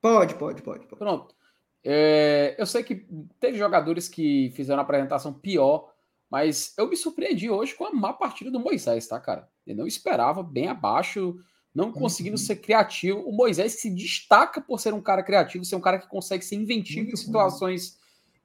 Pode, 0.01 0.35
pode, 0.35 0.61
pode. 0.61 0.85
pode. 0.85 0.99
Pronto. 0.99 1.35
É, 1.83 2.55
eu 2.57 2.65
sei 2.65 2.83
que 2.83 3.05
teve 3.39 3.57
jogadores 3.57 4.09
que 4.09 4.51
fizeram 4.55 4.79
a 4.79 4.83
apresentação 4.83 5.31
pior, 5.31 5.91
mas 6.29 6.73
eu 6.77 6.89
me 6.89 6.97
surpreendi 6.97 7.49
hoje 7.49 7.75
com 7.75 7.85
a 7.85 7.93
má 7.93 8.11
partida 8.11 8.49
do 8.49 8.59
Moisés, 8.59 9.07
tá, 9.07 9.19
cara? 9.19 9.47
Eu 9.67 9.75
não 9.75 9.85
esperava, 9.85 10.41
bem 10.41 10.67
abaixo, 10.67 11.37
não 11.73 11.91
conseguindo 11.91 12.37
uhum. 12.37 12.43
ser 12.43 12.55
criativo. 12.55 13.19
O 13.19 13.31
Moisés 13.31 13.73
se 13.73 13.89
destaca 13.89 14.61
por 14.61 14.79
ser 14.79 14.93
um 14.93 15.01
cara 15.01 15.21
criativo, 15.21 15.63
ser 15.63 15.75
um 15.75 15.81
cara 15.81 15.99
que 15.99 16.07
consegue 16.07 16.43
ser 16.43 16.55
inventivo 16.55 17.03
Muito 17.03 17.13
em 17.13 17.17
situações 17.17 17.91
bom. 17.91 17.97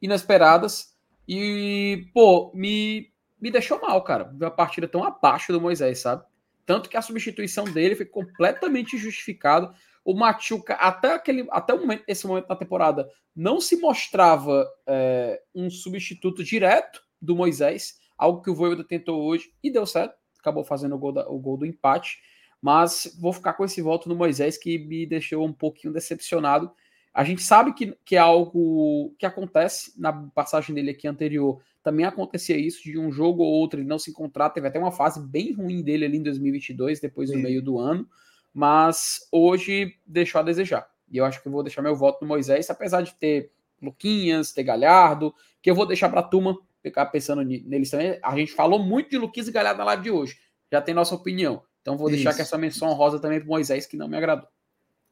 inesperadas. 0.02 0.89
E, 1.32 2.08
pô, 2.12 2.50
me, 2.52 3.12
me 3.40 3.52
deixou 3.52 3.80
mal, 3.80 4.02
cara, 4.02 4.34
a 4.42 4.50
partida 4.50 4.88
tão 4.88 5.04
abaixo 5.04 5.52
do 5.52 5.60
Moisés, 5.60 6.00
sabe? 6.00 6.24
Tanto 6.66 6.90
que 6.90 6.96
a 6.96 7.02
substituição 7.02 7.66
dele 7.66 7.94
foi 7.94 8.04
completamente 8.04 8.98
justificada. 8.98 9.72
O 10.04 10.12
Machuca, 10.12 10.74
até, 10.74 11.14
aquele, 11.14 11.46
até 11.52 11.72
o 11.72 11.78
momento, 11.78 12.02
esse 12.08 12.26
momento 12.26 12.48
da 12.48 12.56
temporada, 12.56 13.08
não 13.34 13.60
se 13.60 13.76
mostrava 13.76 14.68
é, 14.84 15.40
um 15.54 15.70
substituto 15.70 16.42
direto 16.42 17.00
do 17.22 17.36
Moisés, 17.36 18.00
algo 18.18 18.42
que 18.42 18.50
o 18.50 18.54
Voivoda 18.54 18.82
tentou 18.82 19.22
hoje 19.22 19.52
e 19.62 19.70
deu 19.70 19.86
certo, 19.86 20.16
acabou 20.36 20.64
fazendo 20.64 20.96
o 20.96 20.98
gol, 20.98 21.12
da, 21.12 21.30
o 21.30 21.38
gol 21.38 21.56
do 21.56 21.64
empate. 21.64 22.18
Mas 22.60 23.16
vou 23.20 23.32
ficar 23.32 23.52
com 23.52 23.64
esse 23.64 23.80
voto 23.80 24.08
no 24.08 24.16
Moisés 24.16 24.58
que 24.58 24.80
me 24.80 25.06
deixou 25.06 25.46
um 25.46 25.52
pouquinho 25.52 25.94
decepcionado. 25.94 26.72
A 27.12 27.24
gente 27.24 27.42
sabe 27.42 27.72
que, 27.72 27.96
que 28.04 28.16
é 28.16 28.18
algo 28.18 29.14
que 29.18 29.26
acontece 29.26 29.92
na 30.00 30.12
passagem 30.12 30.74
dele 30.74 30.90
aqui 30.90 31.08
anterior. 31.08 31.60
Também 31.82 32.06
acontecia 32.06 32.56
isso 32.56 32.84
de 32.84 32.98
um 32.98 33.10
jogo 33.10 33.42
ou 33.42 33.52
outro 33.52 33.80
ele 33.80 33.88
não 33.88 33.98
se 33.98 34.10
encontrar. 34.10 34.50
Teve 34.50 34.68
até 34.68 34.78
uma 34.78 34.92
fase 34.92 35.20
bem 35.20 35.52
ruim 35.52 35.82
dele 35.82 36.04
ali 36.04 36.18
em 36.18 36.22
2022, 36.22 37.00
depois 37.00 37.28
Sim. 37.30 37.36
do 37.36 37.42
meio 37.42 37.60
do 37.60 37.78
ano. 37.78 38.08
Mas 38.54 39.26
hoje 39.32 39.96
deixou 40.06 40.40
a 40.40 40.44
desejar. 40.44 40.88
E 41.10 41.16
eu 41.16 41.24
acho 41.24 41.42
que 41.42 41.48
eu 41.48 41.52
vou 41.52 41.62
deixar 41.62 41.82
meu 41.82 41.96
voto 41.96 42.18
no 42.22 42.28
Moisés, 42.28 42.70
apesar 42.70 43.02
de 43.02 43.14
ter 43.14 43.50
Luquinhas, 43.82 44.52
ter 44.52 44.62
Galhardo, 44.62 45.34
que 45.60 45.70
eu 45.70 45.74
vou 45.74 45.86
deixar 45.86 46.08
para 46.08 46.20
a 46.20 46.24
turma 46.24 46.56
ficar 46.82 47.06
pensando 47.06 47.42
neles 47.42 47.90
também. 47.90 48.18
A 48.22 48.36
gente 48.36 48.52
falou 48.52 48.78
muito 48.78 49.10
de 49.10 49.18
Luquinhas 49.18 49.48
e 49.48 49.52
Galhardo 49.52 49.78
na 49.78 49.84
live 49.84 50.02
de 50.02 50.10
hoje. 50.10 50.38
Já 50.70 50.80
tem 50.80 50.94
nossa 50.94 51.14
opinião. 51.14 51.62
Então 51.80 51.96
vou 51.96 52.08
deixar 52.08 52.34
que 52.34 52.42
essa 52.42 52.58
menção 52.58 52.92
rosa 52.92 53.18
também 53.18 53.40
para 53.40 53.48
Moisés, 53.48 53.86
que 53.86 53.96
não 53.96 54.06
me 54.06 54.16
agradou. 54.16 54.46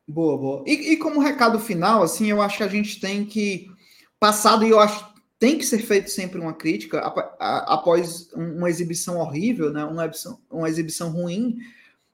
Boa, 0.08 0.38
boa. 0.38 0.64
E, 0.66 0.92
e, 0.92 0.96
como 0.96 1.20
recado 1.20 1.60
final, 1.60 2.02
assim, 2.02 2.30
eu 2.30 2.40
acho 2.40 2.56
que 2.56 2.62
a 2.62 2.68
gente 2.68 2.98
tem 2.98 3.24
que. 3.24 3.70
Passado, 4.18 4.64
e 4.64 4.70
eu 4.70 4.80
acho 4.80 5.06
tem 5.38 5.56
que 5.56 5.64
ser 5.64 5.78
feito 5.78 6.10
sempre 6.10 6.40
uma 6.40 6.52
crítica 6.52 6.98
após 7.38 8.28
uma 8.32 8.68
exibição 8.68 9.18
horrível, 9.18 9.72
né? 9.72 9.84
uma, 9.84 10.04
exibição, 10.04 10.38
uma 10.50 10.68
exibição 10.68 11.10
ruim. 11.10 11.58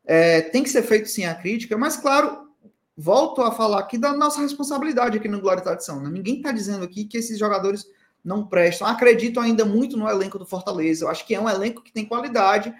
É, 0.05 0.43
tem 0.43 0.63
que 0.63 0.69
ser 0.69 0.83
feito 0.83 1.09
sim 1.09 1.25
a 1.25 1.35
crítica, 1.35 1.79
mas 1.79 1.97
claro, 1.97 2.49
volto 2.95 3.41
a 3.41 3.51
falar 3.51 3.79
aqui 3.79 3.97
da 3.97 4.13
nossa 4.13 4.43
responsabilidade 4.43 5.17
aqui 5.17 5.27
no 5.27 5.41
Glória 5.41 5.61
e 5.61 5.65
Tradição. 5.65 6.03
Né? 6.03 6.11
Ninguém 6.11 6.37
está 6.37 6.53
dizendo 6.53 6.85
aqui 6.85 7.07
que 7.07 7.17
esses 7.17 7.39
jogadores 7.39 7.87
não 8.23 8.47
prestam. 8.47 8.87
Acredito 8.87 9.41
ainda 9.41 9.65
muito 9.65 9.97
no 9.97 10.09
elenco 10.09 10.39
do 10.39 10.45
Fortaleza. 10.45 11.07
Eu 11.07 11.09
acho 11.09 11.27
que 11.27 11.35
é 11.35 11.41
um 11.41 11.49
elenco 11.49 11.83
que 11.83 11.93
tem 11.93 12.05
qualidade. 12.05 12.75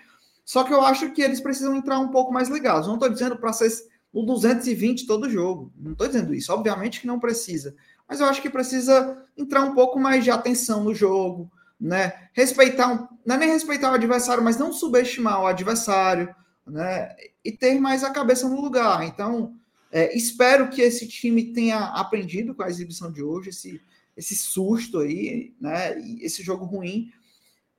Só 0.45 0.63
que 0.65 0.75
eu 0.75 0.83
acho 0.83 1.11
que 1.13 1.23
eles 1.23 1.41
precisam 1.41 1.75
entrar 1.75 1.99
um 1.99 2.09
pouco 2.09 2.31
mais 2.31 2.51
ligados. 2.51 2.87
Não 2.87 2.95
estou 2.95 3.09
dizendo 3.09 3.37
para 3.39 3.53
ser 3.55 3.71
o 4.15 4.23
220 4.23 5.07
todo 5.07 5.29
jogo. 5.29 5.73
Não 5.77 5.93
estou 5.93 6.07
dizendo 6.07 6.33
isso. 6.33 6.53
Obviamente 6.53 7.01
que 7.01 7.07
não 7.07 7.19
precisa. 7.19 7.75
Mas 8.09 8.21
eu 8.21 8.27
acho 8.27 8.41
que 8.41 8.49
precisa 8.49 9.23
entrar 9.37 9.63
um 9.63 9.75
pouco 9.75 9.99
mais 9.99 10.23
de 10.23 10.31
atenção 10.31 10.85
no 10.85 10.95
jogo, 10.95 11.51
né? 11.81 12.29
Respeitar, 12.33 12.93
um, 12.93 13.09
não 13.27 13.35
é 13.35 13.39
nem 13.39 13.49
respeitar 13.51 13.91
o 13.91 13.95
adversário, 13.95 14.45
mas 14.45 14.57
não 14.57 14.73
subestimar 14.73 15.43
o 15.43 15.47
adversário, 15.47 16.35
né? 16.67 17.15
E 17.45 17.51
ter 17.51 17.81
mais 17.81 18.05
a 18.05 18.11
cabeça 18.11 18.49
no 18.49 18.61
lugar. 18.61 19.05
Então, 19.05 19.55
é, 19.91 20.17
espero 20.17 20.71
que 20.71 20.81
esse 20.81 21.09
time 21.09 21.53
tenha 21.53 21.79
aprendido 21.79 22.55
com 22.55 22.63
a 22.63 22.69
exibição 22.69 23.11
de 23.11 23.23
hoje, 23.23 23.51
esse 23.51 23.81
esse 24.17 24.37
susto 24.37 25.01
aí, 25.01 25.53
né? 25.61 25.99
Esse 26.21 26.43
jogo 26.43 26.65
ruim, 26.65 27.11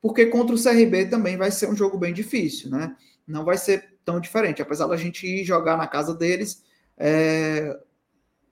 porque 0.02 0.26
contra 0.26 0.54
o 0.56 0.62
CRB 0.62 1.06
também 1.06 1.38
vai 1.38 1.50
ser 1.50 1.70
um 1.70 1.76
jogo 1.76 1.98
bem 1.98 2.14
difícil, 2.14 2.70
né? 2.70 2.96
Não 3.26 3.46
vai 3.46 3.58
ser 3.58 3.95
tão 4.06 4.20
diferente, 4.20 4.62
apesar 4.62 4.88
da 4.88 4.96
gente 4.96 5.28
ir 5.28 5.44
jogar 5.44 5.76
na 5.76 5.88
casa 5.88 6.14
deles, 6.14 6.64
é, 6.98 7.78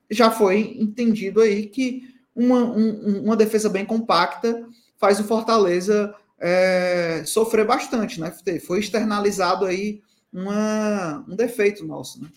já 0.09 0.31
foi 0.31 0.75
entendido 0.79 1.39
aí 1.39 1.67
que 1.67 2.11
uma, 2.35 2.63
um, 2.63 3.23
uma 3.25 3.37
defesa 3.37 3.69
bem 3.69 3.85
compacta 3.85 4.67
faz 4.97 5.19
o 5.19 5.23
Fortaleza 5.23 6.13
é, 6.39 7.23
sofrer 7.25 7.65
bastante, 7.65 8.19
né? 8.19 8.33
Foi 8.65 8.79
externalizado 8.79 9.65
aí 9.65 10.01
uma, 10.31 11.23
um 11.29 11.35
defeito 11.35 11.85
nosso, 11.85 12.21
né? 12.21 12.29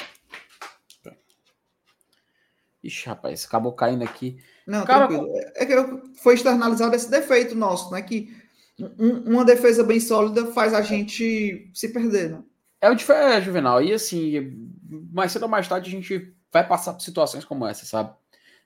Ixi, 2.84 3.06
rapaz, 3.06 3.44
acabou 3.44 3.72
caindo 3.72 4.04
aqui. 4.04 4.38
Não, 4.64 4.84
Cara, 4.84 5.08
tranquilo. 5.08 5.32
É 5.56 5.66
que 5.66 5.74
foi 6.18 6.34
externalizado 6.34 6.94
esse 6.94 7.10
defeito 7.10 7.54
nosso, 7.56 7.90
né? 7.90 8.00
Que 8.00 8.32
um, 8.78 9.32
uma 9.32 9.44
defesa 9.44 9.82
bem 9.82 9.98
sólida 9.98 10.52
faz 10.52 10.72
a 10.72 10.82
gente 10.82 11.68
se 11.74 11.88
perder, 11.88 12.30
né? 12.30 12.42
É 12.80 12.90
o 12.90 12.94
diferente, 12.94 13.44
Juvenal. 13.44 13.82
E 13.82 13.92
assim, 13.92 14.70
mais 15.12 15.32
cedo 15.32 15.44
ou 15.44 15.48
mais 15.48 15.66
tarde 15.68 15.88
a 15.88 15.92
gente 15.92 16.34
vai 16.52 16.66
passar 16.66 16.92
por 16.92 17.00
situações 17.00 17.44
como 17.44 17.66
essa, 17.66 17.84
sabe? 17.86 18.14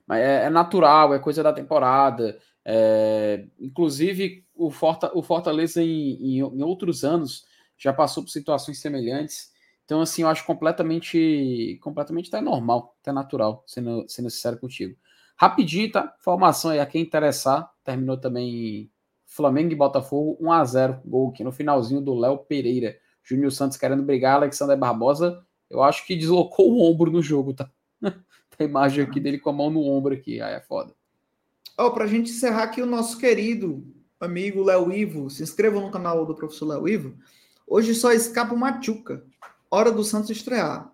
Mas 0.06 0.20
é, 0.20 0.44
é 0.46 0.50
natural, 0.50 1.14
é 1.14 1.18
coisa 1.18 1.42
da 1.42 1.52
temporada. 1.52 2.38
É, 2.64 3.46
inclusive, 3.58 4.44
o, 4.54 4.70
Forta, 4.70 5.10
o 5.14 5.22
Fortaleza 5.22 5.82
em, 5.82 6.12
em, 6.20 6.38
em 6.38 6.62
outros 6.62 7.04
anos 7.04 7.46
já 7.78 7.92
passou 7.92 8.22
por 8.22 8.30
situações 8.30 8.80
semelhantes. 8.80 9.52
Então, 9.84 10.00
assim, 10.02 10.22
eu 10.22 10.28
acho 10.28 10.44
completamente, 10.44 11.78
completamente 11.82 12.28
até 12.28 12.40
normal, 12.40 12.96
até 13.00 13.12
natural, 13.12 13.64
sendo, 13.66 14.04
sendo 14.08 14.30
sincero 14.30 14.58
contigo. 14.58 14.96
Rapidinho, 15.36 15.90
tá? 15.90 16.14
Formação 16.20 16.70
aí 16.70 16.78
a 16.80 16.86
quem 16.86 17.02
interessar. 17.02 17.72
Terminou 17.82 18.16
também 18.18 18.90
Flamengo 19.26 19.72
e 19.72 19.76
Botafogo 19.76 20.36
1 20.40 20.52
a 20.52 20.64
0 20.64 21.00
Gol 21.04 21.30
aqui 21.30 21.42
no 21.42 21.50
finalzinho 21.50 22.00
do 22.00 22.14
Léo 22.14 22.38
Pereira. 22.38 22.96
Júnior 23.22 23.52
Santos 23.52 23.76
querendo 23.76 24.02
brigar, 24.02 24.36
Alexander 24.36 24.76
Barbosa, 24.76 25.44
eu 25.68 25.82
acho 25.82 26.06
que 26.06 26.16
deslocou 26.16 26.70
o 26.70 26.82
ombro 26.82 27.10
no 27.10 27.22
jogo, 27.22 27.54
tá? 27.54 27.70
Tem 28.56 28.66
imagem 28.66 29.04
aqui 29.04 29.20
dele 29.20 29.38
com 29.38 29.50
a 29.50 29.52
mão 29.52 29.70
no 29.70 29.84
ombro 29.84 30.14
aqui, 30.14 30.40
aí 30.40 30.54
é 30.54 30.60
foda. 30.60 30.94
Oh, 31.78 31.90
pra 31.90 32.06
gente 32.06 32.30
encerrar 32.30 32.64
aqui 32.64 32.82
o 32.82 32.86
nosso 32.86 33.18
querido 33.18 33.84
amigo 34.20 34.62
Léo 34.62 34.92
Ivo, 34.92 35.30
se 35.30 35.42
inscreva 35.42 35.80
no 35.80 35.90
canal 35.90 36.26
do 36.26 36.34
professor 36.34 36.66
Léo 36.66 36.88
Ivo. 36.88 37.14
Hoje 37.66 37.94
só 37.94 38.12
escapa 38.12 38.54
o 38.54 38.58
Machuca. 38.58 39.24
Hora 39.70 39.92
do 39.92 40.04
Santos 40.04 40.30
estrear. 40.30 40.90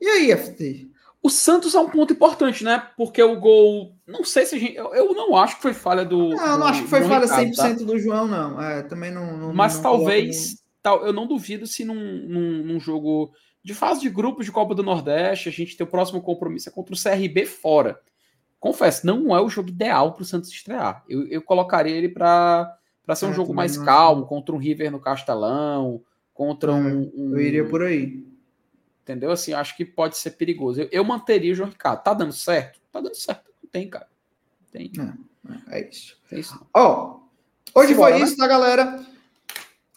E 0.00 0.06
aí, 0.06 0.36
FT? 0.36 0.88
O 1.20 1.30
Santos 1.30 1.74
é 1.74 1.80
um 1.80 1.88
ponto 1.88 2.12
importante, 2.12 2.62
né? 2.62 2.90
Porque 2.96 3.20
o 3.22 3.40
gol. 3.40 3.96
Não 4.06 4.22
sei 4.22 4.46
se 4.46 4.54
a 4.54 4.58
gente. 4.58 4.76
Eu, 4.76 4.94
eu 4.94 5.14
não 5.14 5.34
acho 5.34 5.56
que 5.56 5.62
foi 5.62 5.74
falha 5.74 6.04
do. 6.04 6.28
Não, 6.28 6.58
não 6.58 6.66
acho 6.66 6.82
que 6.82 6.88
foi 6.88 7.02
falha 7.02 7.24
Ricardo, 7.24 7.50
100% 7.50 7.78
tá? 7.78 7.84
do 7.84 7.98
João, 7.98 8.28
não. 8.28 8.62
É, 8.62 8.82
também 8.82 9.10
não. 9.10 9.36
não 9.36 9.52
Mas 9.52 9.74
não 9.76 9.82
talvez. 9.82 10.57
Tal, 10.82 11.04
eu 11.04 11.12
não 11.12 11.26
duvido 11.26 11.66
se 11.66 11.84
num, 11.84 11.94
num, 11.94 12.64
num, 12.64 12.80
jogo 12.80 13.32
de 13.62 13.74
fase 13.74 14.00
de 14.00 14.08
grupos 14.08 14.46
de 14.46 14.52
Copa 14.52 14.74
do 14.74 14.82
Nordeste, 14.82 15.48
a 15.48 15.52
gente 15.52 15.76
tem 15.76 15.86
o 15.86 15.90
próximo 15.90 16.22
compromisso 16.22 16.68
é 16.68 16.72
contra 16.72 16.94
o 16.94 16.98
CRB 16.98 17.46
fora. 17.46 18.00
Confesso, 18.60 19.06
não 19.06 19.36
é 19.36 19.40
o 19.40 19.48
jogo 19.48 19.68
ideal 19.68 20.12
para 20.12 20.22
o 20.22 20.26
Santos 20.26 20.50
estrear. 20.50 21.04
Eu, 21.08 21.26
eu 21.28 21.42
colocaria 21.42 21.94
ele 21.94 22.08
para 22.08 22.78
ser 23.14 23.26
um 23.26 23.30
é, 23.30 23.34
jogo 23.34 23.54
mais 23.54 23.76
calmo, 23.76 24.26
contra 24.26 24.54
um 24.54 24.58
River 24.58 24.90
no 24.90 25.00
Castelão, 25.00 26.02
contra 26.32 26.72
é, 26.72 26.74
um, 26.74 27.12
um. 27.14 27.30
Eu 27.32 27.40
iria 27.40 27.68
por 27.68 27.82
aí 27.82 28.24
Entendeu? 29.08 29.30
Assim, 29.30 29.54
acho 29.54 29.74
que 29.74 29.86
pode 29.86 30.18
ser 30.18 30.32
perigoso. 30.32 30.82
Eu, 30.82 30.88
eu 30.92 31.02
manteria 31.02 31.50
o 31.52 31.54
João 31.54 31.70
Ricardo. 31.70 32.02
Tá 32.02 32.12
dando 32.12 32.32
certo? 32.34 32.78
Tá 32.92 33.00
dando 33.00 33.14
certo. 33.14 33.50
Não 33.62 33.70
tem, 33.70 33.88
cara. 33.88 34.06
Tem. 34.70 34.92
É, 35.70 35.78
é 35.78 35.88
isso. 35.88 36.18
É 36.30 36.38
isso. 36.38 36.66
Ó, 36.74 37.20
hoje 37.74 37.88
Simbora, 37.88 38.12
foi 38.12 38.20
né? 38.20 38.26
isso, 38.26 38.36
tá, 38.36 38.46
galera? 38.46 39.02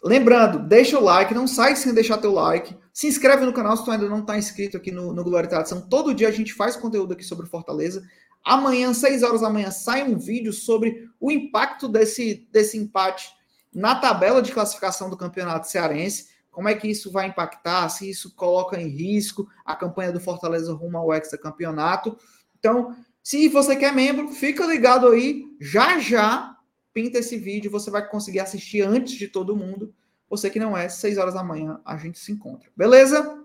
Lembrando, 0.02 0.58
deixa 0.58 0.98
o 0.98 1.02
like, 1.02 1.32
não 1.32 1.46
sai 1.46 1.76
sem 1.76 1.94
deixar 1.94 2.18
teu 2.18 2.32
like. 2.32 2.76
Se 2.92 3.06
inscreve 3.06 3.44
no 3.44 3.52
canal 3.52 3.76
se 3.76 3.84
tu 3.84 3.90
ainda 3.90 4.08
não 4.08 4.24
tá 4.24 4.36
inscrito 4.36 4.76
aqui 4.76 4.90
no, 4.90 5.12
no 5.12 5.22
Glória 5.22 5.46
e 5.46 5.50
Tradição. 5.50 5.80
Todo 5.80 6.14
dia 6.14 6.28
a 6.28 6.32
gente 6.32 6.52
faz 6.52 6.76
conteúdo 6.76 7.12
aqui 7.12 7.24
sobre 7.24 7.46
Fortaleza. 7.46 8.02
Amanhã, 8.44 8.92
6 8.92 9.22
horas 9.22 9.40
da 9.40 9.50
manhã, 9.50 9.70
sai 9.70 10.02
um 10.02 10.18
vídeo 10.18 10.52
sobre 10.52 11.08
o 11.20 11.30
impacto 11.30 11.88
desse, 11.88 12.48
desse 12.50 12.76
empate 12.76 13.30
na 13.72 13.94
tabela 13.94 14.42
de 14.42 14.52
classificação 14.52 15.08
do 15.08 15.16
Campeonato 15.16 15.70
Cearense 15.70 16.32
como 16.52 16.68
é 16.68 16.74
que 16.74 16.86
isso 16.86 17.10
vai 17.10 17.26
impactar, 17.26 17.88
se 17.88 18.08
isso 18.08 18.36
coloca 18.36 18.80
em 18.80 18.86
risco 18.86 19.48
a 19.64 19.74
campanha 19.74 20.12
do 20.12 20.20
Fortaleza 20.20 20.72
rumo 20.74 20.98
ao 20.98 21.08
campeonato. 21.42 22.16
Então, 22.58 22.94
se 23.22 23.48
você 23.48 23.74
quer 23.74 23.92
membro, 23.92 24.28
fica 24.28 24.66
ligado 24.66 25.08
aí, 25.08 25.44
já 25.58 25.98
já 25.98 26.54
pinta 26.92 27.18
esse 27.18 27.36
vídeo, 27.36 27.70
você 27.70 27.90
vai 27.90 28.06
conseguir 28.08 28.40
assistir 28.40 28.82
antes 28.82 29.14
de 29.14 29.28
todo 29.28 29.56
mundo. 29.56 29.94
Você 30.28 30.48
que 30.48 30.58
não 30.58 30.76
é, 30.76 30.88
6 30.88 31.18
horas 31.18 31.34
da 31.34 31.44
manhã 31.44 31.80
a 31.84 31.96
gente 31.96 32.18
se 32.18 32.32
encontra. 32.32 32.70
Beleza? 32.76 33.42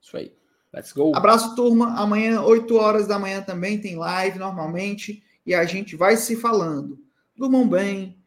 Isso 0.00 0.16
aí. 0.16 0.34
Let's 0.72 0.92
go. 0.92 1.16
Abraço, 1.16 1.54
turma. 1.54 1.98
Amanhã, 1.98 2.42
8 2.42 2.76
horas 2.76 3.06
da 3.06 3.18
manhã 3.18 3.42
também 3.42 3.80
tem 3.80 3.96
live 3.96 4.38
normalmente 4.38 5.22
e 5.44 5.54
a 5.54 5.64
gente 5.64 5.96
vai 5.96 6.16
se 6.16 6.36
falando. 6.36 7.02
Durmam 7.36 7.68
bem, 7.68 8.20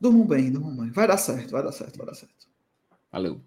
Durmam 0.00 0.26
bem, 0.26 0.50
durmam 0.52 0.76
bem. 0.76 0.90
Vai 0.90 1.06
dar 1.06 1.16
certo, 1.16 1.50
vai 1.50 1.62
dar 1.62 1.72
certo, 1.72 1.96
vai 1.96 2.06
dar 2.06 2.14
certo. 2.14 2.48
Valeu. 3.10 3.40